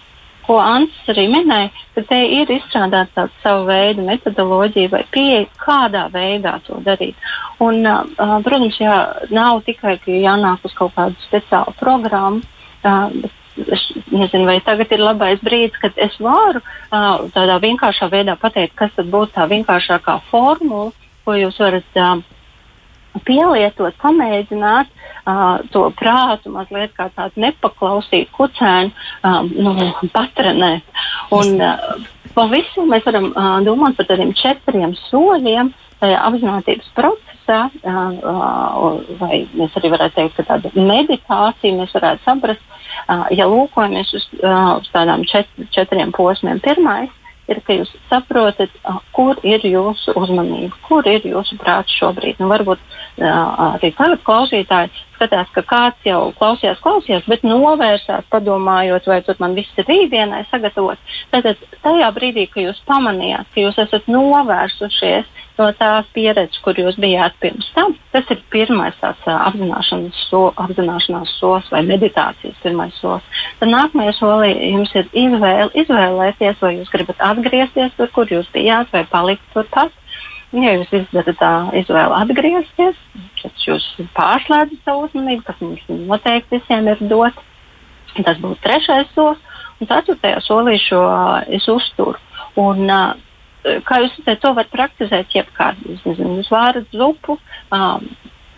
ko 0.48 0.59
Ansis 0.64 1.12
arī 1.12 1.27
minēja, 1.33 1.70
ka 1.94 2.05
te 2.11 2.18
ir 2.40 2.51
izstrādāta 2.53 3.12
tāda 3.14 3.42
sava 3.44 3.64
veida 3.68 4.05
metodoloģija 4.05 4.92
vai 4.92 5.03
pieeja, 5.14 5.46
kādā 5.61 6.07
veidā 6.12 6.59
to 6.66 6.81
darīt. 6.85 7.16
Un, 7.64 7.85
uh, 7.87 8.38
protams, 8.44 8.81
jā, 8.81 8.98
nav 9.31 9.62
tikai 9.68 9.98
jānāk 10.05 10.64
uz 10.68 10.77
kaut 10.77 10.96
kādu 10.96 11.29
speciālu 11.29 11.77
programmu, 11.81 12.44
uh, 12.85 13.09
bet 13.14 13.38
nezinu, 13.59 14.47
vai 14.47 14.59
tagad 14.64 14.92
ir 14.94 15.03
labais 15.03 15.42
brīdis, 15.44 15.79
kad 15.83 15.97
es 16.01 16.16
varu 16.23 16.62
uh, 16.62 17.27
tādā 17.35 17.59
vienkāršā 17.62 18.11
veidā 18.12 18.38
pateikt, 18.40 18.77
kas 18.79 18.94
tad 18.97 19.11
būs 19.12 19.35
tā 19.35 19.49
vienkāršākā 19.51 20.18
formula, 20.31 20.92
ko 21.27 21.37
jūs 21.37 21.59
varat 21.61 22.01
uh, 22.01 22.21
pielietot, 23.27 23.97
pamēģināt 24.03 24.90
uh, 24.92 25.59
to 25.73 25.87
prātu 25.99 26.53
mazliet 26.55 26.94
kā 26.97 27.09
tādu 27.16 27.42
nepaklausītu 27.44 28.31
kucēnu 28.37 28.92
um, 29.27 29.51
nu, 29.57 29.75
patrenēt. 30.14 30.87
Un, 31.35 31.59
uh, 31.59 32.09
pa 32.37 32.47
visu 32.53 32.87
mēs 32.88 33.07
varam 33.09 33.33
uh, 33.33 33.59
domāt 33.66 33.99
par 33.99 34.09
tādiem 34.11 34.35
četriem 34.38 34.94
soļiem 35.09 35.73
tajā 35.99 36.18
apziņotības 36.29 36.90
procesā, 36.94 37.62
uh, 37.83 38.01
uh, 38.23 39.14
vai 39.18 39.42
mēs 39.59 39.75
arī 39.79 39.92
varētu 39.94 40.21
teikt, 40.21 40.37
ka 40.38 40.47
tāda 40.53 40.73
meditācija 40.77 41.75
mēs 41.75 41.94
varētu 41.97 42.27
saprast, 42.27 42.78
ja 43.09 43.47
lūkojamies 43.49 44.12
uz, 44.18 44.27
uz 44.42 44.90
tādām 44.92 45.25
čet, 45.29 45.49
četriem 45.75 46.12
posmiem. 46.16 46.61
Pirmais 46.64 47.12
ir, 47.49 47.61
ka 47.64 47.75
jūs 47.79 47.90
saprotat, 48.11 48.73
kur 49.16 49.38
ir 49.47 49.64
jūsu 49.64 50.12
uzmanība, 50.21 50.77
kur 50.85 51.07
ir 51.09 51.25
jūsu 51.25 51.57
prāts 51.61 51.94
šobrīd. 51.97 52.37
Nu, 52.42 52.51
varbūt 52.53 52.83
arī 53.25 53.90
tagad 53.97 54.21
klausītāji 54.27 54.92
skatās, 55.16 55.49
ka 55.55 55.64
kāds 55.66 56.05
jau 56.07 56.21
klausījās, 56.38 56.83
klausījās, 56.85 57.25
bet 57.31 57.47
novērsās, 57.47 58.29
padomājot, 58.33 59.09
vai 59.09 59.23
tur 59.27 59.40
man 59.42 59.57
viss 59.57 59.81
ir 59.81 59.88
rītdienai 59.88 60.44
sagatavots. 60.53 61.18
Tad 61.33 61.49
tajā 61.83 62.12
brīdī, 62.14 62.47
kad 62.53 62.68
jūs 62.68 62.85
pamanījāt, 62.90 63.49
ka 63.55 63.64
jūs 63.64 63.81
esat 63.87 64.12
novērsušies 64.12 65.35
no 65.59 65.68
tās 65.79 66.07
pieredzes, 66.14 66.61
kur 66.64 66.79
jūs 66.79 66.97
bijāt 67.01 67.37
pirms 67.42 67.68
tam. 67.75 67.94
Tas 68.14 68.29
ir 68.33 68.40
pirmais 68.53 68.97
tāds 69.03 69.27
apzināšanās, 69.35 70.23
so, 70.31 70.42
apzināšanās 70.64 71.35
solis 71.40 71.68
vai 71.75 71.83
meditācijas 71.87 72.59
pirmais 72.62 72.97
solis. 73.03 73.27
Tad 73.61 73.73
nākamajā 73.73 74.14
solī 74.18 74.53
jums 74.71 74.94
ir 74.99 75.09
izvēle, 75.12 75.71
izvēlēties, 75.83 76.61
vai 76.62 76.75
jūs 76.79 76.92
gribat 76.94 77.23
atgriezties 77.31 77.97
tur, 77.99 78.12
kur 78.14 78.31
jūs 78.33 78.49
bijāt, 78.55 78.92
vai 78.94 79.05
palikt 79.11 79.44
turpat. 79.55 79.94
Ja 80.57 80.73
jūs 80.79 80.92
izdarāt 80.97 81.37
tā 81.42 81.53
izvēli 81.77 82.16
atgriezties, 82.23 83.01
tad 83.42 83.66
jūs 83.66 83.85
pārslēdzat 84.16 84.87
savu 84.87 85.05
uzmanību, 85.09 85.44
kas 85.44 85.61
mums 85.61 85.85
noteikti 85.90 86.57
visiem 86.57 86.88
ir 86.88 87.03
dots. 87.11 87.44
Tas 88.25 88.38
būtu 88.40 88.57
trešais 88.64 89.11
solis, 89.14 89.42
un 89.79 89.90
ceturtajā 89.90 90.40
solī 90.42 90.79
šo 90.81 91.03
es 91.55 91.68
uzturu. 91.71 92.16
Un, 92.59 92.88
uh, 92.88 93.28
kā 93.62 94.01
jūs 94.03 94.16
teicat, 94.16 94.42
to 94.42 94.55
var 94.57 94.68
praktizēt 94.73 95.35
jebkād. 95.35 95.81
Jūs, 96.05 96.51
vārat 96.53 96.88
zupu, 96.94 97.38
um, 97.75 98.07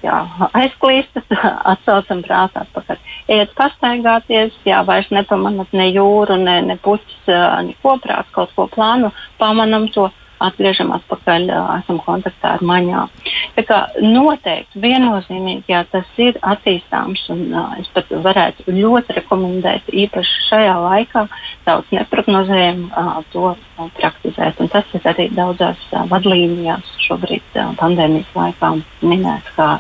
jā, 0.05 0.17
aizklīstat, 0.57 1.35
atsaucam 1.73 2.23
prātā 2.27 2.65
atpakaļ. 2.67 3.01
Ejiet 3.31 3.55
pastaigāties, 3.59 4.57
jā, 4.69 4.81
vairs 4.89 5.11
nepamanat 5.15 5.73
ne 5.77 5.91
jūru, 5.91 6.39
ne, 6.41 6.61
ne 6.69 6.79
puķis, 6.85 7.31
neko 7.71 7.97
prāt, 8.05 8.31
kaut 8.37 8.55
ko 8.57 8.69
plānu, 8.73 9.13
pamanam 9.41 9.89
to 9.95 10.09
atgriežam 10.41 10.93
atpakaļ, 10.97 11.49
esam 11.79 12.01
kontaktā 12.05 12.55
ar 12.57 12.65
maņām. 12.67 13.13
Tā 13.57 13.65
kā 13.69 13.81
noteikti 14.03 14.83
viennozīmīgi, 14.83 15.69
jā, 15.73 15.83
tas 15.93 16.09
ir 16.21 16.39
attīstāms 16.41 17.27
un 17.35 17.45
es 17.81 17.91
pat 17.95 18.13
varētu 18.27 18.73
ļoti 18.77 19.19
rekomendēt 19.21 19.91
īpaši 20.05 20.47
šajā 20.49 20.79
laikā 20.87 21.27
daudz 21.67 21.93
neprognozējumu 21.97 22.91
to 23.35 23.55
praktizēt. 23.99 24.61
Un 24.61 24.73
tas 24.73 24.97
ir 24.97 25.07
arī 25.13 25.29
daudzās 25.37 25.87
vadlīnijās 26.11 26.97
šobrīd 27.07 27.61
pandēmijas 27.81 28.35
laikā 28.37 28.75
minēts 29.05 29.57
kā 29.57 29.77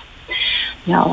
jā, 0.88 1.05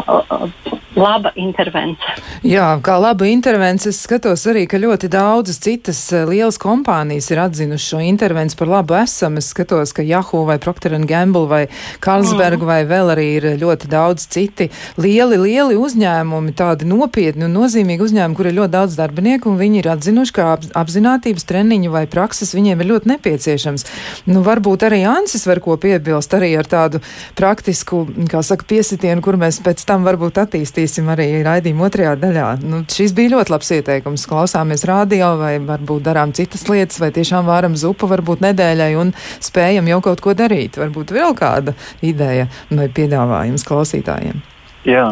laba 0.97 1.31
intervence. 1.37 2.15
Jā, 2.45 2.67
kā 2.83 2.97
laba 2.99 3.27
intervence, 3.29 3.89
es 3.91 3.99
skatos 4.05 4.45
arī, 4.49 4.65
ka 4.69 4.79
ļoti 4.81 5.09
daudzas 5.13 5.59
citas 5.61 5.99
eh, 6.15 6.25
lielas 6.27 6.57
kompānijas 6.61 7.29
ir 7.31 7.41
atzinušas 7.43 7.87
šo 7.91 8.01
intervenciju 8.03 8.59
par 8.59 8.71
labu 8.71 8.97
esam. 8.97 9.37
Es 9.41 9.51
skatos, 9.53 9.93
ka 9.95 10.05
Yahoo 10.05 10.45
vai 10.47 10.57
Procter 10.61 10.95
Gamble 11.07 11.45
vai 11.49 11.63
Carlsberg 12.03 12.61
mm. 12.61 12.69
vai 12.69 12.79
vēl 12.89 13.11
arī 13.13 13.27
ir 13.37 13.47
ļoti 13.61 13.89
daudz 13.91 14.27
citi 14.33 14.69
lieli, 14.97 15.37
lieli 15.41 15.77
uzņēmumi, 15.77 16.55
tādi 16.57 16.87
nopietni 16.89 17.45
un 17.47 17.55
nozīmīgi 17.57 18.07
uzņēmumi, 18.07 18.37
kur 18.37 18.49
ir 18.49 18.57
ļoti 18.57 18.73
daudz 18.73 18.97
darbinieku, 18.97 19.51
un 19.51 19.61
viņi 19.61 19.81
ir 19.83 19.91
atzinuši, 19.93 20.35
ka 20.35 20.49
apzinātības 20.81 21.47
treniņu 21.47 21.93
vai 21.93 22.05
prakses 22.09 22.55
viņiem 22.57 22.81
ir 22.81 22.91
ļoti 22.93 23.13
nepieciešams. 23.13 23.85
Nu, 24.31 24.41
varbūt 24.45 24.87
arī 24.87 25.03
Ansis 25.07 25.45
var 25.47 25.61
ko 25.63 25.77
piebilst 25.81 26.33
arī 26.37 26.53
ar 26.57 26.67
tādu 26.69 27.03
praktisku, 27.37 28.05
kā 28.31 28.41
saka, 28.45 28.65
piesitienu, 28.67 29.06
kur 29.23 29.37
mēs 29.39 29.59
pēc 29.65 29.83
tam 29.87 30.03
varbūt 30.07 30.39
attīstīsim 30.43 31.07
arī 31.13 31.27
raidījumu 31.45 31.85
otrajā 31.87 32.15
daļā. 32.21 32.47
Nu, 32.67 32.81
šis 32.91 33.13
bija 33.17 33.35
ļoti 33.35 33.53
labs 33.53 33.71
ieteikums. 33.77 34.25
Klausāmies 34.29 34.85
radio 34.89 35.33
vai 35.39 35.53
varbūt 35.63 36.05
darām 36.09 36.33
citas 36.37 36.65
lietas, 36.67 36.99
vai 37.03 37.11
tiešām 37.15 37.47
vāram 37.47 37.77
zupu 37.79 38.09
varbūt 38.11 38.43
nedēļai 38.45 38.91
un 38.99 39.13
spējam 39.43 39.87
jau 39.93 40.01
kaut 40.09 40.23
ko 40.25 40.35
darīt. 40.37 40.79
Varbūt 40.81 41.15
vēl 41.15 41.37
kāda 41.37 41.75
ideja 42.05 42.49
vai 42.69 42.89
piedāvājums 42.91 43.65
klausītājiem. 43.67 44.43
Jā, 44.87 45.07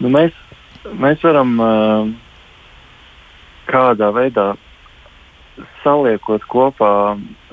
nu 0.00 0.12
mēs, 0.12 0.34
mēs 1.00 1.22
varam 1.24 1.54
uh, 1.60 2.10
kādā 3.70 4.10
veidā 4.16 4.52
saliekot 5.84 6.44
kopā 6.50 6.92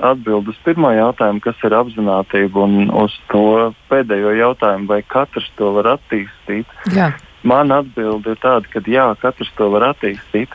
atbildus 0.10 0.56
uz 0.56 0.64
pirmo 0.66 0.92
jautājumu, 0.96 1.42
kas 1.44 1.64
ir 1.68 1.76
apziņotība, 1.78 2.66
un 2.66 2.92
uz 3.04 3.16
to 3.32 3.74
pēdējo 3.92 4.36
jautājumu, 4.38 4.90
vai 4.92 5.02
katrs 5.08 5.50
to 5.60 5.72
var 5.78 5.94
attīstīt. 5.98 6.70
Jā. 6.96 7.12
Mana 7.48 7.82
atbilde 7.84 8.34
ir 8.34 8.40
tāda, 8.44 8.70
ka 8.72 8.82
jā, 8.86 9.10
katrs 9.22 9.52
to 9.58 9.70
var 9.74 9.92
attīstīt. 9.94 10.54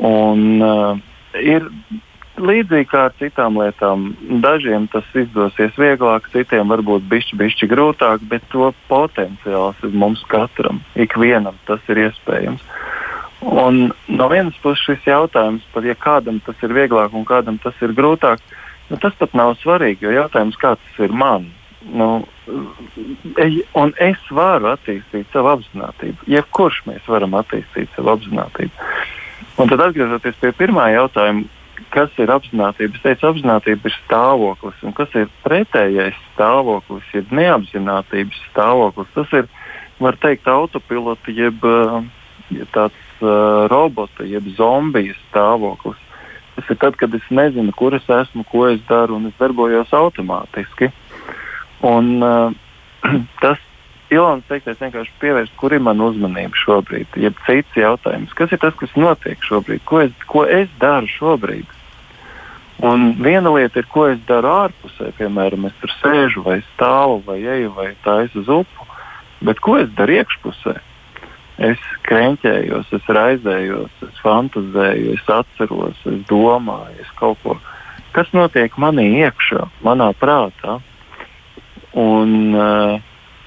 Un, 0.00 0.62
uh, 0.64 0.96
ir 1.36 1.68
līdzīgi 2.40 2.88
kā 2.90 3.06
ar 3.08 3.16
citām 3.20 3.58
lietām. 3.60 4.10
Dažiem 4.42 4.88
tas 4.92 5.06
izdosies 5.16 5.76
vieglāk, 5.80 6.28
citiem 6.32 6.72
varbūt 6.72 7.06
bišķi, 7.10 7.38
bišķi 7.40 7.68
grūtāk, 7.70 8.24
bet 8.30 8.46
to 8.52 8.72
potenciāls 8.88 9.80
ir 9.84 9.96
mums 9.96 10.22
katram. 10.30 10.80
Ikvienam 10.96 11.58
tas 11.68 11.84
ir 11.92 12.06
iespējams. 12.08 12.64
Un 13.40 13.92
no 14.08 14.26
vienas 14.28 14.56
puses 14.60 14.82
šis 14.84 15.06
jautājums 15.08 15.64
par 15.72 15.86
ja 15.88 15.94
kādam 15.96 16.42
tas 16.44 16.60
ir 16.64 16.74
vieglāk 16.76 17.14
un 17.16 17.24
kādam 17.24 17.56
tas 17.62 17.76
ir 17.80 17.94
grūtāk, 17.96 18.42
nu, 18.90 18.98
tas 19.00 19.16
pat 19.16 19.32
nav 19.38 19.54
svarīgi. 19.62 20.04
Jo 20.04 20.16
jautājums, 20.18 20.58
kā 20.60 20.74
tas 20.76 21.00
ir 21.00 21.14
man, 21.16 21.48
nu, 21.88 22.10
un 23.80 23.94
es 23.96 24.26
varu 24.30 24.72
attīstīt 24.74 25.30
savu 25.32 25.54
apziņotību. 25.54 26.28
Jebkurš 26.28 26.82
mēs 26.90 27.08
varam 27.08 27.38
attīstīt 27.40 27.88
savu 27.96 28.12
apziņotību. 28.16 28.90
Un 29.60 29.72
tad 29.72 29.86
atgriežoties 29.86 30.36
pie 30.40 30.52
pirmā 30.56 30.90
jautājuma, 30.92 31.48
kas 31.94 32.12
ir 32.20 32.32
apziņotība? 32.32 32.96
Es 32.96 33.04
teicu, 33.04 33.30
apziņotība 33.30 33.88
ir 33.88 33.96
stāvoklis, 34.04 34.84
un 34.84 34.94
kas 34.96 35.16
ir 35.16 35.32
pretējais 35.46 36.18
stāvoklis, 36.34 37.08
jeb 37.16 37.32
neapziņotības 37.40 38.44
stāvoklis. 38.50 39.12
Tas 39.16 39.36
ir, 39.40 39.50
var 40.00 40.18
teikt, 40.20 40.48
autopilota 40.48 41.32
jeb, 41.34 41.64
jeb 42.54 42.70
tāds 42.74 43.22
uh, 43.22 43.66
robota, 43.70 44.26
jeb 44.26 44.46
zombijas 44.56 45.18
stāvoklis. 45.30 46.00
Tas 46.56 46.70
ir 46.72 46.78
tad, 46.82 46.98
kad 47.00 47.14
es 47.16 47.26
nezinu, 47.32 47.72
kur 47.76 47.94
es 47.96 48.06
esmu, 48.10 48.44
ko 48.50 48.66
es 48.68 48.82
daru, 48.88 49.16
un 49.20 49.30
es 49.30 49.36
darbojos 49.40 49.92
automātiski. 49.96 50.90
Un, 51.86 52.16
uh, 52.20 52.52
tas 53.42 53.60
Ilona 54.10 54.42
teiktais 54.48 54.80
vienkārši 54.80 55.12
pievērst, 55.22 55.52
kur 55.58 55.70
ir 55.70 55.82
mana 55.86 56.08
uzmanība 56.10 56.58
šobrīd, 56.58 57.14
jeb 57.22 57.36
cits 57.46 57.76
jautājums. 57.78 58.32
Kas 58.34 58.50
ir 58.50 58.58
tas, 58.58 58.74
kas 58.80 58.90
notiek 58.98 59.38
šobrīd? 59.46 59.84
Ko 59.86 60.00
es, 60.02 60.16
ko 60.26 60.42
es 60.50 60.66
daru 60.82 61.06
šobrīd? 61.12 61.76
Un 62.82 63.12
viena 63.22 63.52
lieta 63.54 63.82
ir, 63.82 63.86
ko 63.92 64.08
es 64.10 64.18
daru 64.26 64.50
ārpusē, 64.50 65.12
piemēram, 65.18 65.68
es 65.68 65.76
tur 65.78 65.92
sēžu 66.00 66.42
vai 66.42 66.58
stāvu 66.72 67.20
vai 67.26 67.38
eju 67.54 67.70
vai 67.76 67.90
taisu 68.02 68.42
zupu, 68.48 68.86
bet 69.46 69.60
ko 69.62 69.76
es 69.78 69.90
daru 69.94 70.18
iekšpusē? 70.18 70.74
Es 71.60 71.80
krenķējos, 72.08 72.88
es 72.96 73.08
raizējos, 73.12 73.92
es 74.06 74.20
fantazēju, 74.24 75.16
es 75.18 75.26
atceros, 75.28 75.98
es 76.08 76.22
domāju, 76.30 76.94
es 77.02 77.10
kaut 77.18 77.36
ko. 77.42 77.58
Kas 78.16 78.30
notiek 78.32 78.72
manī 78.80 79.10
iekšā, 79.20 79.66
manā 79.84 80.08
prātā? 80.16 80.78
Un, 82.00 82.32
uh, 82.56 82.96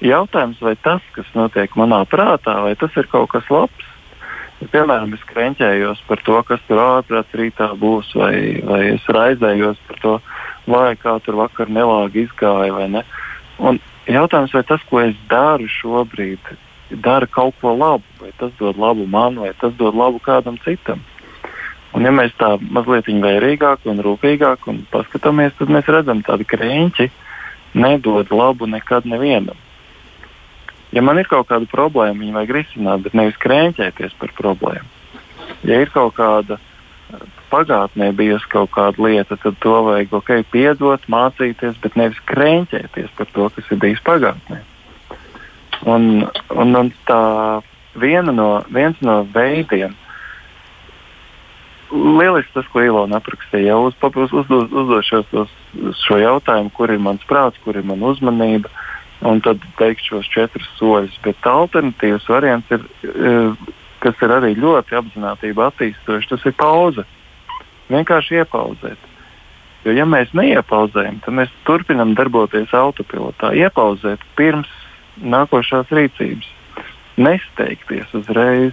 jautājums, 0.04 0.60
vai 0.62 0.76
tas, 0.84 1.02
kas 1.16 1.26
notiek 1.34 1.74
manā 1.80 2.04
prātā, 2.06 2.60
vai 2.62 2.76
tas 2.78 2.94
ir 3.00 3.10
kaut 3.10 3.32
kas 3.32 3.50
labs? 3.50 3.90
Ja, 4.60 4.68
piemēram, 4.70 5.16
es 5.16 5.24
krenķējos 5.32 6.04
par 6.06 6.22
to, 6.22 6.36
kas 6.46 6.62
tur 6.68 6.78
ārprāts 6.84 7.34
rītā 7.34 7.72
būs, 7.80 8.12
vai, 8.14 8.62
vai 8.62 8.82
es 8.92 9.08
raizējos 9.10 9.80
par 9.88 9.98
to, 10.04 10.12
vai 10.70 10.92
kā 11.00 11.16
tur 11.24 11.40
vakar 11.42 11.72
nelāgi 11.72 12.28
izgāja 12.28 12.76
vai 12.76 12.86
ne. 12.94 13.02
Un 13.58 13.82
jautājums, 14.06 14.54
vai 14.54 14.62
tas, 14.68 14.86
ko 14.86 15.02
es 15.02 15.18
daru 15.28 15.66
šobrīd, 15.80 16.54
dara 17.02 17.26
kaut 17.26 17.56
ko 17.60 17.74
labu, 17.76 18.04
vai 18.20 18.32
tas 18.38 18.52
dod 18.58 18.78
labu 18.80 19.06
man, 19.06 19.38
vai 19.42 19.52
tas 19.60 19.74
dod 19.78 19.94
labu 19.94 20.20
kādam 20.22 20.58
citam. 20.64 21.02
Un, 21.94 22.02
ja 22.02 22.10
mēs 22.10 22.34
tā 22.38 22.56
mazliet 22.58 23.06
vērīgāk 23.06 23.86
un 23.86 24.02
rūpīgāk 24.02 24.66
un 24.70 24.82
paskatāmies, 24.90 25.54
tad 25.58 25.70
mēs 25.70 25.86
redzam, 25.86 26.22
ka 26.22 26.34
tādi 26.34 26.48
krēķi 26.50 27.10
nedod 27.78 28.32
labu 28.34 28.66
nekad 28.66 29.06
nevienam. 29.06 29.58
Ja 30.94 31.02
man 31.02 31.18
ir 31.18 31.26
kaut 31.30 31.48
kāda 31.50 31.66
problēma, 31.70 32.20
viņu 32.20 32.34
vajag 32.34 32.52
risināt, 32.54 33.02
bet 33.06 33.14
nevis 33.18 33.38
krēķēties 33.42 34.14
par 34.18 34.34
problēmu. 34.38 34.86
Ja 35.66 35.80
ir 35.82 35.90
kaut 35.94 36.14
kāda 36.18 36.58
pagātnē 37.50 38.10
bijusi 38.16 38.50
kaut 38.50 38.72
kāda 38.74 39.02
lieta, 39.02 39.38
tad 39.38 39.58
to 39.62 39.74
vajag 39.86 40.14
ok, 40.18 40.30
piedot, 40.50 41.08
mācīties, 41.10 41.78
bet 41.82 41.98
nevis 41.98 42.20
krēķēties 42.30 43.14
par 43.18 43.30
to, 43.34 43.48
kas 43.54 43.70
ir 43.70 43.82
bijis 43.82 44.02
pagātnē. 44.06 44.62
Un, 45.84 46.24
un, 46.48 46.76
un 46.80 46.90
tā 47.04 47.20
no, 48.32 48.48
viens 48.72 49.00
no 49.04 49.16
veidiem, 49.34 49.92
lieliski 51.94 52.54
tas, 52.54 52.66
ko 52.72 52.82
Ilona 52.82 53.20
aprakstīja, 53.20 53.74
jau 53.74 53.88
uz, 53.88 53.96
uz, 54.00 54.32
uz, 54.32 54.50
uz, 54.50 54.72
uzdot 54.72 55.06
šos, 55.06 55.54
šo 56.02 56.18
jautājumu, 56.18 56.72
kur 56.74 56.90
ir 56.90 57.02
mans 57.02 57.22
prāts, 57.28 57.60
kur 57.64 57.76
ir 57.76 57.86
mana 57.86 58.12
uzmanība, 58.12 58.70
un 59.24 59.40
tad 59.44 59.62
veikt 59.78 60.04
šos 60.08 60.28
četrus 60.32 60.68
soļus. 60.78 61.16
Bet 61.24 61.46
alternatīvs 61.46 62.28
variants 62.28 62.70
ir, 62.74 62.86
e, 63.04 63.34
kas 64.02 64.24
ir 64.24 64.34
arī 64.34 64.54
ļoti 64.58 64.98
apzinātība 64.98 65.68
attīstošs, 65.70 66.30
tas 66.32 66.46
ir 66.48 66.56
pauze. 66.58 67.04
Vienkārši 67.92 68.40
iepauzēt. 68.40 69.10
Jo, 69.84 69.92
ja 69.92 70.06
mēs 70.08 70.32
neiepauzējam, 70.32 71.20
tad 71.24 71.36
mēs 71.36 71.52
turpinām 71.68 72.14
darboties 72.16 72.72
autopilotā. 72.72 73.52
Iepauzēt 73.52 74.22
pirms 74.38 74.70
nākošās 75.22 75.92
rīcības. 75.94 76.48
Nesteigties 77.20 78.14
uzreiz. 78.16 78.72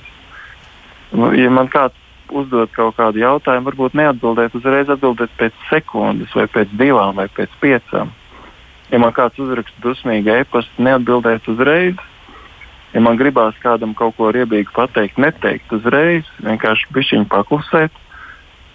Nu, 1.12 1.30
ja 1.36 1.51
man 1.54 1.69
kāds 1.69 1.97
uzdod 2.32 2.71
kaut 2.75 2.95
kādu 2.97 3.21
jautājumu, 3.21 3.67
varbūt 3.69 3.97
neatbildēt 3.99 4.56
uzreiz, 4.58 4.89
atbildēt 4.89 5.34
pēc 5.39 5.58
sekundes, 5.69 6.32
vai 6.36 6.47
pēc 6.51 6.71
divām, 6.80 7.19
vai 7.19 7.27
pēc 7.32 7.54
piecām. 7.62 8.13
Ja 8.91 8.99
man 8.99 9.13
kāds 9.15 9.39
uzraksta 9.39 9.84
dusmīgu 9.84 10.34
e-pastu, 10.41 10.84
neatbildēt 10.84 11.47
uzreiz. 11.51 11.99
Ja 12.91 12.99
man 13.04 13.19
gribās 13.19 13.56
kādam 13.63 13.93
kaut 13.95 14.17
ko 14.17 14.32
riebīgu 14.36 14.73
pateikt, 14.75 15.19
neteikt 15.21 15.71
uzreiz, 15.71 16.27
vienkārši 16.43 16.89
pišķiņu 16.91 17.30
paklusēt 17.32 17.99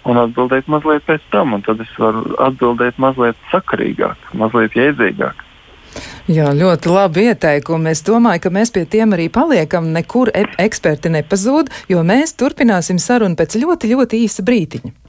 un 0.09 0.17
atbildēt 0.23 0.69
mazliet 0.71 1.05
pēc 1.05 1.25
tam. 1.33 1.57
Tad 1.65 1.83
es 1.85 1.91
varu 2.01 2.33
atbildēt 2.41 2.97
mazliet 3.01 3.37
sakarīgāk, 3.51 4.31
mazliet 4.41 4.77
jēdzīgāk. 4.77 5.46
Jā, 6.27 6.51
ļoti 6.51 6.91
labi 6.91 7.27
ieteikumi. 7.31 7.93
Es 7.93 8.03
domāju, 8.07 8.43
ka 8.43 8.53
mēs 8.53 8.73
pie 8.75 8.83
tiem 8.89 9.15
arī 9.15 9.29
paliekam. 9.33 9.91
Nekur 9.95 10.31
e 10.35 10.43
eksperti 10.67 11.13
nepazūd, 11.15 11.71
jo 11.91 12.03
mēs 12.03 12.35
turpināsim 12.39 12.99
sarunu 12.99 13.39
pēc 13.39 13.59
ļoti, 13.61 13.93
ļoti 13.95 14.23
īsa 14.27 14.45
brītiņa. 14.47 15.06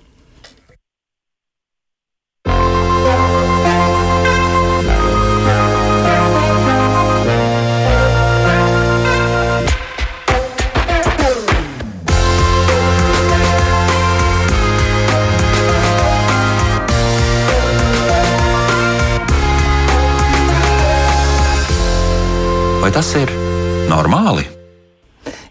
Normāli? 23.98 24.57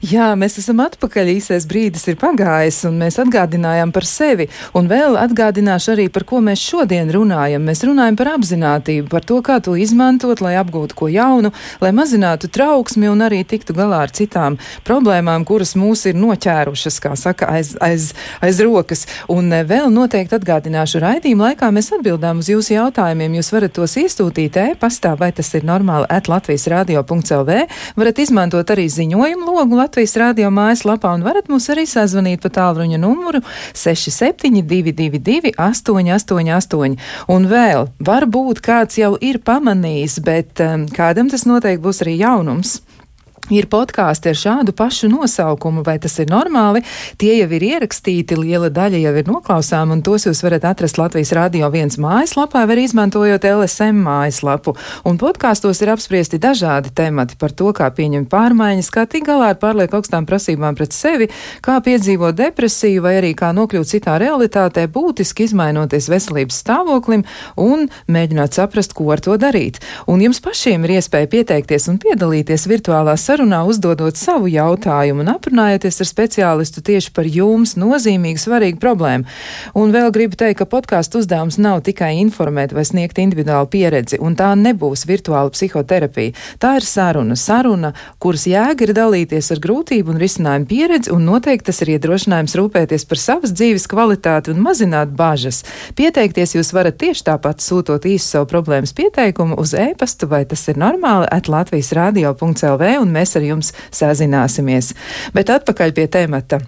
Jā, 0.06 0.36
mēs 0.38 0.60
esam 0.62 0.78
atpakaļ. 0.84 1.32
Īsais 1.38 1.66
brīdis 1.70 2.04
ir 2.12 2.18
pagājis, 2.22 2.84
un 2.86 3.00
mēs 3.02 3.18
atgādinājām 3.22 3.90
par 3.96 4.06
sevi. 4.06 4.46
Un 4.78 4.86
vēl 4.92 5.18
atgādināšu 5.18 5.96
arī, 5.96 6.06
par 6.14 6.26
ko 6.30 6.38
mēs 6.46 6.62
šodien 6.62 7.10
runājam. 7.14 7.64
Mēs 7.66 7.82
runājam 7.88 8.18
par 8.20 8.30
apziņotību, 8.36 9.08
par 9.10 9.26
to, 9.26 9.40
kā 9.42 9.58
to 9.64 9.74
izmantot, 9.74 10.44
lai 10.46 10.54
apgūtu 10.62 10.98
ko 11.00 11.10
jaunu, 11.10 11.50
lai 11.82 11.92
mazinātu 11.98 12.50
trauksmi 12.54 13.10
un 13.10 13.24
arī 13.26 13.42
tiktu 13.42 13.74
galā 13.78 14.04
ar 14.06 14.14
citām 14.14 14.60
problēmām, 14.86 15.48
kuras 15.50 15.74
mūs 15.80 16.06
ir 16.12 16.20
noķērušas, 16.22 17.00
kā 17.02 17.16
saka, 17.18 17.50
aiz, 17.58 17.74
aiz, 17.82 18.12
aiz 18.46 18.62
rokas. 18.62 19.08
Un 19.34 19.50
eh, 19.50 19.66
vēl 19.66 19.90
noteikti 19.94 20.38
atgādināšu 20.38 21.02
raidījumu 21.02 21.48
laikā 21.50 21.72
mēs 21.74 21.90
atbildām 21.98 22.46
uz 22.46 22.52
jūsu 22.54 22.76
jautājumiem. 22.78 23.40
Jūs 23.42 23.52
varat 23.56 23.74
tos 23.80 23.98
iestūtīt 23.98 24.62
e-pastā, 24.62 25.16
vai 25.18 25.34
tas 25.34 25.50
ir 25.58 25.66
normāli, 25.66 26.06
at 26.14 26.30
Latvijas 26.30 26.70
radio.lv. 26.70 27.60
Varat 27.98 28.22
izmantot 28.22 28.78
arī 28.78 28.86
ziņojumu 28.94 29.50
logu 29.58 29.82
Latvijas 29.88 30.18
radio 30.20 30.50
mājaslapā 30.52 31.14
un 31.16 31.22
varat 31.24 31.46
mūs 31.48 31.70
arī 31.72 31.86
sazvanīt 31.88 32.42
pa 32.44 32.50
tālruņa 32.52 32.98
numuru 33.00 33.40
6722, 33.72 35.54
888. 35.56 36.98
Un 37.32 37.48
vēl, 37.48 37.88
varbūt 38.10 38.60
kāds 38.66 39.00
jau 39.00 39.14
ir 39.24 39.40
pamanījis, 39.48 40.18
bet 40.28 40.60
um, 40.66 40.84
kādam 40.92 41.32
tas 41.32 41.48
noteikti 41.48 41.86
būs 41.86 42.04
arī 42.04 42.18
jaunums. 42.20 42.82
Ir 43.48 43.64
podkāsti 43.72 44.28
ar 44.34 44.36
šādu 44.36 44.74
pašu 44.76 45.08
nosaukumu, 45.08 45.80
vai 45.88 45.96
tas 46.04 46.18
ir 46.20 46.28
normāli? 46.28 46.82
Tie 47.16 47.32
jau 47.38 47.46
ir 47.56 47.64
ierakstīti, 47.64 48.36
liela 48.36 48.68
daļa 48.68 49.00
jau 49.00 49.14
ir 49.22 49.30
noklausām, 49.30 49.94
un 49.96 50.02
tos 50.04 50.26
jūs 50.28 50.42
varat 50.44 50.66
atrast 50.68 51.00
Latvijas 51.00 51.32
Rādio 51.32 51.70
1 51.72 51.96
mājaslapā, 52.04 52.66
vai 52.68 52.82
izmantojot 52.84 53.48
LSM 53.48 54.02
mājaslapu. 54.04 54.74
Un 55.08 55.16
podkāstos 55.22 55.80
ir 55.80 55.94
apspriesti 55.94 56.42
dažādi 56.44 56.92
temati 56.92 57.38
par 57.40 57.54
to, 57.56 57.72
kā 57.72 57.88
pieņemt 57.88 58.28
pārmaiņas, 58.34 58.90
kā 58.92 59.06
tikt 59.08 59.30
galā 59.30 59.54
ar 59.54 59.62
pārlieku 59.64 60.02
augstām 60.02 60.28
prasībām 60.28 60.76
pret 60.76 60.92
sevi, 60.92 61.30
kā 61.64 61.78
piedzīvot 61.88 62.36
depresiju, 62.36 63.06
vai 63.08 63.16
arī 63.22 63.32
kā 63.32 63.54
nokļūt 63.56 63.94
citā 63.94 64.18
realitātē, 64.20 64.90
būtiski 64.92 65.48
izmainoties 65.48 66.12
veselības 66.12 66.60
stāvoklim 66.66 67.24
un 67.56 67.88
mēģināt 68.12 68.60
saprast, 68.60 68.92
ko 68.92 69.08
ar 69.16 69.24
to 69.24 69.40
darīt. 69.40 69.80
Un 70.04 70.20
jums 70.28 70.44
pašiem 70.44 70.84
ir 70.84 70.98
iespēja 71.00 71.32
pieteikties 71.32 71.88
un 71.88 72.04
piedalīties 72.04 72.68
virtuālās 72.68 73.24
sarunas 73.24 73.37
sarunā 73.38 73.60
uzdodot 73.70 74.18
savu 74.18 74.48
jautājumu 74.50 75.22
un 75.22 75.30
aprunājoties 75.36 76.02
ar 76.02 76.08
speciālistu 76.10 76.82
tieši 76.82 77.12
par 77.14 77.28
jums 77.30 77.76
nozīmīgu, 77.78 78.40
svarīgu 78.42 78.80
problēmu. 78.82 79.28
Un 79.78 79.92
vēl 79.94 80.10
gribu 80.16 80.38
teikt, 80.40 80.58
ka 80.58 80.66
podkāstu 80.66 81.20
uzdevums 81.22 81.60
nav 81.62 81.84
tikai 81.86 82.16
informēt 82.24 82.74
vai 82.74 82.86
sniegt 82.88 83.20
individuālu 83.22 83.70
pieredzi, 83.70 84.18
un 84.18 84.34
tā 84.40 84.50
nebūs 84.58 85.06
virtuāla 85.06 85.54
psihoterapija. 85.54 86.34
Tā 86.58 86.72
ir 86.80 86.88
saruna, 86.88 87.38
saruna, 87.38 87.92
kuras 88.18 88.48
jēga 88.50 88.88
ir 88.88 88.94
dalīties 88.98 89.52
ar 89.54 89.62
grūtību 89.62 90.16
un 90.16 90.22
risinājumu 90.24 90.70
pieredzi, 90.72 91.14
un 91.14 91.30
noteikti 91.30 91.70
tas 91.70 91.84
ir 91.86 91.94
iedrošinājums 91.94 92.58
rūpēties 92.58 93.06
par 93.06 93.22
savas 93.22 93.54
dzīves 93.54 93.86
kvalitāti 93.92 94.56
un 94.56 94.64
mazināt 94.66 95.14
bažas. 95.14 95.62
Pieteikties 96.00 96.56
jūs 96.58 96.74
varat 96.74 96.98
tieši 97.04 97.28
tāpat 97.30 97.62
sūtot 97.62 98.10
īsu 98.10 98.32
savu 98.32 98.50
problēmas 98.50 98.96
pieteikumu 98.98 99.60
uz 99.62 99.76
e-pastu, 99.78 100.32
vai 100.32 100.42
tas 100.50 100.66
ir 100.72 100.82
normāli, 100.82 101.30
at 101.30 101.52
Latvijas 101.52 101.94
radio.lv, 101.98 102.94
un 103.04 103.14
mēs 103.14 103.27
mēs 103.28 103.36
ar 103.36 103.46
jums 103.46 103.74
sazināsimies. 103.92 104.94
Bet 105.36 105.52
atpakaļ 105.52 105.94
pie 105.94 106.08
temata. 106.08 106.62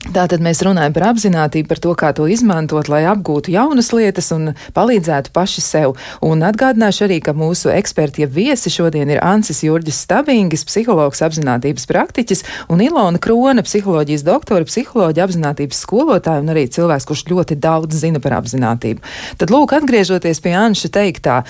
Tātad 0.00 0.40
mēs 0.40 0.62
runājam 0.64 0.94
par 0.96 1.04
apziņotību, 1.10 1.68
par 1.68 1.78
to, 1.84 1.90
kā 1.94 2.08
to 2.16 2.24
izmantot, 2.32 2.88
lai 2.88 3.02
apgūtu 3.10 3.52
jaunas 3.52 3.90
lietas 3.92 4.30
un 4.32 4.54
palīdzētu 4.74 5.28
paši 5.34 5.60
sev. 5.60 5.92
Un 6.24 6.40
atgādināšu 6.46 7.04
arī, 7.04 7.18
ka 7.22 7.34
mūsu 7.36 7.68
eksperti, 7.74 8.24
ja 8.24 8.28
viesi 8.32 8.72
šodien 8.72 9.12
ir 9.12 9.20
Ansis 9.20 9.60
Jurģis 9.62 10.00
Stabingis, 10.06 10.64
psihologs, 10.66 11.20
apziņotības 11.26 11.84
praktiķis, 11.90 12.42
un 12.72 12.80
Ilona 12.82 13.20
Krone, 13.20 13.62
psiholoģijas 13.66 14.24
doktora, 14.24 14.66
psiholoģija, 14.66 15.26
apziņotības 15.28 15.82
skolotāja 15.84 16.42
un 16.42 16.48
arī 16.54 16.64
cilvēks, 16.72 17.06
kurš 17.06 17.26
ļoti 17.28 17.60
daudz 17.60 18.00
zina 18.00 18.24
par 18.24 18.38
apziņotību. 18.40 19.04
Tad, 19.36 19.52
lūk, 19.52 19.76
atgriežoties 19.76 20.40
pie 20.40 20.56
Anša 20.58 20.90
teiktā, 20.96 21.42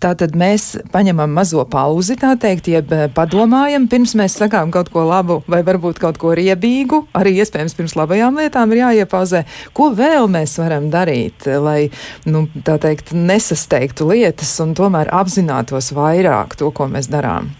tātad 0.00 0.32
mēs 0.32 0.70
paņemam 0.96 1.36
mazo 1.36 1.66
pauzi, 1.68 2.16
tā 2.18 2.32
teikt, 2.40 2.72
jeb 2.72 2.96
eh, 2.96 3.06
padomājam, 3.12 3.86
pirms 3.92 4.16
mēs 4.18 4.40
sakām 4.40 4.72
kaut 4.74 4.88
ko 4.96 5.04
labu 5.06 5.42
vai 5.46 5.60
varbūt 5.66 6.00
kaut 6.02 6.18
ko 6.18 6.32
riebīgu, 6.34 7.04
arī 7.14 7.36
iespējams 7.44 7.76
pirms 7.76 7.97
labajām 7.98 8.38
lietām 8.40 8.72
ir 8.72 8.82
jāiepauzē. 8.84 9.44
Ko 9.76 9.90
vēl 9.96 10.30
mēs 10.32 10.58
varam 10.62 10.88
darīt, 10.92 11.48
lai, 11.62 11.90
nu, 12.30 12.46
tā 12.64 12.78
teikt, 12.82 13.14
nesasteigtu 13.14 14.08
lietas 14.12 14.54
un 14.64 14.76
tomēr 14.78 15.12
apzinātos 15.14 15.92
vairāk 15.96 16.58
to, 16.58 16.72
ko 16.74 16.90
mēs 16.90 17.10
darām? 17.12 17.52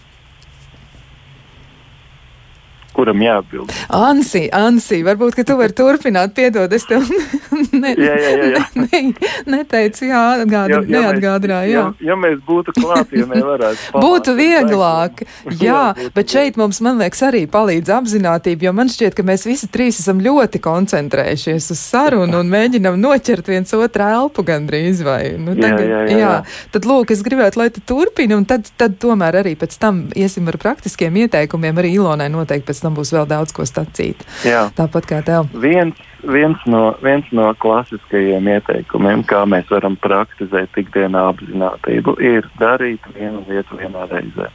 kuram 2.98 3.22
jāatbild. 3.22 3.70
Ansi, 3.94 4.48
Ansi, 4.54 5.04
varbūt, 5.06 5.36
ka 5.38 5.44
tu 5.46 5.54
vari 5.60 5.74
turpināt, 5.76 6.34
piedod, 6.34 6.72
es 6.74 6.86
tev 6.88 7.06
ne, 7.84 7.94
jā, 7.98 8.14
jā, 8.18 8.30
jā, 8.38 8.48
jā. 8.54 8.64
ne, 8.84 9.02
neteicu, 9.56 10.08
jā, 10.10 10.22
atgādi, 10.42 10.76
Ja- 10.78 10.82
ja. 10.88 11.12
Jā. 11.68 11.68
Ja, 11.68 11.84
ja 12.10 12.16
mēs 12.18 12.40
būtu 12.46 12.74
klāti, 12.76 13.20
ja 13.22 13.26
nevarētu. 13.30 13.92
Būtu 14.04 14.34
vieglāk, 14.38 15.22
laiku. 15.24 15.54
jā, 15.66 15.82
būtu 15.96 16.12
bet 16.16 16.34
šeit 16.34 16.58
mums, 16.60 16.80
man 16.84 16.98
liekas, 17.02 17.22
arī 17.28 17.44
palīdz 17.50 17.92
apzinātība, 17.98 18.68
jo 18.68 18.72
man 18.76 18.90
šķiet, 18.92 19.16
ka 19.16 19.24
mēs 19.26 19.46
visi 19.48 19.68
trīs 19.72 20.00
esam 20.02 20.20
ļoti 20.24 20.60
koncentrējušies 20.64 21.70
uz 21.74 21.82
sarunu 21.82 22.40
un 22.42 22.50
mēģinam 22.52 22.98
noķert 23.00 23.50
viens 23.52 23.74
otru 23.76 24.06
elpu 24.08 24.44
gandrīz 24.46 25.02
vai. 25.06 25.22
Nu, 25.38 25.54
Jā, 25.58 25.74
jā, 25.78 26.02
jā, 26.08 26.18
jā. 26.18 26.32
Tad, 26.74 26.86
lūk, 26.88 27.12
es 27.14 27.22
gribētu, 27.26 27.60
lai 27.60 27.68
tu 27.74 27.82
turpini, 27.84 28.36
un 28.36 28.46
tad, 28.48 28.68
tad 28.78 28.98
tomēr 29.02 29.40
arī 29.42 29.54
pēc 29.58 29.78
tam 29.80 30.04
iesim 30.16 30.48
ar 30.50 30.58
praktiskiem 30.60 31.16
ieteikumiem. 31.24 31.80
Arī 31.82 31.94
Ilonai 31.98 32.28
noteikti 32.32 32.68
pēc 32.70 32.82
tam 32.84 32.96
būs 32.98 33.12
vēl 33.14 33.26
daudz 33.30 33.54
ko 33.56 33.66
stacīt. 33.68 34.22
Jā. 34.46 34.68
Tāpat 34.78 35.08
kā 35.10 35.20
tev. 35.26 35.48
Viens, 35.58 35.98
viens, 36.26 36.62
no, 36.66 36.94
viens 37.02 37.26
no 37.32 37.50
klasiskajiem 37.62 38.48
ieteikumiem, 38.54 39.24
kā 39.28 39.44
mēs 39.48 39.68
varam 39.72 39.96
praktizēt 40.00 40.78
ikdienā 40.82 41.28
apziņotību, 41.32 42.16
ir 42.24 42.48
darīt 42.60 43.04
vienu 43.14 43.44
lietu 43.48 43.78
vienā 43.80 44.08
reizē. 44.10 44.48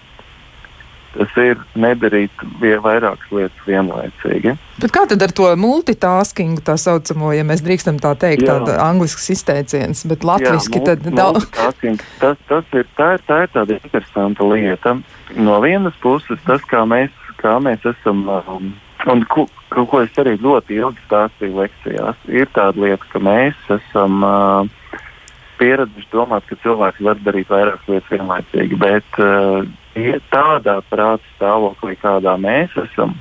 Tas 1.14 1.36
ir 1.38 1.60
nedarīt 1.78 2.42
vairākas 2.82 3.30
lietas 3.30 3.66
vienlaicīgi. 3.68 4.56
Bet 4.82 4.94
kā 4.96 5.04
tad 5.10 5.22
ar 5.22 5.34
to 5.38 5.52
multitaskingu, 5.62 6.64
tā 6.66 6.74
saucamo, 6.82 7.30
ja 7.38 7.44
mēs 7.46 7.62
drīkstam 7.62 8.00
tā 8.02 8.16
teikt, 8.18 8.48
Jā. 8.48 8.56
tāda 8.58 8.80
anglisks 8.82 9.30
izteiciens, 9.36 10.02
bet 10.10 10.26
latviski 10.26 10.82
Jā, 10.82 10.88
tad 10.90 11.06
daudz. 11.14 11.46
tas, 11.54 12.42
tas 12.50 12.74
ir, 12.74 12.90
tā, 12.98 13.12
ir, 13.20 13.26
tā 13.30 13.44
ir 13.46 13.54
tāda 13.54 13.78
interesanta 13.78 14.50
lieta. 14.50 14.96
No 15.38 15.60
vienas 15.62 15.94
puses, 16.02 16.42
tas, 16.50 16.66
kā 16.70 16.82
mēs, 16.90 17.14
kā 17.38 17.60
mēs 17.62 17.86
esam, 17.94 18.26
um, 18.50 18.74
un 19.14 19.24
ko, 19.30 19.46
ko, 19.74 19.86
ko 19.90 20.02
es 20.06 20.14
arī 20.22 20.36
ļoti 20.42 20.78
ilgi 20.80 21.04
stāstīju 21.08 21.60
lekcijās, 21.60 22.20
ir 22.30 22.50
tāda 22.56 22.86
lieta, 22.86 23.08
ka 23.12 23.22
mēs 23.24 23.60
esam 23.74 24.24
uh, 24.26 25.00
pieraduši 25.62 26.10
domāt, 26.14 26.46
ka 26.50 26.58
cilvēks 26.64 27.02
var 27.06 27.22
darīt 27.26 27.52
vairākas 27.52 27.90
lietas 27.90 28.12
vienlaicīgi, 28.14 28.80
bet 28.82 29.22
uh, 29.22 29.64
tie- 29.96 30.20
tādā 30.34 30.80
prāta 30.92 31.26
stāvoklī, 31.38 31.98
kādā 32.02 32.36
mēs 32.42 32.76
esam, 32.86 33.16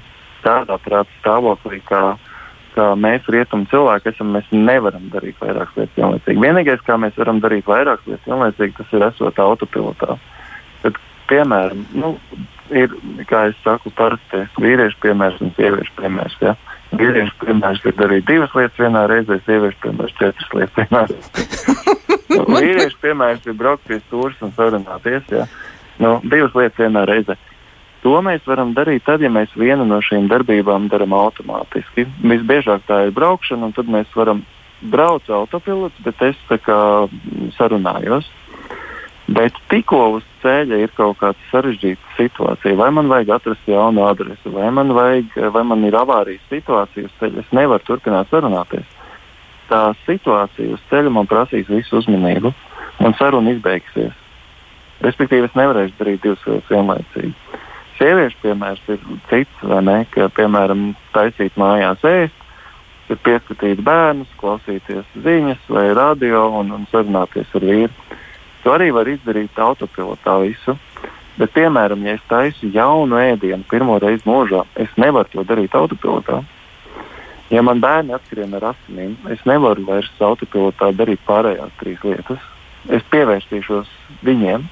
tādā 0.45 0.79
prāta 0.85 1.11
stāvoklī, 1.21 1.81
kā, 1.89 2.03
kā 2.77 2.89
mēs 2.99 3.29
rietumu 3.33 3.69
cilvēki 3.73 4.13
esam, 4.13 4.33
mēs 4.37 4.49
nevaram 4.53 5.09
darīt 5.15 5.41
vairākas 5.43 5.77
lietas 5.79 5.99
vienlaicīgi. 6.01 6.45
Vienīgais, 6.47 6.85
kā 6.87 6.99
mēs 7.01 7.17
varam 7.21 7.41
darīt 7.45 7.69
vairākas 7.71 8.09
lietas 8.11 8.29
vienlaicīgi, 8.29 8.77
tas 8.81 8.97
ir 8.97 9.07
esot 9.09 9.43
autopilotā. 9.47 10.19
Tad, 10.83 10.99
piemēram, 11.31 11.87
nu, 11.97 12.17
ir, 12.75 12.95
kā 13.29 13.47
es 13.51 13.59
saku, 13.65 13.93
parastais 13.97 14.51
vīriešu 14.61 14.99
piemērs 15.05 15.41
un 15.45 15.53
sieviešu 15.57 15.95
piemērs. 16.01 16.37
Ja? 16.43 16.57
Vīriešu 16.93 17.39
piemērs 17.45 17.85
ir 17.89 17.97
darīt 17.99 18.27
divas 18.29 18.57
lietas 18.57 18.81
vienā 18.81 19.05
reizē, 19.11 19.39
sieviešu 19.47 19.81
piemērs 19.85 20.19
četras 20.19 20.51
lietas 20.57 20.81
vienā 20.81 21.05
reizē. 21.11 21.47
Vīriešu 22.57 23.01
piemērs 23.05 23.49
ir 23.49 23.57
braukt 23.57 23.87
pie 23.89 24.01
stūres 24.07 24.43
un 24.45 24.53
sarunāties. 24.59 25.25
Ja? 25.33 25.47
Nu, 26.03 26.19
divas 26.25 26.55
lietas 26.59 26.85
vienā 26.85 27.07
reizē. 27.09 27.39
To 28.03 28.17
mēs 28.25 28.43
varam 28.49 28.73
darīt 28.75 29.05
tad, 29.07 29.23
ja 29.23 29.31
mēs 29.31 29.53
vienu 29.55 29.87
no 29.87 30.01
šīm 30.03 30.27
darbībām 30.31 30.89
darām 30.91 31.15
automātiski. 31.15 32.09
Visbiežāk 32.27 32.89
tā 32.89 33.05
ir 33.07 33.15
braukšana, 33.15 33.69
un 33.69 33.77
tad 33.77 33.91
mēs 33.93 34.11
varam 34.19 34.43
braukt 34.83 35.31
autopilots, 35.31 36.01
bet 36.03 36.25
es 36.27 36.41
kā 36.67 36.81
sarunājos. 37.59 38.27
Bet 39.31 39.55
tikko 39.71 40.01
uz 40.19 40.27
ceļa 40.43 40.81
ir 40.83 40.93
kaut 40.97 41.19
kāda 41.21 41.49
sarežģīta 41.51 42.17
situācija, 42.19 42.77
vai 42.79 42.91
man 42.95 43.11
vajag 43.11 43.33
atrast 43.37 43.69
jaunu 43.71 44.05
adresi, 44.07 44.53
vai 44.53 44.71
man, 44.75 44.93
vajag, 44.97 45.39
vai 45.55 45.63
man 45.67 45.87
ir 45.89 45.97
avārijas 45.99 46.45
situācija 46.51 47.09
uz 47.09 47.15
ceļa, 47.21 47.45
es 47.45 47.55
nevaru 47.57 47.87
turpināt 47.89 48.31
sarunāties. 48.33 48.99
Tā 49.71 49.85
situācija 50.07 50.77
uz 50.77 50.83
ceļa 50.91 51.15
man 51.15 51.31
prasīs 51.31 51.71
visu 51.71 52.01
uzmanību, 52.03 52.53
un 53.03 53.17
saruna 53.19 53.55
izbeigsies. 53.55 54.19
Respektīvi, 55.03 55.49
es 55.49 55.59
nevarēšu 55.59 55.99
darīt 55.99 56.23
divas 56.23 56.45
lietas 56.47 56.71
vienlaicīgi. 56.71 57.33
Sieviešu 57.99 58.39
piemērs 58.43 58.85
ir 58.91 59.03
cits, 59.31 59.65
vai 59.67 59.81
ne? 59.87 59.97
Ka, 60.11 60.29
piemēram, 60.37 60.93
taisīt 61.15 61.59
mājās 61.61 62.05
ēst, 62.07 62.39
pieskatīt 63.25 63.83
bērnus, 63.85 64.31
klausīties 64.41 65.09
ziņas 65.25 65.67
vai 65.69 65.89
radio 65.97 66.47
un, 66.61 66.73
un 66.73 66.87
sarunāties 66.93 67.51
ar 67.59 67.67
vīru. 67.67 67.93
To 68.63 68.75
arī 68.77 68.93
var 68.95 69.09
izdarīt 69.11 69.59
autopilotā 69.59 70.39
visu. 70.45 70.77
Bet, 71.39 71.55
piemēram, 71.57 72.03
ja 72.07 72.19
es 72.19 72.25
taisu 72.29 72.69
jaunu 72.75 73.17
ēdienu 73.19 73.65
pirmo 73.71 73.97
reizi 74.03 74.27
mūžā, 74.29 74.67
es 74.77 74.91
nevaru 75.01 75.31
to 75.33 75.45
darīt 75.49 75.75
autopilotā. 75.75 76.43
Ja 77.53 77.63
man 77.65 77.81
bērni 77.81 78.15
atskrien 78.17 78.53
ar 78.57 78.71
asinīm, 78.71 79.17
es 79.33 79.41
nevaru 79.49 79.85
vairs 79.89 80.13
autopilotā 80.21 80.93
darīt 80.97 81.21
pārējās 81.27 81.73
trīs 81.81 82.05
lietas. 82.05 82.45
Es 82.93 83.05
pievērsīšos 83.13 83.91
viņiem. 84.27 84.65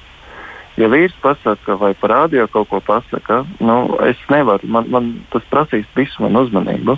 Ja 0.79 0.87
vīrs 0.89 1.13
pasakā 1.21 1.75
vai 1.81 1.91
parādīja 1.99 2.47
kaut 2.51 2.69
ko 2.71 2.79
pasakā, 2.85 3.41
nu, 3.59 3.75
es 4.07 4.21
nevaru. 4.31 4.69
Man, 4.71 4.87
man 4.93 5.09
tas 5.33 5.45
prasīs 5.51 5.89
visu 5.97 6.23
manu 6.23 6.45
uzmanību. 6.45 6.95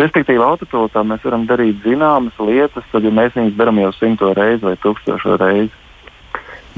Respektīvi, 0.00 0.40
autopilotā 0.42 1.04
mēs 1.06 1.24
varam 1.24 1.44
darīt 1.46 1.84
zināmas 1.84 2.36
lietas, 2.40 2.84
tad, 2.90 3.04
ja 3.04 3.12
mēs 3.14 3.36
viņus 3.36 3.56
darām 3.58 3.80
jau 3.80 3.92
simto 3.96 4.32
reizi 4.36 4.64
vai 4.64 4.74
tūkstošo 4.82 5.36
reizi. 5.40 5.81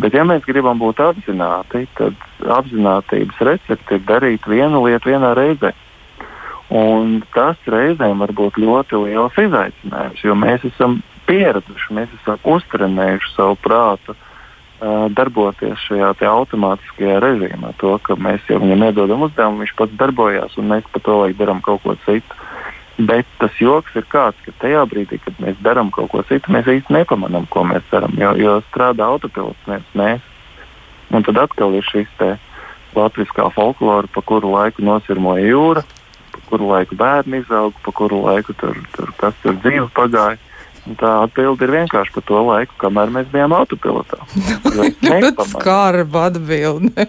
Bet, 0.00 0.14
ja 0.16 0.24
mēs 0.26 0.42
gribam 0.46 0.80
būt 0.82 0.98
apzināti, 1.04 1.84
tad 1.94 2.18
apziņotības 2.50 3.42
recepte 3.46 3.98
ir 3.98 4.06
darīt 4.08 4.46
vienu 4.50 4.82
lietu 4.86 5.12
vienā 5.12 5.34
reizē. 5.38 5.70
Un 6.74 7.20
tas 7.34 7.60
reizēm 7.70 8.22
var 8.24 8.32
būt 8.34 8.58
ļoti 8.58 9.04
liels 9.04 9.36
izaicinājums, 9.38 10.22
jo 10.24 10.34
mēs 10.34 10.64
esam 10.66 10.98
pieraduši, 11.28 11.92
mēs 11.94 12.14
esam 12.20 12.40
uztrenējuši 12.56 13.30
savu 13.36 13.58
prātu 13.62 14.14
uh, 14.16 15.06
darboties 15.14 15.84
šajā 15.86 16.10
automātiskajā 16.32 17.20
režīmā. 17.22 17.74
To, 17.78 17.94
ka 18.02 18.16
mēs 18.18 18.42
jau 18.50 18.58
viņam 18.64 18.88
iedodam 18.88 19.22
uzdevumu, 19.28 19.62
viņš 19.62 19.76
pats 19.78 20.00
darbojās 20.00 20.58
un 20.58 20.72
mēs 20.72 20.88
pa 20.90 21.04
to 21.04 21.20
laiku 21.22 21.38
darām 21.44 21.62
kaut 21.64 21.84
ko 21.84 21.94
citu. 22.08 22.40
Bet 22.94 23.26
tas 23.40 23.54
joks 23.58 23.96
ir 23.98 24.04
kāds, 24.06 24.38
ka 24.46 24.52
tajā 24.62 24.84
brīdī, 24.86 25.18
kad 25.22 25.38
mēs 25.42 25.58
darām 25.66 25.90
kaut 25.94 26.12
ko 26.12 26.22
citu, 26.28 26.52
mēs 26.54 26.68
īsti 26.70 26.94
nepamanām, 26.94 27.48
ko 27.50 27.64
mēs 27.66 27.82
darām. 27.90 28.14
Jo, 28.20 28.34
jo 28.38 28.60
strādā 28.68 29.08
autopilots, 29.10 29.66
nevis 29.66 29.96
mēs. 29.98 30.28
Un 31.10 31.26
tad 31.26 31.40
atkal 31.42 31.74
ir 31.74 31.86
šis 31.88 32.10
latviskā 32.94 33.48
folklora, 33.54 34.06
pa 34.14 34.22
kuru 34.22 34.52
laiku 34.54 34.84
nosirmoja 34.86 35.46
jūra, 35.48 35.82
pa 36.30 36.42
kuru 36.48 36.70
laiku 36.70 36.98
bērni 36.98 37.42
izauga, 37.42 37.74
pa 37.82 37.94
kuru 37.94 38.22
laiku 38.28 38.54
tur, 38.58 38.78
tur 38.94 39.10
kas 39.18 39.34
tur 39.42 39.58
dzīve 39.58 39.88
pagāja. 39.96 40.38
Un 40.84 40.98
tā 41.00 41.10
atbilde 41.24 41.64
ir 41.64 41.72
vienkārši 41.72 42.12
par 42.12 42.24
to 42.28 42.40
laiku, 42.44 42.74
kamēr 42.82 43.12
mēs 43.12 43.30
bijām 43.32 43.54
autopilotā. 43.56 44.18
Nepamanīju. 45.00 45.46
Skarba 45.54 46.26
atbilde. 46.28 47.08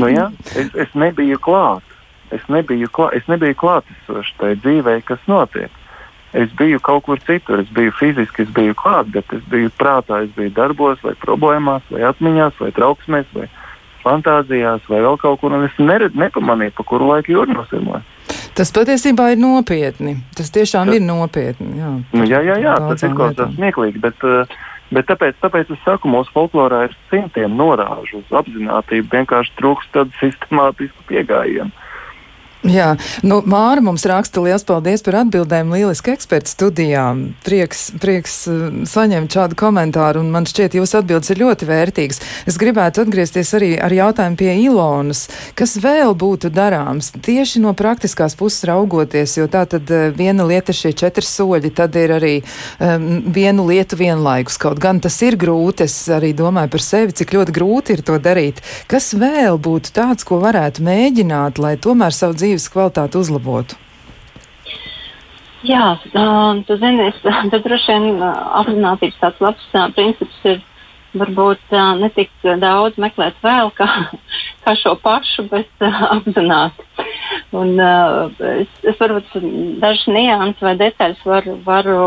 nu, 0.00 0.08
jā, 0.08 0.30
es, 0.56 0.72
es 0.86 0.94
nebiju 0.96 1.38
klāt. 1.44 1.89
Es 2.30 2.42
nebiju, 2.48 2.88
klā, 2.94 3.10
es 3.18 3.26
nebiju 3.26 3.56
klātesošs 3.58 4.34
tajā 4.38 4.58
dzīvē, 4.62 5.00
kas 5.08 5.18
notiek. 5.26 5.70
Es 6.32 6.52
biju 6.54 6.78
kaut 6.78 7.02
kur 7.08 7.18
citur, 7.26 7.58
es 7.64 7.70
biju 7.74 7.90
fiziski, 7.98 8.44
es 8.46 8.50
biju 8.54 8.74
klāt, 8.78 9.08
bet 9.10 9.32
es 9.34 9.42
biju 9.50 9.70
prātā, 9.80 10.20
es 10.22 10.30
biju 10.36 10.52
darbos, 10.54 11.00
vai 11.02 11.16
problēmās, 11.18 11.82
vai 11.90 12.04
atmiņās, 12.06 12.60
vai 12.62 12.70
trauksmēs, 12.76 13.26
vai 13.34 13.48
fantāzijās, 14.04 14.86
vai 14.88 15.02
vēl 15.02 15.18
kaut 15.20 15.40
kur. 15.42 15.56
Es 15.66 15.74
nered, 15.82 16.14
nepamanīju, 16.14 16.76
pa 16.78 16.86
kuru 16.86 17.10
laiku 17.10 17.34
jūra 17.34 17.56
nosirmoja. 17.58 18.02
Tas 18.54 18.70
patiesībā 18.74 19.32
ir 19.34 19.38
nopietni. 19.42 20.16
Tas 20.36 20.50
tiešām 20.54 20.86
Tas- 20.86 20.94
ir 20.96 21.02
nopietni. 21.02 21.74
Jā, 21.78 21.90
Nu, 22.12 22.24
jā, 22.24 22.40
jā, 22.46 22.56
jā 22.62 22.74
tas 22.78 23.00
Daudzām 23.02 23.10
izklausās 23.10 23.36
lietām. 23.36 23.56
smieklīgi, 23.58 24.00
bet, 24.00 24.24
uh, 24.24 24.46
bet 24.92 25.06
tāpēc, 25.10 25.34
tāpēc 25.42 25.70
es 25.74 25.82
saku, 25.84 26.08
mūsu 26.08 26.30
folklorā 26.34 26.84
ir 26.88 26.96
simtiem 27.10 27.56
norāžu 27.58 28.22
uz 28.22 28.30
apziņotību, 28.30 29.10
vienkārši 29.10 29.50
trūkst 29.58 29.90
tādu 29.92 30.10
sistemātisku 30.22 31.06
pieejamību. 31.08 31.70
Jā, 32.60 32.90
nu, 33.24 33.38
Māra 33.48 33.80
mums 33.80 34.02
raksta 34.04 34.42
liels 34.44 34.66
paldies 34.68 35.00
par 35.00 35.22
atbildēm. 35.22 35.70
Lieliski 35.72 36.12
eksperts 36.12 36.52
studijā. 36.52 37.06
Prieks, 37.40 37.86
prieks 38.02 38.34
uh, 38.52 38.82
saņemt 38.84 39.32
šādu 39.32 39.56
komentāru, 39.56 40.20
un 40.20 40.28
man 40.34 40.44
šķiet, 40.44 40.76
jūsu 40.76 40.98
atbildes 40.98 41.32
ir 41.32 41.40
ļoti 41.40 41.68
vērtīgas. 41.70 42.20
Es 42.50 42.58
gribētu 42.60 43.00
atgriezties 43.06 43.54
arī 43.56 43.70
ar 43.80 43.94
jautājumu 43.96 44.36
pie 44.36 44.50
Ilonas. 44.66 45.22
Kas 45.56 45.78
vēl 45.80 46.12
būtu 46.20 46.50
darāms 46.52 47.08
tieši 47.16 47.62
no 47.64 47.72
praktiskās 47.72 48.36
puses 48.36 48.68
raugoties, 48.68 49.38
jo 49.40 49.48
tā 49.48 49.64
tad 49.64 49.88
uh, 49.88 50.10
viena 50.12 50.44
lieta 50.44 50.74
ir 50.74 50.80
šie 50.82 50.92
četri 51.00 51.24
soļi, 51.24 51.72
tad 51.80 51.96
ir 51.96 52.12
arī 52.18 52.34
um, 52.44 53.08
vienu 53.32 53.64
lietu 53.70 53.96
vienlaikus. 54.02 54.60
Kaut 54.60 54.84
gan 54.84 55.00
tas 55.00 55.16
ir 55.24 55.38
grūti, 55.40 55.88
es 55.88 55.96
arī 56.12 56.34
domāju 56.36 56.74
par 56.76 56.84
sevi, 56.84 57.16
cik 57.22 57.32
ļoti 57.38 57.56
grūti 57.56 57.96
ir 57.96 58.04
to 58.04 58.20
darīt. 58.20 58.60
Kas 58.84 59.14
vēl 59.16 59.56
būtu 59.56 59.96
tāds, 59.96 60.28
ko 60.28 60.42
varētu 60.44 60.84
mēģināt, 60.84 61.56
lai 61.56 61.78
tomēr 61.80 62.12
savu 62.12 62.36
dzīvi 62.36 62.49
dzīves 62.50 62.70
kvalitāti 62.72 63.20
uzlabotu? 63.20 63.78
Jā, 65.66 66.00
tu 66.66 66.76
zini, 66.80 67.10
es, 67.10 67.20
droši 67.52 67.94
vien 67.94 68.24
apzinātības 68.24 69.20
tāds 69.20 69.42
labs 69.44 69.66
princips 69.94 70.44
ir 70.48 70.62
varbūt 71.10 71.74
netik 71.98 72.30
daudz 72.62 72.96
meklēt 73.02 73.36
vēl 73.42 73.72
kā, 73.76 73.86
kā 74.64 74.74
šo 74.78 74.94
pašu, 75.02 75.44
bet 75.50 75.84
apzināti. 76.16 76.86
Un, 77.54 77.74
es, 77.82 78.72
es 78.86 78.98
varbūt 78.98 79.36
dažas 79.82 80.06
nianses 80.08 80.64
vai 80.64 80.74
detaļas 80.80 81.22
varu, 81.26 81.56
varu 81.66 81.98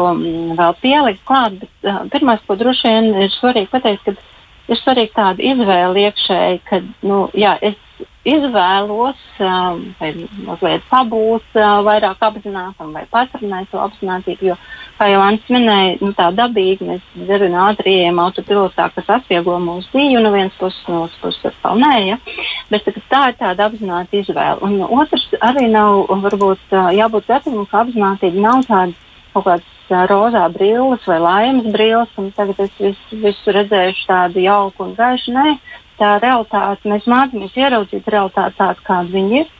vēl 0.58 0.78
pielikt 0.82 1.24
klāt, 1.28 1.60
bet 1.62 2.12
pirmais, 2.16 2.44
ko 2.48 2.58
droši 2.60 2.89
vien 2.89 3.12
ir 3.28 3.36
svarīgi 3.38 3.72
pateikt, 3.76 4.08
ka 4.08 4.72
ir 4.72 4.82
svarīga 4.82 5.20
tāda 5.20 5.46
izvēle 5.52 6.08
iekšēji, 6.08 6.62
ka 6.70 6.82
nu, 7.06 7.26
jā, 7.38 7.58
es 7.62 7.78
izvēlos 8.24 9.20
um, 9.44 9.82
vai 10.00 10.12
mazliet 10.46 10.86
pabūt 10.88 11.58
uh, 11.60 11.82
vairāk 11.84 12.22
apzinātam 12.24 12.94
vai 12.96 13.04
patronēt 13.12 13.68
to 13.72 13.82
apzinātību. 13.84 14.48
Jo, 14.48 14.56
kā 15.00 15.10
jau 15.12 15.20
Ants 15.26 15.52
minēja, 15.52 15.98
nu, 16.00 16.14
tā 16.16 16.30
dabīgi 16.36 16.88
mēs 16.88 17.04
diezgan 17.18 17.58
ātri 17.66 17.98
ejam 18.00 18.22
autopilotā, 18.24 18.88
kas 18.96 19.12
atvieglo 19.18 19.60
mūsu 19.64 19.91
dzīvi, 19.91 20.24
no 20.24 20.32
vienas 20.36 20.56
puses, 20.60 20.80
no 20.88 21.04
otras 21.08 21.20
puses 21.24 21.52
atkal 21.52 21.82
nē. 21.84 21.94
Ja? 22.08 22.20
Bet 22.72 22.88
tā 23.12 23.26
ir 23.34 23.38
tāda 23.41 23.68
apzināta 23.68 24.22
izvēle. 24.22 24.64
Un 24.64 24.80
otrs 24.88 25.28
arī 25.44 25.68
nav 25.74 26.08
varbūt 26.24 26.78
uh, 26.78 26.94
jābūt 26.96 27.28
gatavam, 27.28 27.68
ka 27.68 27.84
apzinātība 27.84 28.48
nav 28.48 28.64
tāda 28.70 28.96
kaut 29.34 29.50
kāds 29.50 29.70
rozā 30.10 30.48
brilles 30.54 31.04
vai 31.06 31.20
laimes 31.20 31.68
brilles, 31.74 32.10
un 32.18 32.32
tagad 32.32 32.60
es 32.64 32.72
visu, 32.80 33.18
visu 33.20 33.52
redzējuši 33.52 34.06
tādu 34.08 34.39
jauku 34.39 34.88
un 34.88 34.94
gaišu. 34.96 35.34
Nē, 35.36 35.58
tā 36.00 36.16
realitāte, 36.24 36.89
mēs 36.89 37.06
mācāmies 37.10 37.60
ieraudzīt 37.60 38.10
realitāti 38.10 38.60
tādu, 38.60 38.86
kāda 38.88 39.14
viņa 39.14 39.41
ir, 39.41 39.54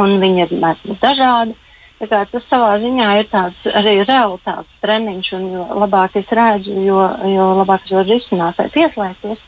un 0.00 0.16
viņa 0.22 0.46
ir 0.46 0.98
dažādi. 1.02 1.56
Tas 2.04 2.44
savā 2.50 2.74
ziņā 2.82 3.08
ir 3.20 3.28
tāds 3.30 3.66
arī 3.70 3.94
realitātes 4.02 4.80
treniņš, 4.82 5.28
un 5.38 5.44
jo 5.54 5.66
labāk 5.84 6.18
es 6.20 6.32
redzu, 6.36 6.74
jo, 6.84 7.00
jo 7.30 7.50
labāk 7.60 7.86
es 7.86 7.94
varu 7.94 8.16
risināt 8.16 8.58
vai 8.60 8.68
pieslēgties. 8.74 9.40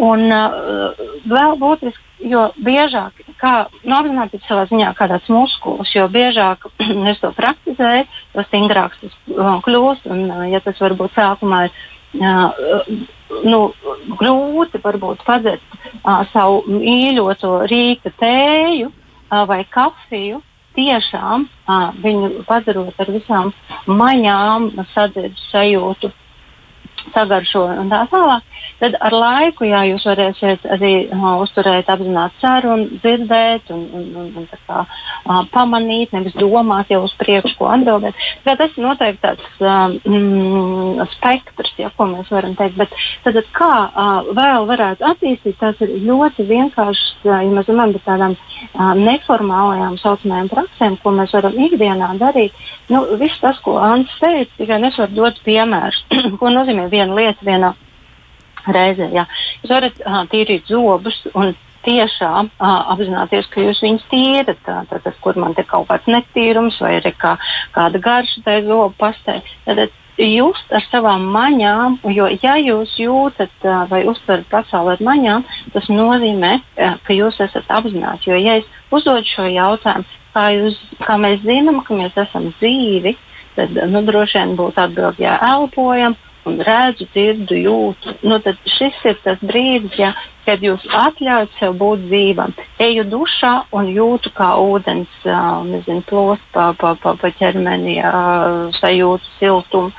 Un 0.00 0.24
uh, 0.32 0.96
vēl 1.28 1.56
būtiski, 1.60 2.28
jo 2.30 2.46
biežāk, 2.64 3.20
kā 3.40 3.52
nu, 3.84 3.94
apzināties 3.96 4.44
savā 4.48 4.66
ziņā, 4.70 4.92
kā 4.96 5.08
tāds 5.10 5.28
muskulis, 5.32 5.92
jo 5.94 6.06
biežāk 6.12 6.66
es 7.12 7.20
to 7.22 7.32
praktizēju, 7.36 8.06
jo 8.34 8.46
stingrāks 8.48 9.02
tas 9.02 9.16
uh, 9.34 9.56
kļūst. 9.66 10.08
Un, 10.12 10.24
uh, 10.30 10.44
ja 10.50 10.62
tas 10.64 10.80
varbūt 10.82 11.16
sākumā 11.16 11.66
ir 11.68 11.76
nu, 12.16 13.60
grūti 14.20 14.80
varbūt 14.82 15.24
padzert 15.26 15.78
savu 16.32 16.62
mīļoto 16.70 17.58
rīta 17.70 18.12
tēju 18.20 18.92
vai 19.30 19.64
kafiju. 19.70 20.42
Tiešām 20.76 21.46
uh, 21.48 21.94
viņu 22.04 22.42
padarot 22.44 22.98
ar 23.00 23.08
visām 23.08 23.52
maņām, 23.88 24.66
sadzirdes 24.92 25.46
sajūtu, 25.48 26.10
sagaršo 27.14 27.64
un 27.80 27.90
tā 27.92 28.04
tālāk. 28.12 28.44
Tad 28.76 28.96
ar 29.00 29.14
laiku, 29.14 29.64
jā, 29.64 29.82
jūs 29.88 30.04
varēsiet 30.04 30.66
arī 30.74 30.92
uh, 31.08 31.38
uzturēt 31.40 31.88
apzināti 31.88 32.36
sarunu, 32.42 32.98
dzirdēt 33.00 33.70
un, 33.72 33.86
un, 33.96 34.08
un, 34.20 34.26
un 34.42 34.48
kā, 34.68 34.82
uh, 34.84 35.38
pamanīt, 35.52 36.12
nevis 36.12 36.36
domāt 36.36 36.90
jau 36.92 37.00
uz 37.06 37.14
priekšu, 37.16 37.54
ko 37.56 37.70
atbildēt. 37.72 38.18
Tā 38.44 38.56
tas 38.60 38.76
ir 38.76 38.84
noteikti 38.84 39.22
tāds 39.22 39.62
um, 39.64 41.00
spektrs, 41.14 41.72
ja, 41.80 41.88
ko 41.96 42.08
mēs 42.10 42.28
varam 42.34 42.56
teikt. 42.58 42.76
Bet 42.82 42.92
tad, 43.24 43.40
kā 43.56 43.72
uh, 43.86 44.28
vēl 44.36 44.68
varētu 44.68 45.08
attīstīt, 45.08 45.56
tas 45.62 45.80
ir 45.86 45.94
ļoti 46.04 46.44
vienkāršs, 46.50 47.06
uh, 47.24 47.38
ja 47.46 47.48
mēs 47.48 47.72
runājam 47.72 47.96
par 47.96 48.06
tādām 48.10 48.36
uh, 48.36 48.92
neformālajām 49.00 49.96
saucamajām 50.02 50.52
praksēm, 50.52 51.00
ko 51.00 51.14
mēs 51.16 51.32
varam 51.38 51.56
ikdienā 51.68 52.12
darīt. 52.20 52.52
Nu, 52.92 53.06
viss 53.16 53.40
tas, 53.40 53.56
ko 53.64 53.78
Ants 53.82 54.12
teica, 54.20 54.52
tikai 54.60 54.82
es 54.90 55.00
varu 55.00 55.16
dot 55.16 55.40
piemērus, 55.46 56.04
ko 56.40 56.52
nozīmē 56.52 56.90
viena 56.96 57.20
lieta 57.20 57.46
vienā 57.46 57.74
reizē. 58.66 59.10
Jā. 59.14 59.26
Jūs 59.62 59.72
varat 59.76 60.02
uh, 60.02 60.24
tīrīt 60.32 60.66
zobus 60.70 61.20
un 61.34 61.54
tiešām 61.86 62.50
uh, 62.50 62.72
apzināties, 62.94 63.46
ka 63.52 63.62
jūs 63.62 63.82
viņus 63.84 64.08
tīrat. 64.10 64.58
Tātad, 64.66 65.06
kur 65.22 65.38
man 65.38 65.54
te 65.54 65.64
kaut 65.66 65.88
kāds 65.90 66.08
netīrums 66.10 66.80
vai 66.82 66.96
ir 66.98 67.06
kā, 67.20 67.36
kāda 67.76 68.02
garša 68.02 68.42
tai 68.46 68.58
zobu 68.66 68.94
pastē. 68.98 69.38
Tad 69.68 69.86
just 70.16 70.72
ar 70.72 70.84
savām 70.88 71.26
maņām, 71.34 71.98
jo 72.16 72.28
ja 72.40 72.56
jūs 72.56 72.94
jūtat 72.98 73.66
uh, 73.68 73.84
vai 73.90 74.02
uztverat 74.08 74.48
pasauli 74.50 74.96
ar 74.96 75.04
maņām, 75.04 75.46
tas 75.74 75.90
nozīmē, 75.92 76.56
uh, 76.58 76.96
ka 77.06 77.16
jūs 77.16 77.40
esat 77.44 77.68
apzināti. 77.78 78.32
Jo 78.32 78.40
ja 78.40 78.58
es 78.62 78.68
uzdodu 78.90 79.28
šo 79.28 79.46
jautājumu, 79.52 80.08
kā, 80.34 80.48
jūs, 80.56 80.80
kā 81.04 81.18
mēs 81.20 81.44
zinām, 81.44 81.82
ka 81.84 81.96
mēs 81.96 82.16
esam 82.26 82.50
dzīvi, 82.56 83.16
tad 83.56 83.76
nu, 83.92 84.02
droši 84.04 84.40
vien 84.40 84.56
būtu 84.58 84.82
atbildi, 84.82 85.24
ja 85.24 85.38
elpojam 85.52 86.16
un 86.46 86.60
redzu, 86.66 87.08
dzirdu, 87.12 87.58
jūtu. 87.58 88.14
Nu, 88.26 88.38
šis 88.76 89.02
ir 89.08 89.18
tas 89.24 89.42
brīdis, 89.42 89.98
ja, 90.00 90.12
kad 90.46 90.62
jūs 90.62 90.84
atļaujat 90.94 91.58
sev 91.58 91.76
būt 91.80 92.06
dzīvam. 92.06 92.54
Eju 92.82 93.06
dušā 93.10 93.52
un 93.76 93.90
jūtu, 93.92 94.32
kā 94.36 94.52
ūdens 94.62 95.28
nezinu, 95.70 96.02
plost 96.08 96.44
pa, 96.54 96.70
pa, 96.78 96.94
pa, 97.02 97.16
pa 97.20 97.32
ķermeni, 97.40 97.98
sajūtu 98.80 99.36
siltumu. 99.40 99.94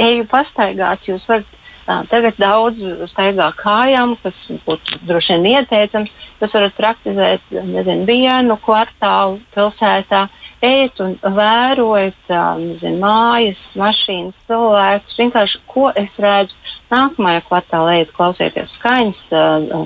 Eju 0.00 0.28
pastaigāt, 0.30 1.04
jūs 1.08 1.26
varat 1.28 1.58
Tagad 1.82 2.36
daudz 2.38 2.78
staigā 3.10 3.48
kājām, 3.58 4.14
kas 4.22 4.36
būtu 4.66 5.00
droši 5.08 5.34
vien 5.34 5.48
ieteicams. 5.56 6.12
Jūs 6.38 6.54
varat 6.54 6.76
praktizēt 6.78 7.50
nezinu, 7.50 8.06
vienu 8.06 8.56
kvartālu 8.62 9.40
pilsētā, 9.54 10.28
ejiet 10.62 11.00
un 11.02 11.14
vērojiet 11.22 12.32
nezinu, 12.62 12.98
mājas, 13.02 13.60
mašīnas, 13.78 14.38
cilvēkus. 14.48 15.18
Vienkārši 15.20 15.62
ko 15.70 15.90
es 15.98 16.18
redzu 16.22 16.56
nākamajā 16.92 17.44
kvartālā, 17.48 18.00
ejiet 18.00 18.16
klausieties 18.16 18.74
skaņas, 18.78 19.22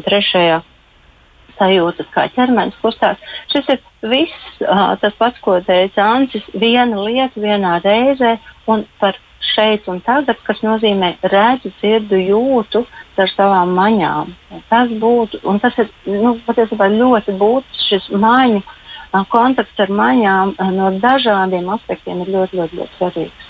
trešajā 0.06 0.62
sajūtas, 1.56 2.08
kā 2.12 2.26
ķermenis 2.36 2.76
kustās. 2.82 3.20
Šis 3.52 3.70
ir 3.72 3.84
viss 4.04 4.58
tas 4.60 5.14
pats, 5.18 5.40
ko 5.44 5.58
teica 5.64 6.04
Ancis, 6.16 6.44
viena 6.52 7.00
lieta 7.00 7.40
vienā 7.40 7.78
reizē 7.84 8.36
un 8.68 8.84
par 9.00 9.16
šeit 9.54 9.86
un 9.88 10.00
tagad, 10.04 10.38
kas 10.46 10.62
nozīmē 10.64 11.14
redzu, 11.30 11.70
dzirdu, 11.78 12.18
jūtu 12.20 12.82
ar 13.16 13.30
savām 13.32 13.72
maņām. 13.76 14.32
Tas 14.68 14.90
būtu, 15.00 15.40
un 15.48 15.60
tas 15.62 15.76
ir 15.80 15.88
nu, 16.10 16.34
patiesībā 16.44 16.90
ļoti 16.92 17.36
būtisks 17.40 17.86
šis 17.88 18.10
maņu 18.12 18.60
kontakts 19.32 19.82
ar 19.84 19.92
maņām 20.00 20.54
no 20.76 20.90
dažādiem 21.02 21.68
aspektiem 21.76 22.24
ir 22.24 22.32
ļoti, 22.36 22.60
ļoti, 22.60 22.80
ļoti 22.80 22.98
svarīgs. 23.00 23.45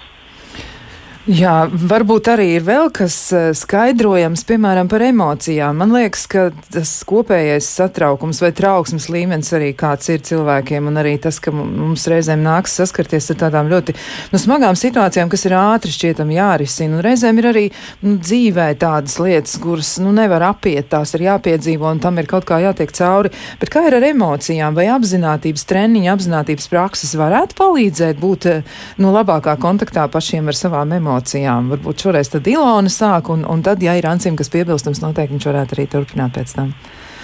Jā, 1.27 1.65
varbūt 1.67 2.29
arī 2.31 2.45
ir 2.55 2.63
vēl 2.63 2.87
kas 2.95 3.15
eh, 3.35 3.49
skaidrojams, 3.59 4.45
piemēram, 4.47 4.87
par 4.87 5.03
emocijām. 5.03 5.75
Man 5.81 5.91
liekas, 5.91 6.23
ka 6.31 6.45
tas 6.71 6.93
kopējais 7.03 7.67
satraukums 7.67 8.39
vai 8.45 8.53
trauksmes 8.55 9.09
līmenis 9.11 9.51
arī 9.59 9.73
kāds 9.75 10.07
ir 10.15 10.23
cilvēkiem, 10.23 10.87
un 10.87 11.01
arī 11.03 11.17
tas, 11.25 11.41
ka 11.43 11.51
mums 11.51 12.07
reizēm 12.07 12.45
nāks 12.45 12.77
saskarties 12.79 13.27
ar 13.35 13.41
tādām 13.41 13.67
ļoti 13.73 13.97
nu, 14.31 14.39
smagām 14.39 14.79
situācijām, 14.79 15.33
kas 15.33 15.49
ir 15.49 15.57
ātri 15.59 15.97
šķietam 15.97 16.31
jārisina, 16.31 16.95
un 16.95 17.03
reizēm 17.09 17.43
ir 17.43 17.51
arī 17.51 17.65
nu, 18.05 18.15
dzīvē 18.23 18.69
tādas 18.79 19.19
lietas, 19.19 19.57
kuras 19.59 19.97
nu, 19.99 20.15
nevar 20.15 20.47
apiet, 20.53 20.93
tās 20.95 21.17
ir 21.19 21.27
jāpiedzīvo, 21.27 21.91
un 21.91 22.05
tam 22.07 22.23
ir 22.23 22.31
kaut 22.31 22.47
kā 22.47 22.61
jātiek 22.69 22.95
cauri. 23.01 23.35
Bet 23.59 23.75
kā 23.75 23.83
ir 23.91 23.99
ar 23.99 24.09
emocijām 24.13 24.79
vai 24.79 24.87
apzinātības 24.95 25.67
treniņu, 25.75 26.15
apzinātības 26.15 26.71
prakses 26.71 27.19
varētu 27.19 27.59
palīdzēt 27.59 28.23
būt 28.23 28.51
eh, 28.55 28.81
nu, 29.03 29.11
labākā 29.19 29.59
kontaktā 29.59 30.07
pašiem 30.07 30.55
ar 30.55 30.63
savām 30.63 30.95
emocijām? 30.95 31.16
Emocijām. 31.17 31.71
Varbūt 31.73 32.05
šoreiz 32.05 32.31
tad 32.31 32.47
Ilona 32.47 32.91
sāk, 32.91 33.31
un, 33.31 33.45
un 33.45 33.63
tad, 33.63 33.83
ja 33.83 33.97
ir 33.97 34.07
Ancim, 34.07 34.37
kas 34.37 34.51
piebilstams, 34.51 35.03
noteikti 35.03 35.35
viņš 35.35 35.49
varētu 35.49 35.77
arī 35.77 35.87
turpināt 35.89 36.37
pēc 36.37 36.55
tam. 36.55 36.75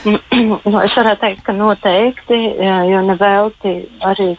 Nu, 0.33 0.81
es 0.83 0.95
varētu 0.97 1.21
teikt, 1.21 1.43
ka 1.47 1.53
noteikti, 1.55 2.39
jo 2.59 3.03
nevelti 3.07 3.75
arī 4.03 4.33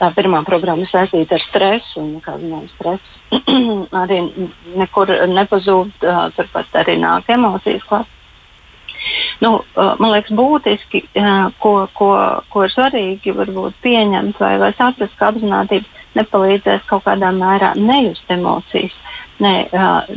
tā 0.00 0.08
pirmā 0.14 0.40
programma 0.46 0.86
saistīta 0.90 1.36
ar 1.36 1.44
stresu, 1.44 2.02
zinām, 2.24 2.64
stress 2.72 3.44
arī 4.02 4.18
nekur 4.78 5.12
nepazūd, 5.30 5.92
turpat 6.34 6.80
arī 6.82 6.96
nāk 6.98 7.30
emocijas 7.30 7.84
klāt. 7.86 8.14
Nu, 9.38 9.60
man 9.76 10.10
liekas, 10.10 10.34
būtiski, 10.34 11.04
ko, 11.62 11.74
ko, 11.94 12.10
ko 12.50 12.64
ir 12.66 12.74
svarīgi 12.74 13.36
varbūt 13.36 13.78
pieņemt 13.84 14.40
vai, 14.42 14.56
vai 14.58 14.72
saprast, 14.74 15.14
ka 15.20 15.30
apzinātība 15.30 15.86
nepalīdzēs 16.16 16.86
kaut 16.88 17.04
kādā 17.06 17.30
mērā 17.34 17.74
nejust 17.76 18.30
emocijas. 18.32 18.94
Nē, 19.42 19.52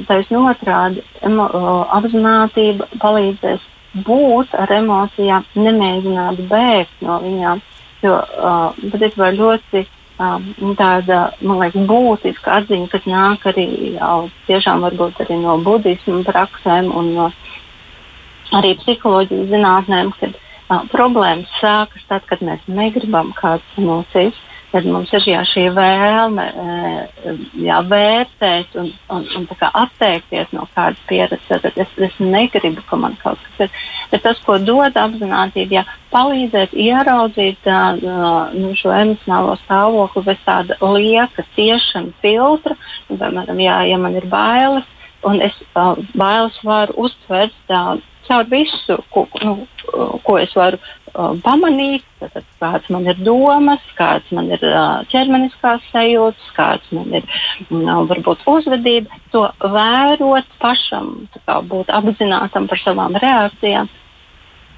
taisnība 0.07 0.55
otrādi, 0.55 1.03
apziņotība 1.21 2.87
palīdzēs 3.01 3.67
būt 4.07 4.53
ar 4.57 4.71
emocijām, 4.71 5.45
nemēģināt 5.55 6.45
bēgt 6.49 7.03
no 7.05 7.19
viņām. 7.23 7.61
Jo 8.01 8.15
patiesībā 8.89 9.29
uh, 9.29 9.35
ļoti 9.37 9.83
tāda, 10.77 11.19
man 11.41 11.59
liekas, 11.61 11.85
būtiska 11.89 12.55
atziņa, 12.61 12.87
kas 12.89 13.05
nāk 13.09 13.45
arī 13.51 13.65
jau 13.97 14.29
tiešām 14.47 14.81
varbūt 14.85 15.21
arī 15.25 15.37
no 15.41 15.57
budismu 15.61 16.23
praksēm 16.25 16.89
un 16.97 17.11
no 17.17 17.27
arī 18.57 18.73
psiholoģijas 18.81 19.51
zinātnēm, 19.53 20.13
kad 20.17 20.33
uh, 20.33 20.81
problēmas 20.93 21.51
sākas 21.61 22.07
tad, 22.09 22.25
kad 22.29 22.41
mēs 22.45 22.65
negribam 22.67 23.35
kādas 23.37 23.77
emocijas 23.77 24.39
tad 24.71 24.87
mums 24.87 25.11
ir 25.15 25.25
jā, 25.27 25.41
šī 25.47 25.65
vēlme 25.75 26.45
jā, 27.59 27.79
vērtēt 27.91 28.77
un, 28.79 28.91
un, 29.11 29.25
un 29.37 29.47
atteikties 29.67 30.53
no 30.55 30.67
kādas 30.75 31.01
pieredzes. 31.09 31.63
Tad 31.65 31.79
es, 31.79 31.91
es 32.07 32.19
negribu, 32.23 32.83
ka 32.87 32.99
man 32.99 33.17
kaut 33.21 33.41
kas 33.43 33.65
ir. 33.67 33.81
Bet 34.13 34.23
tas, 34.27 34.39
ko 34.45 34.57
dod 34.63 34.95
apziņotība, 34.99 35.81
ja 35.81 35.83
palīdzēt 36.13 36.75
ieraudzīt 36.75 37.67
nu, 38.01 38.71
šo 38.79 38.93
emocionālo 38.95 39.57
stāvokli 39.65 40.25
bez 40.29 40.39
tāda 40.47 40.79
lieka 40.95 41.45
ciešana 41.57 42.15
filtra, 42.23 42.79
piemēram, 43.11 43.61
jā, 43.61 43.77
ja 43.91 43.99
man 44.01 44.15
ir 44.19 44.27
bailes, 44.31 44.87
un 45.27 45.43
es 45.43 45.57
bailes 46.17 46.57
varu 46.65 46.95
uztvert 47.05 47.57
caur 48.27 48.47
visu, 48.49 48.97
ko, 49.11 49.25
nu, 49.43 49.55
ko 50.25 50.37
es 50.39 50.53
varu 50.55 50.79
pamanīt, 51.13 52.05
tad, 52.19 52.45
kādas 52.61 52.89
man 52.93 53.07
ir 53.09 53.19
domas, 53.25 53.83
kādas 53.97 54.29
man 54.35 54.51
ir 54.51 54.61
uh, 54.67 55.01
ķermeniskās 55.11 55.83
sajūtas, 55.91 56.51
kādas 56.57 56.91
man 56.95 57.15
ir 57.19 57.25
uh, 57.25 58.03
varbūt 58.09 58.45
uzvedība, 58.49 59.21
to 59.33 59.47
vērot 59.61 60.47
pašam, 60.61 61.27
kā, 61.45 61.59
būt 61.61 61.91
apzinātam 61.93 62.69
par 62.71 62.83
savām 62.83 63.17
reakcijām. 63.21 63.91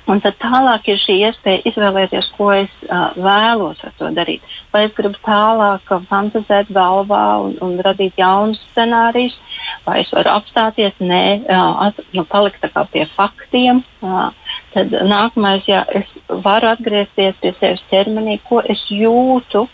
Un 0.03 0.19
tad 0.19 0.35
tālāk 0.35 0.89
ir 0.91 0.97
šī 0.99 1.13
iespēja 1.29 1.61
izvēlēties, 1.69 2.25
ko 2.35 2.49
es 2.51 2.71
uh, 2.89 3.13
vēlos 3.15 3.79
ar 3.87 3.93
to 3.95 4.09
darīt. 4.11 4.43
Vai 4.73 4.81
es 4.89 4.95
gribu 4.97 5.15
tālāk 5.23 5.93
fantāzēt 6.09 6.73
galvā 6.75 7.23
un, 7.45 7.55
un 7.63 7.77
radīt 7.85 8.19
jaunus 8.19 8.59
scenārijus, 8.73 9.37
vai 9.87 10.01
es 10.01 10.11
varu 10.11 10.33
apstāties, 10.33 10.99
nē, 10.99 11.23
uh, 11.47 11.87
at, 11.87 12.03
nu, 12.11 12.27
palikt 12.27 12.67
pie 12.91 13.07
faktiem. 13.15 13.79
Uh, 14.03 14.33
tad 14.73 14.93
nākamais, 15.07 15.67
ja 15.69 15.83
es 15.89 16.09
varu 16.45 16.71
atgriezties 16.73 17.37
pie 17.41 17.53
sevis 17.59 17.83
ķermenī, 17.91 18.39
ko 18.49 18.61
es 18.65 18.81
jūtu 18.91 19.67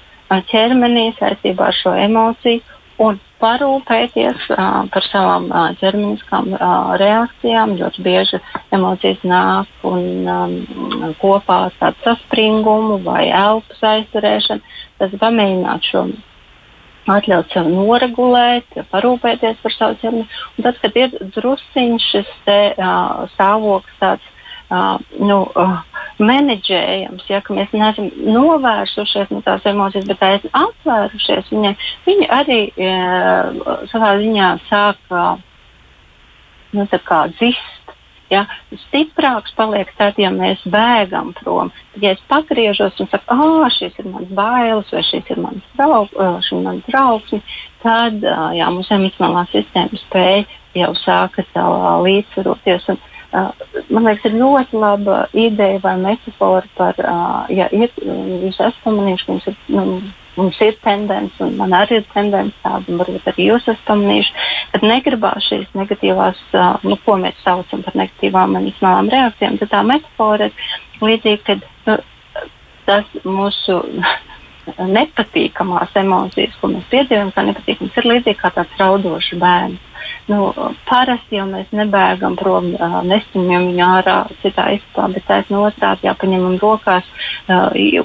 ķermenī 0.51 1.09
saistībā 1.17 1.71
ar 1.71 1.77
šo 1.77 1.95
emociju 1.97 2.61
un 2.99 3.17
parūpēties 3.39 4.49
uh, 4.51 4.85
par 4.91 5.05
savām 5.07 5.47
uh, 5.49 5.69
ķermeniskām 5.79 6.51
uh, 6.53 6.95
reakcijām. 6.99 7.77
Ļoti 7.79 8.03
bieži 8.03 8.39
emocijas 8.75 9.21
nāk 9.23 9.85
un 9.87 10.27
um, 10.27 11.13
kopā 11.21 11.61
ar 11.69 11.77
tādu 11.79 12.03
saspringumu 12.03 12.99
vai 13.05 13.29
elpas 13.29 13.85
aizturēšanu. 13.93 14.75
Tas 14.99 15.15
pamēģināt 15.21 15.87
šo 15.87 16.09
atļaut 17.09 17.55
sev 17.55 17.69
noregulēt, 17.71 18.75
parūpēties 18.91 19.63
par 19.63 19.77
savu 19.77 19.97
ķermeni. 20.03 20.27
Un 20.57 20.67
tad, 20.67 20.81
kad 20.83 20.99
ir 20.99 21.15
drusciņš 21.37 22.09
šis 22.11 22.35
te, 22.45 22.59
uh, 22.75 23.23
stāvoklis 23.37 24.03
tāds 24.03 24.35
uh, 24.69 24.99
nu, 25.19 25.41
uh, 25.55 25.77
menedžējams, 26.19 27.25
ja 27.31 27.41
mēs 27.55 27.73
neesam 27.75 28.09
novērsušies 28.35 29.31
no 29.33 29.41
tās 29.45 29.65
emocijas, 29.69 30.07
bet 30.09 30.23
esam 30.27 30.55
atvērušies 30.65 31.51
viņai, 31.53 31.75
viņi 32.07 32.29
arī 32.35 32.61
uh, 32.75 33.83
savā 33.91 34.15
ziņā 34.21 34.49
sāk 34.69 35.13
uh, 35.13 35.35
nu, 36.75 36.87
dzist. 37.39 37.75
Ja, 38.29 38.43
stiprāks 38.85 39.55
paliek 39.57 39.89
tad, 39.97 40.19
ja 40.21 40.29
mēs 40.29 40.61
bēgam 40.69 41.31
prom. 41.39 41.71
Tad, 41.95 42.03
ja 42.03 42.11
es 42.13 42.19
pagriežos 42.29 42.99
un 43.01 43.09
saku, 43.09 43.25
ah, 43.33 43.65
šis 43.73 43.95
ir 43.97 44.05
mans 44.05 44.29
bailes, 44.37 44.91
vai 44.93 45.01
šis 45.07 45.31
ir 45.33 45.41
mans 45.41 45.71
draugs, 45.79 46.13
šis 46.45 46.59
ir 46.59 46.61
mans 46.67 46.83
draugs, 46.85 47.55
tad 47.81 48.21
jā, 48.53 48.67
mums 48.69 48.91
emocionālā 48.93 49.47
sistēma 49.49 49.97
spēja 50.03 50.45
jau 50.77 50.91
sākas 51.01 51.57
līdzsvaroties. 52.05 52.85
Un, 52.93 53.01
man 53.33 54.07
liekas, 54.07 54.25
ir 54.25 54.37
ļoti 54.39 54.79
laba 54.79 55.19
ideja 55.37 55.81
vai 55.83 55.95
metāfora 56.01 56.65
par, 56.77 56.97
ja 57.53 57.67
ir, 57.75 57.93
jūs 58.01 58.57
esat 58.57 58.79
pamanījuši, 58.85 59.25
ka 59.25 59.35
mums 59.35 59.47
ir, 59.49 59.57
nu, 59.75 59.83
mums 60.39 60.61
ir 60.65 60.77
tendence, 60.83 61.35
un 61.43 61.57
man 61.59 61.75
arī 61.77 61.99
ir 61.99 62.07
tendence 62.13 62.55
tāda, 62.63 62.85
un 62.89 63.01
varbūt 63.01 63.27
arī 63.29 63.49
jūs 63.51 63.67
esat 63.67 63.85
pamanījuši, 63.89 64.47
ka 64.73 64.81
negribās 64.85 65.49
šīs 65.49 65.75
negatīvās, 65.77 66.41
nu, 66.85 66.97
ko 67.05 67.19
mēs 67.21 67.37
saucam 67.45 67.85
par 67.85 67.97
negatīvām 67.99 68.57
emocionālām 68.61 69.11
reakcijām, 69.13 69.59
tad 69.61 69.73
tā 69.75 69.83
metāfora 69.85 70.49
ir 70.49 71.05
līdzīga, 71.05 71.43
ka 71.45 71.59
nu, 71.91 71.99
tas 72.89 73.13
mūsu 73.27 73.83
nepatīkamās 74.77 75.93
emocijas, 75.97 76.57
ko 76.61 76.69
mēs 76.73 76.89
piedzīvojam, 76.91 77.31
kā 77.35 77.45
nepatīkamas, 77.47 77.97
ir 77.97 78.09
līdzīgi 78.13 78.41
kā 78.41 78.51
tāds 78.55 78.81
raudošs 78.81 79.37
bērns. 79.41 79.88
Nu, 80.29 80.51
parasti 80.89 81.39
jau 81.39 81.45
mēs 81.49 81.71
nebēgam 81.75 82.35
prom, 82.39 82.71
nestumjam 83.09 83.69
viņu 83.71 83.85
ārā 83.85 84.17
citā 84.43 84.67
istabā, 84.75 85.07
bet 85.15 85.25
taisnība 85.29 85.69
otrādi 85.71 86.09
jāpaņemam 86.09 86.57
rokās, 86.61 87.07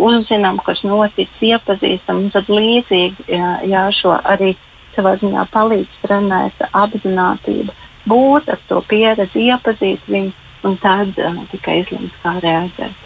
uzzinām, 0.08 0.60
kas 0.64 0.80
noticis, 0.88 1.42
iepazīstam, 1.52 2.24
un 2.24 2.32
tad 2.34 2.48
līdzīgi 2.48 3.28
jā, 3.70 3.84
šo 4.00 4.16
arī 4.22 4.54
savā 4.94 5.16
ziņā 5.20 5.46
palīdz 5.52 6.00
trenēt 6.04 6.64
apziņotību, 6.70 7.76
būt 8.08 8.52
ar 8.54 8.64
to 8.70 8.80
pieredzi, 8.88 9.48
iepazīt 9.50 10.08
viņu 10.08 10.32
un 10.64 10.78
tad 10.80 11.18
tikai 11.52 11.82
izlemt, 11.82 12.14
kā 12.22 12.38
reaģēt. 12.40 13.03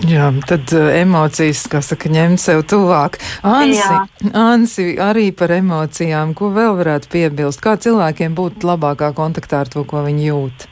Jā, 0.00 0.30
tad 0.48 0.72
uh, 0.72 0.88
emocijas, 0.96 1.66
kā 1.68 1.82
saka, 1.84 2.08
ņemt 2.08 2.40
sev 2.40 2.62
tuvāk. 2.64 3.18
Ansi, 3.44 4.30
Ansi, 4.32 4.86
arī 4.96 5.28
par 5.36 5.52
emocijām, 5.52 6.32
ko 6.36 6.48
vēl 6.54 6.78
varētu 6.80 7.10
piebilst? 7.12 7.60
Kā 7.60 7.76
cilvēkiem 7.76 8.32
būt 8.38 8.64
labākā 8.64 9.12
kontaktā 9.16 9.60
ar 9.62 9.72
to, 9.72 9.84
ko 9.84 10.00
viņi 10.06 10.24
jūt? 10.30 10.66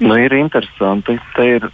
Nu, 0.00 0.14
ir 0.16 0.32
interesanti. 0.38 1.18
Te 1.34 1.48
ir, 1.58 1.66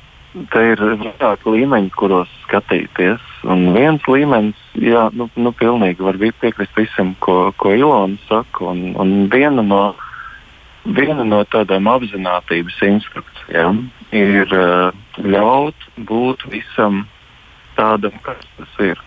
te 0.54 0.64
ir 0.72 0.82
vairāk 1.04 1.44
līmeņi, 1.44 1.92
kuros 2.00 2.32
skatīties. 2.46 3.22
Un 3.44 3.68
viens 3.76 4.08
līmenis, 4.08 4.58
jā, 4.80 5.06
nu, 5.14 5.28
nu 5.36 5.52
pilnīgi 5.54 6.02
var 6.02 6.16
piekrist 6.18 6.80
visam, 6.80 7.12
ko, 7.20 7.52
ko 7.60 7.76
Ilona 7.76 8.16
saka. 8.26 8.72
Un, 8.72 8.96
un 8.96 9.28
viena 9.30 9.62
no 9.62 9.84
viena 10.94 11.24
no 11.26 11.42
tādām 11.50 11.88
apziņotības 11.90 12.78
instrukcijām 12.86 13.86
ir 14.14 14.52
uh, 14.54 14.94
ļaut 15.18 15.86
būt 16.08 16.46
visam 16.52 17.04
tādam, 17.76 18.14
kas 18.24 18.42
tas 18.56 18.80
ir. 18.84 19.00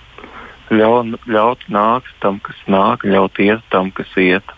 Ļaut, 0.69 1.17
ļaut 1.25 1.65
nākt 1.73 2.13
tam, 2.21 2.39
kas 2.45 2.57
nāk, 2.69 3.05
ļaut 3.07 3.39
iet 3.41 3.63
tam, 3.73 3.89
kas 3.95 4.11
iet. 4.19 4.55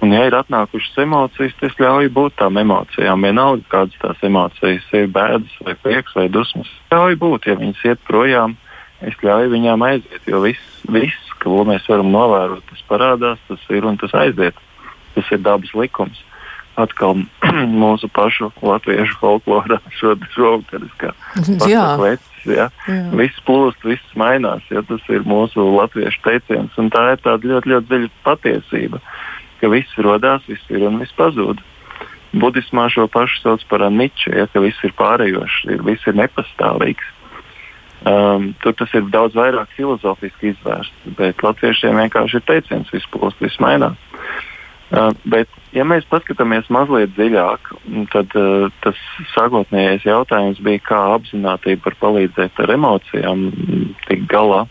Un, 0.00 0.12
ja 0.12 0.26
ir 0.28 0.36
atnākušas 0.36 0.98
emocijas, 1.04 1.54
tad 1.60 1.70
es 1.70 1.78
ļauju 1.80 2.12
būt 2.16 2.36
tām 2.40 2.58
emocijām. 2.60 3.24
Vienalga, 3.24 3.64
kādas 3.72 4.00
tās 4.00 4.24
emocijas 4.26 4.86
ir, 4.96 5.08
bēdas, 5.12 5.52
vai 5.64 5.76
prieks, 5.80 6.16
vai 6.16 6.26
dusmas. 6.32 6.68
Ļauju 6.92 7.20
būt, 7.20 7.48
ja 7.48 7.56
viņas 7.60 7.84
iet 7.88 8.02
projām, 8.08 8.56
es 9.04 9.16
ļauju 9.24 9.52
viņām 9.54 9.84
aiziet. 9.88 10.24
Jo 10.28 10.42
viss, 10.44 10.80
viss 10.88 11.36
ko 11.40 11.62
mēs 11.68 11.86
varam 11.88 12.10
novērot, 12.12 12.64
tas 12.68 12.82
parādās, 12.88 13.40
tas 13.48 13.70
ir 13.72 13.88
un 13.88 14.00
tas 14.00 14.16
aiziet. 14.16 14.56
Tas 15.14 15.32
ir 15.32 15.40
dabas 15.44 15.72
likums 15.76 16.20
atkal 16.82 17.18
mūsu 17.82 18.10
pašu 18.16 18.50
latviešu 18.64 19.18
folklorā 19.20 19.80
šovakaris, 19.98 20.92
kā 21.00 21.12
vecs. 22.00 22.30
Ja? 22.48 22.70
Jā. 22.88 23.02
Viss 23.18 23.42
plūst, 23.46 23.84
viss 23.84 24.16
mainās. 24.18 24.64
Ja? 24.72 24.82
Tas 24.88 25.04
ir 25.12 25.26
mūsu 25.28 25.64
latviešu 25.76 26.22
teiciens. 26.24 26.76
Un 26.80 26.90
tā 26.92 27.12
ir 27.14 27.22
tāda 27.24 27.52
ļoti, 27.52 27.74
ļoti 27.74 27.90
dziļa 27.90 28.10
patiesība, 28.26 29.02
ka 29.60 29.72
viss 29.72 30.00
radās, 30.00 30.46
viss 30.48 30.72
ir 30.72 30.86
un 30.88 31.00
viss 31.02 31.16
pazūd. 31.18 31.62
Budismā 32.40 32.86
šo 32.92 33.08
pašu 33.10 33.40
sauc 33.42 33.64
par 33.66 33.82
aniču, 33.82 34.30
ja, 34.38 34.46
ka 34.46 34.62
viss 34.62 34.78
ir 34.86 34.94
pārējošs, 34.98 35.64
ir, 35.74 35.80
viss 35.82 36.06
ir 36.06 36.14
nepastāvīgs. 36.20 37.16
Um, 38.06 38.54
tur 38.62 38.72
tas 38.78 38.92
ir 38.96 39.10
daudz 39.12 39.34
vairāk 39.36 39.74
filozofiski 39.76 40.54
izvērsts, 40.54 41.10
bet 41.18 41.42
latviešiem 41.44 41.98
vienkārši 42.00 42.38
ir 42.38 42.46
teiciens, 42.48 42.92
viss 42.94 43.10
plūst, 43.12 43.42
viss 43.44 43.60
mainās. 43.60 43.98
Bet, 44.90 45.50
ja 45.70 45.84
mēs 45.86 46.06
paskatāmies 46.10 46.66
mazliet 46.74 47.12
dziļāk, 47.14 47.68
tad 48.10 48.32
uh, 48.38 48.66
tas 48.82 48.98
sākotnējais 49.36 50.06
jautājums 50.08 50.58
bija, 50.66 50.82
kā 50.82 50.98
apzinātība 51.14 51.86
var 51.86 51.96
palīdzēt 52.00 52.58
ar 52.64 52.72
emocijām 52.74 53.44
tikt 54.08 54.26
galā. 54.32 54.64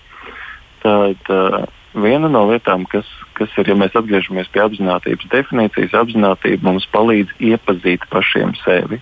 Tad 0.84 1.32
uh, 1.32 1.64
viena 1.96 2.28
no 2.32 2.44
lietām, 2.52 2.84
kas, 2.92 3.08
kas 3.40 3.56
ir, 3.64 3.72
ja 3.72 3.78
mēs 3.80 3.96
atgriežamies 3.96 4.52
pie 4.52 4.66
apzinātības 4.66 5.32
definīcijas, 5.32 5.96
apzinātība 6.02 6.68
mums 6.68 6.90
palīdz 6.92 7.40
iepazīt 7.54 8.04
pašiem 8.12 8.52
sevi. 8.66 9.00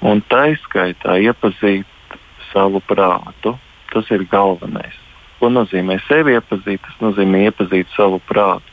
Un 0.00 0.24
tā 0.32 0.46
izskaitā 0.56 1.20
iepazīt 1.28 2.16
savu 2.54 2.80
prātu. 2.88 3.58
Tas 3.92 4.08
ir 4.08 4.24
galvenais. 4.32 4.96
Ko 5.36 5.52
nozīmē 5.52 5.98
sevi 6.08 6.38
iepazīt? 6.38 6.80
Tas 6.80 7.00
nozīmē 7.04 7.44
iepazīt 7.50 7.92
savu 7.92 8.16
prātu 8.24 8.71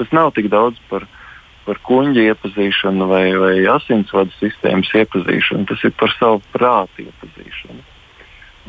tas 0.00 0.12
nav 0.16 0.32
tik 0.36 0.48
daudz 0.52 0.80
par, 0.88 1.04
par 1.66 1.80
kuģa 1.84 2.30
iepazīšanu 2.32 3.08
vai, 3.10 3.24
vai 3.36 3.54
asinsvadu 3.68 4.32
sistēmas 4.38 4.92
iepazīšanu. 4.96 5.68
Tas 5.68 5.84
ir 5.84 5.92
par 6.00 6.14
savu 6.16 6.40
prātu 6.54 7.04
iepazīšanu. 7.04 7.84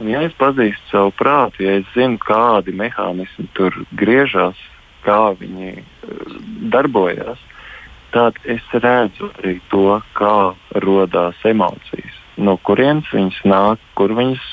Un, 0.02 0.10
ja 0.12 0.24
es 0.28 0.36
pazīstu 0.40 0.92
savu 0.92 1.14
prātu, 1.16 1.64
ja 1.66 1.78
es 1.80 1.88
zinu, 1.96 2.20
kādi 2.20 2.76
mehānismi 2.76 3.48
tur 3.56 3.76
griežas, 3.96 4.60
kā 5.06 5.34
viņi 5.40 5.74
uh, 5.80 6.36
darbojas, 6.74 7.40
tad 8.12 8.38
es 8.44 8.64
redzu 8.76 9.32
arī 9.40 9.58
to, 9.72 10.00
kā 10.18 10.54
radās 10.84 11.40
emocijas, 11.48 12.18
no 12.38 12.58
kurienes 12.68 13.08
viņas 13.14 13.40
nāk, 13.48 13.84
kur 13.96 14.14
viņas, 14.18 14.48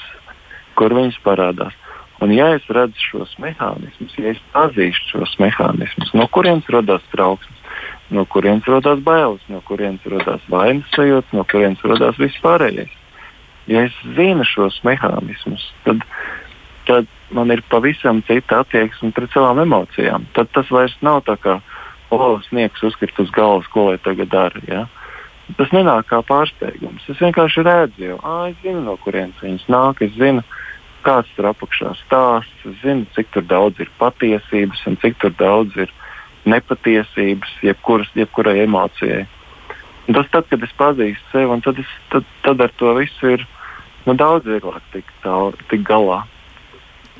kur 0.78 0.94
viņas 0.94 1.18
parādās. 1.26 1.74
Un, 2.18 2.32
ja 2.34 2.48
es 2.56 2.64
redzu 2.74 2.98
šos 3.12 3.36
mehānismus, 3.38 4.14
ja 4.18 4.32
es 4.32 4.40
pazīstu 4.54 5.12
šos 5.18 5.36
mehānismus, 5.38 6.10
no 6.18 6.26
kurienes 6.34 6.66
radās 6.74 7.04
trauksmes, 7.12 7.60
no 8.10 8.24
kurienes 8.26 8.66
radās 8.66 9.02
bailes, 9.06 9.44
no 9.52 9.60
kurienes 9.68 10.02
radās 10.10 10.42
vainas 10.50 10.88
sajūta, 10.96 11.36
no 11.36 11.44
kurienes 11.46 11.84
radās 11.86 12.18
viss 12.18 12.42
pārējais. 12.42 12.90
Ja 13.70 13.84
es 13.86 13.94
zinu 14.16 14.46
šos 14.48 14.80
mehānismus, 14.88 15.62
tad, 15.84 16.02
tad 16.88 17.08
man 17.30 17.52
ir 17.54 17.62
pavisam 17.70 18.22
cita 18.26 18.62
attieksme 18.64 19.12
pret 19.14 19.34
savām 19.34 19.60
emocijām. 19.62 20.26
Tad 20.34 20.50
tas 20.56 20.70
vairs 20.74 20.96
nav 21.04 21.22
tā 21.28 21.36
kā 21.38 21.58
olas 22.14 22.46
sniegs 22.48 22.82
uzkrīt 22.82 23.18
uz 23.20 23.30
galvas, 23.36 23.68
ko 23.70 23.90
lai 23.90 23.98
tagad 24.02 24.32
dara. 24.32 24.62
Ja? 24.66 24.86
Tas 25.56 25.70
nenāk 25.72 26.08
kā 26.10 26.22
pārsteigums. 26.28 27.04
Es 27.08 27.20
vienkārši 27.20 27.64
redzu, 27.64 28.04
jau, 28.04 28.18
ah, 28.24 28.48
es 28.50 28.56
zinu, 28.64 28.82
no 28.84 28.96
kurienes 29.04 29.38
viņas 29.44 29.68
nāk. 29.72 30.02
Es 30.04 30.16
zinu, 30.16 30.44
kāds 31.08 31.32
tur 31.36 31.48
apakšā 31.50 31.94
stāsts. 32.04 32.68
Es 32.68 32.76
zinu, 32.82 33.08
cik 33.16 33.40
daudz 33.48 33.80
ir 33.80 33.90
patiesības 34.00 34.84
un 34.90 34.98
cik 35.00 35.24
daudz 35.40 35.76
ir 35.80 35.92
nepatiesības, 36.48 37.58
jebkuras, 37.64 38.10
jebkurai 38.16 38.58
emocijai. 38.64 39.26
Un 40.08 40.16
tas 40.16 40.28
tad, 40.32 40.48
kad 40.48 40.62
es 40.64 40.72
pazīstu 40.78 41.32
sevi, 41.32 41.60
tad, 41.64 41.80
es, 41.82 41.94
tad, 42.12 42.28
tad 42.44 42.62
ar 42.64 42.72
to 42.80 42.94
visu 42.96 43.34
ir 43.36 43.44
nu, 44.06 44.14
daudz 44.16 44.48
vieglāk 44.48 44.84
tikt, 44.94 45.12
tā, 45.24 45.36
tikt 45.68 45.84
galā. 45.88 46.22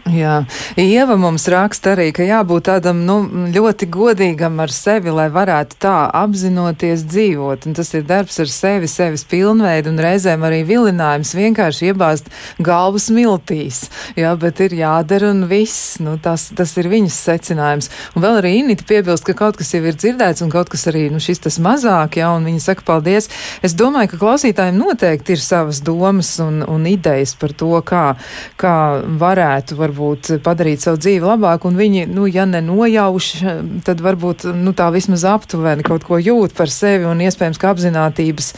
Jā, 0.09 0.44
Ieva 0.80 1.18
mums 1.20 1.44
raksta 1.53 1.92
arī, 1.92 2.07
ka 2.16 2.24
jābūt 2.24 2.68
tādam 2.68 3.03
nu, 3.05 3.18
ļoti 3.53 3.88
godīgam 3.92 4.57
ar 4.62 4.72
sevi, 4.72 5.12
lai 5.12 5.26
varētu 5.32 5.76
tā 5.82 5.96
apzinoties 6.16 7.03
dzīvot. 7.11 7.66
Un 7.68 7.76
tas 7.76 7.90
ir 7.96 8.07
darbs 8.09 8.38
ar 8.40 8.49
sevi, 8.49 8.88
sevis 8.88 9.26
pilnveidu 9.28 9.92
un 9.92 10.01
reizēm 10.01 10.46
arī 10.49 10.62
vilinājums 10.68 11.34
vienkārši 11.36 11.90
iebāzt 11.90 12.30
galvu 12.64 13.03
smiltīs. 13.03 13.82
Jā, 14.16 14.32
bet 14.40 14.62
ir 14.64 14.76
jādara 14.78 15.32
un 15.34 15.44
viss. 15.51 15.99
Nu, 16.01 16.16
tas, 16.22 16.46
tas 16.57 16.72
ir 16.80 16.88
viņas 16.88 17.18
secinājums. 17.28 17.90
Un 18.16 18.24
vēl 18.24 18.40
arī 18.40 18.55
Inita 18.62 18.88
piebilst, 18.88 19.26
ka 19.28 19.36
kaut 19.36 19.61
kas 19.61 19.74
jau 19.74 19.82
ir 19.84 19.99
dzirdēts 19.99 20.46
un 20.46 20.53
kaut 20.55 20.72
kas 20.72 20.86
arī 20.88 21.09
nu, 21.12 21.20
šis 21.20 21.44
tas 21.44 21.61
mazāk, 21.61 22.16
jā, 22.22 22.30
un 22.32 22.49
viņa 22.49 22.64
saka 22.64 22.86
paldies. 22.88 23.28
Es 23.66 23.76
domāju, 23.76 24.14
ka 24.14 24.22
klausītājiem 24.24 24.80
noteikti 24.80 25.36
ir 25.36 25.44
savas 25.44 25.82
domas 25.84 26.32
un, 26.44 26.62
un 26.64 26.88
idejas 26.88 27.36
par 27.36 27.53
to, 27.53 27.74
kā, 27.84 28.07
kā 28.57 28.74
varētu 29.20 29.76
varbūt 29.76 29.88
varbūt 29.89 30.43
padarīt 30.45 30.84
savu 30.84 31.01
dzīvi 31.01 31.24
labāku, 31.24 31.70
un 31.70 31.78
viņi, 31.78 32.07
nu, 32.12 32.26
ja 32.30 32.45
nenojauš, 32.49 33.30
tad 33.86 34.03
varbūt, 34.05 34.49
nu, 34.57 34.74
tā 34.76 34.91
vismaz 34.95 35.24
aptuveni 35.28 35.86
kaut 35.86 36.05
ko 36.07 36.20
jūt 36.20 36.55
par 36.57 36.70
sevi, 36.72 37.09
un 37.09 37.22
iespējams, 37.24 37.59
ka 37.61 37.72
apzinātības 37.72 38.53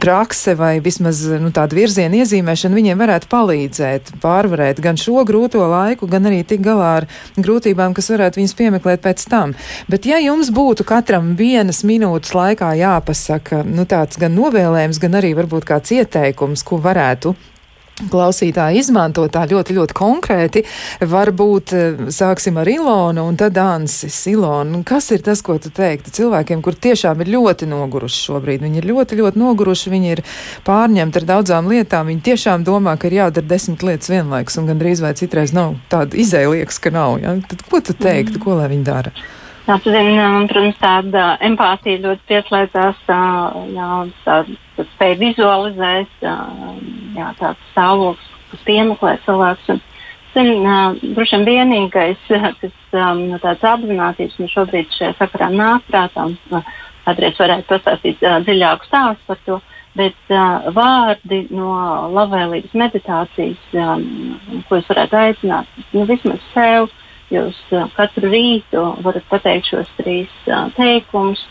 prakse 0.00 0.54
vai 0.54 0.78
vismaz, 0.82 1.24
nu, 1.42 1.50
tāda 1.54 1.76
virziena 1.76 2.20
iezīmēšana 2.22 2.78
viņiem 2.78 3.02
varētu 3.02 3.30
palīdzēt 3.30 4.12
pārvarēt 4.22 4.80
gan 4.82 4.98
šo 5.00 5.24
grūto 5.26 5.64
laiku, 5.66 6.08
gan 6.10 6.30
arī 6.30 6.44
tik 6.46 6.62
galā 6.64 6.90
ar 7.00 7.08
grūtībām, 7.36 7.94
kas 7.96 8.12
varētu 8.14 8.40
viņus 8.40 8.56
piemeklēt 8.58 9.02
pēc 9.04 9.26
tam. 9.30 9.56
Bet 9.90 10.06
ja 10.06 10.20
jums 10.22 10.52
būtu 10.54 10.86
katram 10.86 11.34
vienas 11.38 11.82
minūtes 11.86 12.34
laikā 12.38 12.72
jāpasaka, 12.78 13.64
nu, 13.66 13.86
tāds 13.90 14.20
gan 14.20 14.36
novēlējums, 14.38 15.02
gan 15.02 15.18
arī 15.18 15.34
varbūt 15.38 15.66
kāds 15.72 15.96
ieteikums, 15.98 16.64
ko 16.66 16.78
varētu 16.82 17.34
klausītāji 18.10 18.80
izmanto 18.80 19.26
tā 19.32 19.44
ļoti, 19.50 19.76
ļoti 19.76 19.96
konkrēti. 19.96 20.62
Varbūt 21.10 21.74
eh, 21.76 22.02
sāksim 22.14 22.60
ar 22.60 22.70
Ilonu 22.70 23.26
un 23.28 23.38
tad 23.40 23.58
Ansis. 23.60 24.18
Ilona, 24.30 24.82
kas 24.86 25.10
ir 25.14 25.24
tas, 25.26 25.42
ko 25.44 25.58
tu 25.60 25.72
teiktu 25.74 26.12
cilvēkiem, 26.16 26.62
kur 26.64 26.78
tiešām 26.78 27.20
ir 27.24 27.32
ļoti 27.34 27.68
noguruši 27.70 28.22
šobrīd? 28.28 28.64
Viņi 28.64 28.82
ir 28.82 28.88
ļoti, 28.92 29.20
ļoti 29.20 29.42
noguruši, 29.42 29.92
viņi 29.92 30.14
ir 30.14 30.24
pārņemti 30.66 31.22
ar 31.22 31.28
daudzām 31.34 31.68
lietām. 31.70 32.08
Viņi 32.12 32.24
tiešām 32.30 32.64
domā, 32.66 32.96
ka 33.00 33.10
ir 33.10 33.20
jādara 33.20 33.52
desmit 33.52 33.84
lietas 33.86 34.12
vienlaikus 34.12 34.60
un 34.60 34.70
gandrīz 34.70 35.04
vai 35.04 35.12
citreiz 35.18 35.54
nav 35.56 35.76
tāda 35.92 36.18
izēja 36.20 36.54
liekas, 36.54 36.80
ka 36.80 36.94
nav. 36.94 37.18
Ja? 37.22 37.36
Tad 37.50 37.66
ko 37.68 37.82
tu 37.84 37.96
teiktu, 37.96 38.38
mm. 38.38 38.44
ko 38.46 38.58
lai 38.60 38.70
viņi 38.72 38.88
dara? 38.88 39.14
Um, 39.70 40.46
protams, 40.50 40.78
tāda 40.80 41.36
empātija 41.46 42.00
ļoti 42.02 42.24
pieslēdzās, 42.26 43.02
jā, 43.06 43.90
tāda 44.24 44.86
spēja 44.94 45.18
vizualizēt, 45.20 46.24
jā, 47.16 47.30
tāds 47.38 47.70
stāvoklis, 47.72 48.28
kas 48.50 48.66
piemeklē 48.66 49.16
cilvēks. 49.26 49.72
Un, 49.74 49.82
zin, 50.34 50.68
droši 51.16 51.40
vien 51.40 51.48
vienīgais, 51.48 52.28
kas 52.28 52.76
um, 52.94 53.26
no 53.32 53.40
tādas 53.42 53.66
apzinātības 53.72 54.38
man 54.40 54.52
šobrīd 54.54 54.94
šajā 54.98 55.16
sakarā 55.18 55.50
nāk 55.54 55.90
prātā, 55.90 56.28
kādreiz 57.06 57.40
varētu 57.40 57.68
pastāstīt 57.72 58.22
dziļāku 58.46 58.88
stāstu 58.88 59.26
par 59.26 59.42
to, 59.46 59.60
bet 59.98 60.32
uh, 60.34 60.70
vārdi 60.74 61.42
no 61.50 61.74
labvēlības 62.14 62.76
meditācijas, 62.78 63.68
um, 63.74 64.64
ko 64.68 64.78
es 64.78 64.90
varētu 64.90 65.18
aicināt, 65.18 65.78
nu, 65.90 66.06
vismaz 66.06 66.42
sev 66.54 66.90
Jūs 67.30 67.58
uh, 67.70 67.86
katru 67.94 68.26
rītu 68.32 68.80
varat 69.04 69.26
pateikt 69.30 69.68
šos 69.70 69.90
trīs 70.00 70.30
uh, 70.50 70.66
teikumus, 70.74 71.42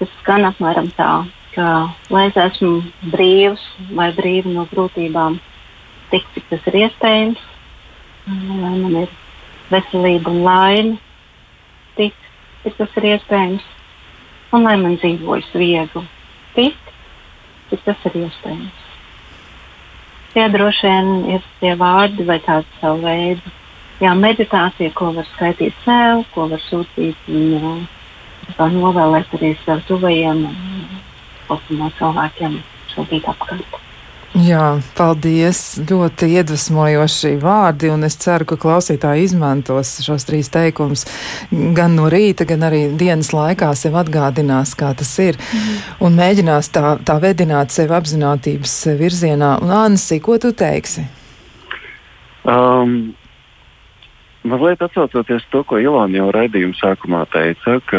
kas 0.00 0.10
skan 0.24 0.48
apmēram 0.48 0.88
tā, 0.96 1.10
ka 1.60 1.92
lai 2.08 2.28
es 2.30 2.36
esmu 2.40 2.70
brīvs 3.12 3.62
vai 3.96 4.08
brīvi 4.16 4.52
no 4.54 4.64
grūtībām, 4.70 5.36
tik 6.12 6.24
cik 6.34 6.46
tas 6.48 6.68
ir 6.70 6.78
iespējams, 6.86 7.42
lai 8.30 8.70
man 8.78 8.96
ir 9.02 9.12
veselība 9.68 10.32
un 10.32 10.40
laime, 10.46 10.94
tik 11.98 12.16
cik 12.62 12.78
tas 12.78 12.96
ir 13.00 13.08
iespējams, 13.10 13.66
un 14.56 14.64
lai 14.64 14.76
man 14.80 14.96
dzīvojas 15.02 15.52
viegli, 15.52 16.04
tik 16.56 16.92
cik 17.68 17.84
tas 17.90 18.08
ir 18.08 18.20
iespējams. 18.22 18.86
Tie 20.32 20.46
droši 20.54 20.86
vien 20.86 21.08
ir 21.36 21.46
tie 21.60 21.74
vārdi 21.76 22.24
vai 22.24 22.38
tāds 22.46 22.80
savu 22.80 23.02
veidu 23.04 23.52
jā, 24.00 24.14
meditācija, 24.16 24.94
ko 24.96 25.12
var 25.18 25.28
skaitīt 25.34 25.76
sev, 25.84 26.24
ko 26.32 26.48
var 26.54 26.62
sūtīt 26.70 27.28
un 27.28 27.84
kā 28.56 28.70
novēlēt 28.72 29.36
arī 29.36 29.52
sev 29.66 29.84
tuvajiem 29.90 30.46
un 31.50 31.94
cilvēkiem 31.98 32.58
šobrīd 32.94 33.30
apkārt. 33.30 33.80
Jā, 34.38 34.78
paldies. 34.94 35.58
Ļoti 35.90 36.28
iedvesmojoši 36.38 37.32
vārdi, 37.42 37.88
un 37.90 38.06
es 38.06 38.14
ceru, 38.22 38.46
ka 38.46 38.58
klausītāji 38.62 39.24
izmantos 39.26 39.96
šos 40.06 40.26
trīs 40.28 40.52
teikumus 40.54 41.02
gan 41.50 41.96
no 41.98 42.06
rīta, 42.12 42.46
gan 42.46 42.62
arī 42.68 42.84
dienas 42.94 43.32
laikā 43.34 43.72
sev 43.74 43.98
atgādinās, 43.98 44.76
kā 44.78 44.92
tas 44.94 45.10
ir, 45.18 45.34
mm. 45.34 45.80
un 46.06 46.18
mēģinās 46.20 46.70
tā, 46.70 46.94
tā 47.02 47.18
vedināt 47.22 47.74
sevi 47.74 47.96
apzinātības 47.98 48.76
virzienā. 49.00 49.56
Un, 49.64 49.74
Ansi, 49.80 50.20
ko 50.22 50.38
tu 50.38 50.54
teiksi? 50.54 51.08
Um, 52.46 53.16
Mazliet 54.40 54.80
atsaucoties 54.80 55.44
to, 55.52 55.60
ko 55.68 55.76
Ilona 55.76 56.16
jau 56.16 56.30
raidījuma 56.32 56.72
sākumā 56.78 57.26
teica, 57.28 57.74
ka 57.84 57.98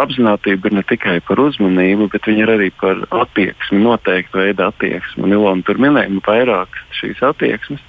apziņotība 0.00 0.66
ir 0.66 0.74
ne 0.80 0.82
tikai 0.82 1.20
par 1.22 1.38
uzmanību, 1.38 2.08
bet 2.10 2.26
viņa 2.26 2.42
ir 2.42 2.52
arī 2.56 2.72
par 2.74 3.04
attieksmi, 3.14 3.78
noteiktu 3.84 4.40
veidu 4.42 4.66
attieksmi. 4.66 5.22
Un 5.28 5.36
Ilona 5.36 5.62
tur 5.62 5.78
minēja 5.78 6.10
vairākas 6.26 6.98
šīs 6.98 7.22
attieksmes. 7.30 7.84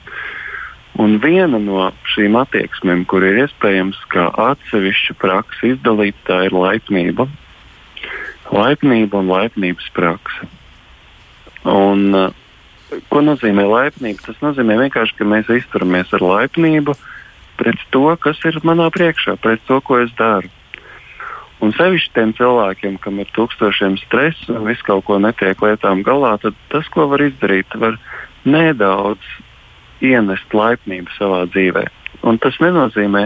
Un 1.02 1.18
viena 1.22 1.58
no 1.62 1.90
šīm 2.14 2.38
attieksmēm, 2.38 3.04
kur 3.10 3.26
ir 3.26 3.42
iespējams 3.48 3.98
kā 4.14 4.30
atsevišķa 4.46 5.18
praksa 5.18 5.74
izdalīt, 5.74 6.22
tā 6.30 6.44
ir 6.46 6.54
laipnība. 6.54 7.26
Laipnība 8.54 9.24
un 9.24 9.34
laipnības 9.34 9.90
praksa. 9.98 10.46
Un, 11.66 12.08
uh, 12.14 13.02
ko 13.10 13.26
nozīmē 13.26 13.66
laipnība? 13.66 14.22
Tas 14.30 14.42
nozīmē 14.46 14.78
vienkārši, 14.86 15.18
ka 15.18 15.34
mēs 15.34 15.50
izturamies 15.64 16.14
ar 16.14 16.26
laipnību 16.26 16.94
pret 17.58 17.82
to, 17.94 18.06
kas 18.22 18.40
ir 18.48 18.60
manā 18.68 18.88
priekšā, 18.94 19.38
pret 19.42 19.64
to, 19.68 19.82
ko 19.82 20.00
es 20.04 20.14
daru. 20.20 20.50
Un 21.64 21.74
sevišķi 21.74 22.14
tiem 22.14 22.32
cilvēkiem, 22.38 23.00
kam 23.02 23.18
ir 23.22 23.30
tūkstošiem 23.34 23.98
stresa 24.04 24.54
un 24.54 24.68
viss 24.70 24.86
kaut 24.86 25.08
ko 25.08 25.18
netiek 25.22 25.58
lietām 25.66 26.04
galā, 26.06 26.36
tad 26.44 26.58
tas, 26.70 26.86
ko 26.94 27.08
var 27.10 27.24
izdarīt, 27.26 27.74
var 27.82 27.98
nedaudz 28.46 29.26
ienest 30.06 30.54
laipnību 30.54 31.10
savā 31.18 31.48
dzīvē. 31.50 31.88
Un 32.30 32.38
tas 32.42 32.60
nenozīmē, 32.62 33.26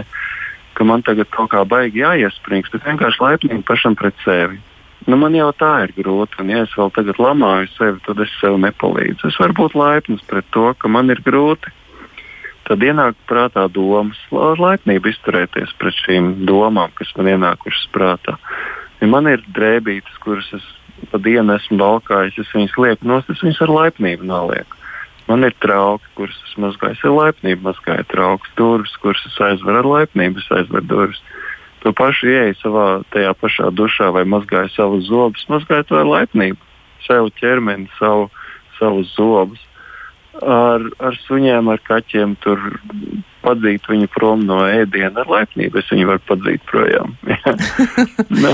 ka 0.72 0.88
man 0.88 1.04
tagad 1.04 1.28
kaut 1.34 1.52
kā 1.52 1.60
baigi 1.68 2.00
jāiesprings, 2.00 2.72
bet 2.72 2.88
vienkārši 2.88 3.20
laipnība 3.20 3.66
pašam 3.68 3.98
pret 4.00 4.16
sevi. 4.24 4.62
Nu, 5.04 5.18
man 5.18 5.34
jau 5.34 5.50
tā 5.58 5.72
ir 5.84 5.92
grūti, 5.98 6.38
un 6.40 6.50
ja 6.52 6.62
es 6.62 6.72
vēl 6.78 6.92
tagad 6.94 7.18
lamāju 7.20 7.68
sevi, 7.74 8.00
tad 8.06 8.20
es 8.22 8.32
sev 8.38 8.56
nepalīdzu. 8.62 9.28
Es 9.28 9.38
varu 9.42 9.58
būt 9.58 9.76
laipns 9.76 10.24
pret 10.30 10.46
to, 10.54 10.70
ka 10.78 10.88
man 10.88 11.10
ir 11.12 11.20
grūti 11.26 11.74
tad 12.68 12.84
ienāk 12.84 13.16
prātā 13.28 13.64
domas, 13.72 14.18
ar 14.32 14.60
laipnību 14.60 15.10
izturēties 15.12 15.74
pret 15.80 15.98
šīm 16.04 16.44
domām, 16.48 16.92
kas 16.98 17.10
man 17.18 17.32
ienākušas 17.34 17.88
prātā. 17.94 18.36
Ja 19.00 19.08
man 19.10 19.26
ir 19.30 19.42
drēbītes, 19.56 20.20
kuras 20.22 20.48
es 20.54 20.66
pa 21.10 21.18
dienu 21.18 21.56
esmu 21.56 21.80
valkājis, 21.80 22.38
es 22.38 22.52
viņas 22.54 22.78
lieku 22.78 23.08
nost, 23.10 23.30
es 23.32 23.42
viņas 23.42 23.62
ar 23.66 23.74
laipnību 23.74 24.28
nolieku. 24.28 24.78
Man 25.26 25.46
ir 25.46 25.54
trauki, 25.62 26.06
kurus 26.18 26.38
es 26.46 26.54
mazgāju, 26.60 26.98
es 26.98 27.04
ar 27.06 27.14
laipnību 27.16 27.66
mazgāju 27.66 28.06
traukus, 28.10 28.54
durvis, 28.58 28.94
kuras 29.02 29.22
es 29.26 29.38
aizveru 29.48 29.82
ar 29.82 29.90
laipnību, 29.94 30.42
es 30.42 30.54
aizveru 30.58 30.86
durvis. 30.90 31.22
To 31.82 31.90
pašu 31.98 32.30
ieeju 32.30 32.58
savā 32.60 32.86
tajā 33.10 33.32
pašā 33.40 33.72
dušā 33.74 34.12
vai 34.14 34.22
mazgāju 34.28 34.70
savus 34.76 35.08
zobus, 35.10 35.46
mazgāju 35.50 35.88
to 35.88 35.98
ar 35.98 36.10
laipnību, 36.10 36.58
savu 37.08 37.32
ķermeni, 37.40 37.90
savu, 37.98 38.28
savus 38.78 39.10
zobus 39.16 39.62
ar, 40.40 40.84
ar 41.02 41.18
suņiem, 41.26 41.68
ar 41.72 41.82
kaķiem. 41.86 42.36
Tur 42.42 42.60
padzīt 43.42 43.86
viņu 43.90 44.08
prom 44.14 44.44
no 44.46 44.62
ēdiena 44.68 45.24
ar 45.24 45.30
laipnību, 45.30 45.80
es 45.80 45.90
viņu 45.92 46.08
varu 46.10 46.22
padzīt 46.28 46.64
projām. 46.70 47.16
nu, 48.44 48.52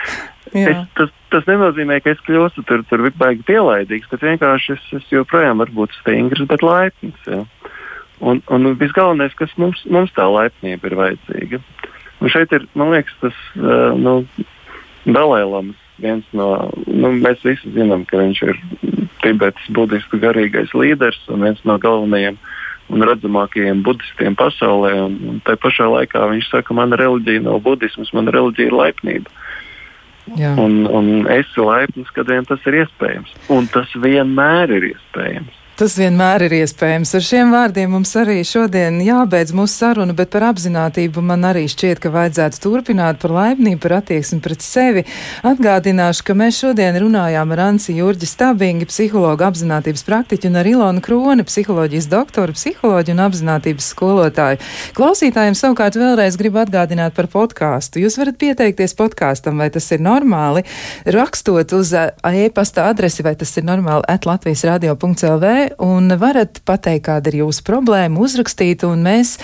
es, 0.64 0.80
tas, 0.98 1.12
tas 1.34 1.48
nenozīmē, 1.50 2.00
ka 2.02 2.14
es 2.14 2.22
kļūstu 2.26 2.64
tur, 2.68 2.86
tur 2.88 3.04
baigi 3.20 3.44
pielaidīgs, 3.48 4.08
bet 4.12 4.24
vienkārši 4.24 4.76
es, 4.76 4.88
es 5.00 5.12
joprojām 5.12 5.62
varu 5.62 5.82
būt 5.82 6.00
stingrs, 6.00 6.46
bet 6.50 6.64
laipns. 6.66 7.28
Ja. 7.28 7.44
Un, 8.22 8.40
un 8.54 8.72
visgalvenais, 8.78 9.34
kas 9.38 9.52
mums, 9.58 9.82
mums 9.90 10.14
tā 10.16 10.28
laipnība 10.30 10.88
ir 10.88 10.98
vajadzīga. 10.98 11.62
Un 12.22 12.30
šeit 12.30 12.52
ir, 12.54 12.68
man 12.78 12.92
liekas, 12.94 13.14
tas 13.18 13.38
uh, 13.58 13.98
nu, 13.98 14.20
Dalēlams 15.02 15.78
viens 16.00 16.26
no, 16.36 16.70
nu, 16.86 17.12
mēs 17.18 17.42
visi 17.44 17.72
zinām, 17.74 18.06
ka 18.08 18.20
viņš 18.20 18.42
ir 18.48 18.58
Tibetas 19.22 19.68
budistu 19.74 20.18
garīgais 20.22 20.72
līderis 20.74 21.20
un 21.30 21.44
viens 21.46 21.60
no 21.68 21.76
galvenajiem 21.78 22.38
un 22.92 23.04
redzamākajiem 23.06 23.84
budistiem 23.86 24.36
pasaulē. 24.38 24.92
Un, 25.06 25.16
un 25.30 25.40
tā 25.46 25.56
pašā 25.60 25.86
laikā 25.92 26.26
viņš 26.32 26.50
saka, 26.50 26.74
mana 26.76 26.98
reliģija 27.00 27.44
nav 27.46 27.62
budisms, 27.64 28.12
mana 28.16 28.34
reliģija 28.34 28.70
ir 28.70 28.76
laipnība. 28.76 29.38
Jā. 30.38 30.52
Un, 30.60 30.84
un 30.86 31.26
esi 31.32 31.62
laipns, 31.62 32.10
kad 32.14 32.30
vien 32.30 32.46
tas 32.46 32.62
ir 32.68 32.82
iespējams. 32.82 33.32
Un 33.52 33.66
tas 33.72 33.90
vienmēr 33.98 34.70
ir 34.78 34.92
iespējams. 34.92 35.61
Tas 35.82 35.96
vienmēr 35.98 36.44
ir 36.46 36.52
iespējams. 36.60 37.10
Ar 37.18 37.24
šiem 37.26 37.48
vārdiem 37.50 37.90
mums 37.90 38.12
arī 38.14 38.36
šodien 38.46 39.00
jābeidz 39.02 39.50
mūsu 39.50 39.80
saruna, 39.80 40.14
bet 40.14 40.28
par 40.30 40.44
apziņotību 40.52 41.24
man 41.26 41.42
arī 41.48 41.64
šķiet, 41.66 41.98
ka 41.98 42.12
vajadzētu 42.14 42.60
turpināt 42.62 43.18
par 43.18 43.32
laipnību, 43.34 43.80
par 43.82 43.96
attieksmi 43.96 44.38
pret 44.44 44.62
sevi. 44.62 45.02
Atgādināšu, 45.42 46.22
ka 46.28 46.36
mēs 46.38 46.60
šodien 46.62 46.94
runājām 47.02 47.54
ar 47.56 47.62
Ansi 47.64 47.96
Jurģi 47.96 48.28
Stabingi, 48.30 48.86
psihologu 48.86 49.42
apziņotības 49.48 50.06
praktiķu, 50.06 50.52
un 50.52 50.60
ar 50.60 50.70
Ilonu 50.70 51.02
Kroni, 51.02 51.46
psiholoģijas 51.50 52.06
doktoru, 52.14 52.54
psiholoģiju 52.54 53.18
un 53.18 53.24
apziņotības 53.26 53.90
skolotāju. 53.96 54.62
Klausītājiem 54.94 55.58
savukārt 55.58 55.98
vēlreiz 55.98 56.38
gribu 56.38 56.62
atgādināt 56.62 57.18
par 57.18 57.26
podkāstu. 57.34 58.04
Jūs 58.04 58.20
varat 58.22 58.38
pieteikties 58.38 58.94
podkāstam, 59.02 59.58
vai 59.58 59.66
tas 59.74 59.90
ir 59.90 60.06
normāli, 60.06 60.62
rakstot 61.18 61.74
uz 61.74 61.90
e-pasta 61.90 62.86
adresi, 62.86 63.26
vai 63.26 63.34
tas 63.34 63.58
ir 63.58 63.66
normāli 63.66 64.06
at 64.06 64.30
Latvijas 64.30 64.62
radio.lv 64.70 65.71
un 65.82 66.12
varat 66.20 66.60
pateikt, 66.68 67.06
kāda 67.08 67.32
ir 67.32 67.42
jūsu 67.42 67.64
problēma, 67.66 68.20
uzrakstīt, 68.22 68.84
un 68.88 69.04
mēs 69.06 69.36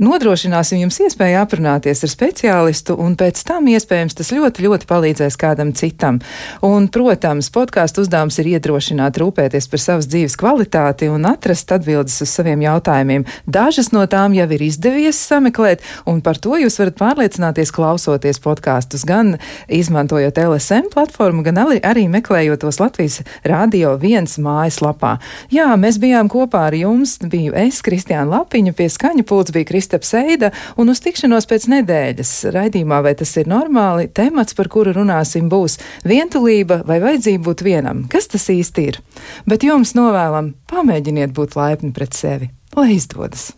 nodrošināsim 0.00 0.80
jums 0.82 0.98
iespēju 1.04 1.40
aprunāties 1.42 2.02
ar 2.06 2.10
speciālistu, 2.12 2.96
un 2.98 3.14
pēc 3.18 3.42
tam 3.46 3.68
iespējams 3.68 4.16
tas 4.18 4.32
ļoti, 4.34 4.64
ļoti 4.64 4.88
palīdzēs 4.88 5.36
kādam 5.40 5.72
citam. 5.76 6.20
Un, 6.64 6.88
protams, 6.92 7.50
podkāstu 7.52 8.04
uzdevums 8.04 8.38
ir 8.40 8.54
iedrošināt 8.54 9.20
rūpēties 9.20 9.68
par 9.68 9.82
savas 9.82 10.08
dzīves 10.10 10.36
kvalitāti 10.40 11.10
un 11.12 11.26
atrast 11.28 11.72
atbildes 11.74 12.20
uz 12.24 12.32
saviem 12.32 12.64
jautājumiem. 12.64 13.26
Dažas 13.44 13.92
no 13.92 14.04
tām 14.10 14.36
jau 14.36 14.48
ir 14.56 14.64
izdevies 14.64 15.20
sameklēt, 15.20 15.84
un 16.08 16.22
par 16.24 16.40
to 16.42 16.56
jūs 16.60 16.78
varat 16.80 16.98
pārliecināties 17.00 17.74
klausoties 17.74 18.40
podkāstus, 18.42 19.04
gan 19.08 19.36
izmantojot 19.68 20.40
LSM 20.40 20.88
platformu, 20.94 21.44
gan 21.46 21.60
arī 21.62 22.08
meklējot 22.10 22.64
tos 22.64 22.80
Latvijas 22.80 23.20
Rādio 23.44 23.94
viens 24.00 24.38
mājaslapā. 24.40 25.18
Jā, 25.52 25.68
mēs 25.76 26.00
bijām 26.02 26.30
kopā 26.32 26.66
ar 26.70 26.78
jums, 26.78 27.18
biju 27.22 27.54
es, 27.58 27.82
Kristiāna 27.84 28.38
Lapiņa, 28.38 28.74
pie 28.76 28.88
skaņa 28.92 29.28
pults 29.28 29.52
bija 29.54 29.68
Kristiāna. 29.68 29.81
Kristaps 29.82 30.12
Eida, 30.14 30.52
un 30.78 30.92
uz 30.92 31.00
tikšanos 31.02 31.48
pēc 31.50 31.64
nedēļas 31.72 32.30
raidījumā, 32.54 33.00
vai 33.02 33.16
tas 33.18 33.32
ir 33.40 33.48
normāli, 33.50 34.06
temats, 34.14 34.54
par 34.54 34.70
kuru 34.70 34.92
runāsim, 34.94 35.48
būs 35.50 35.80
vientulība 36.06 36.84
vai 36.86 37.00
vajadzība 37.02 37.42
būt 37.48 37.64
vienam. 37.66 38.04
Kas 38.12 38.30
tas 38.30 38.46
īsti 38.52 38.84
ir? 38.92 39.00
Bet 39.42 39.66
jums 39.66 39.96
novēlam, 39.98 40.52
pamēģiniet 40.70 41.34
būt 41.34 41.58
laipni 41.58 41.90
pret 41.96 42.14
sevi, 42.14 42.52
lai 42.78 42.92
izdodas! 42.94 43.50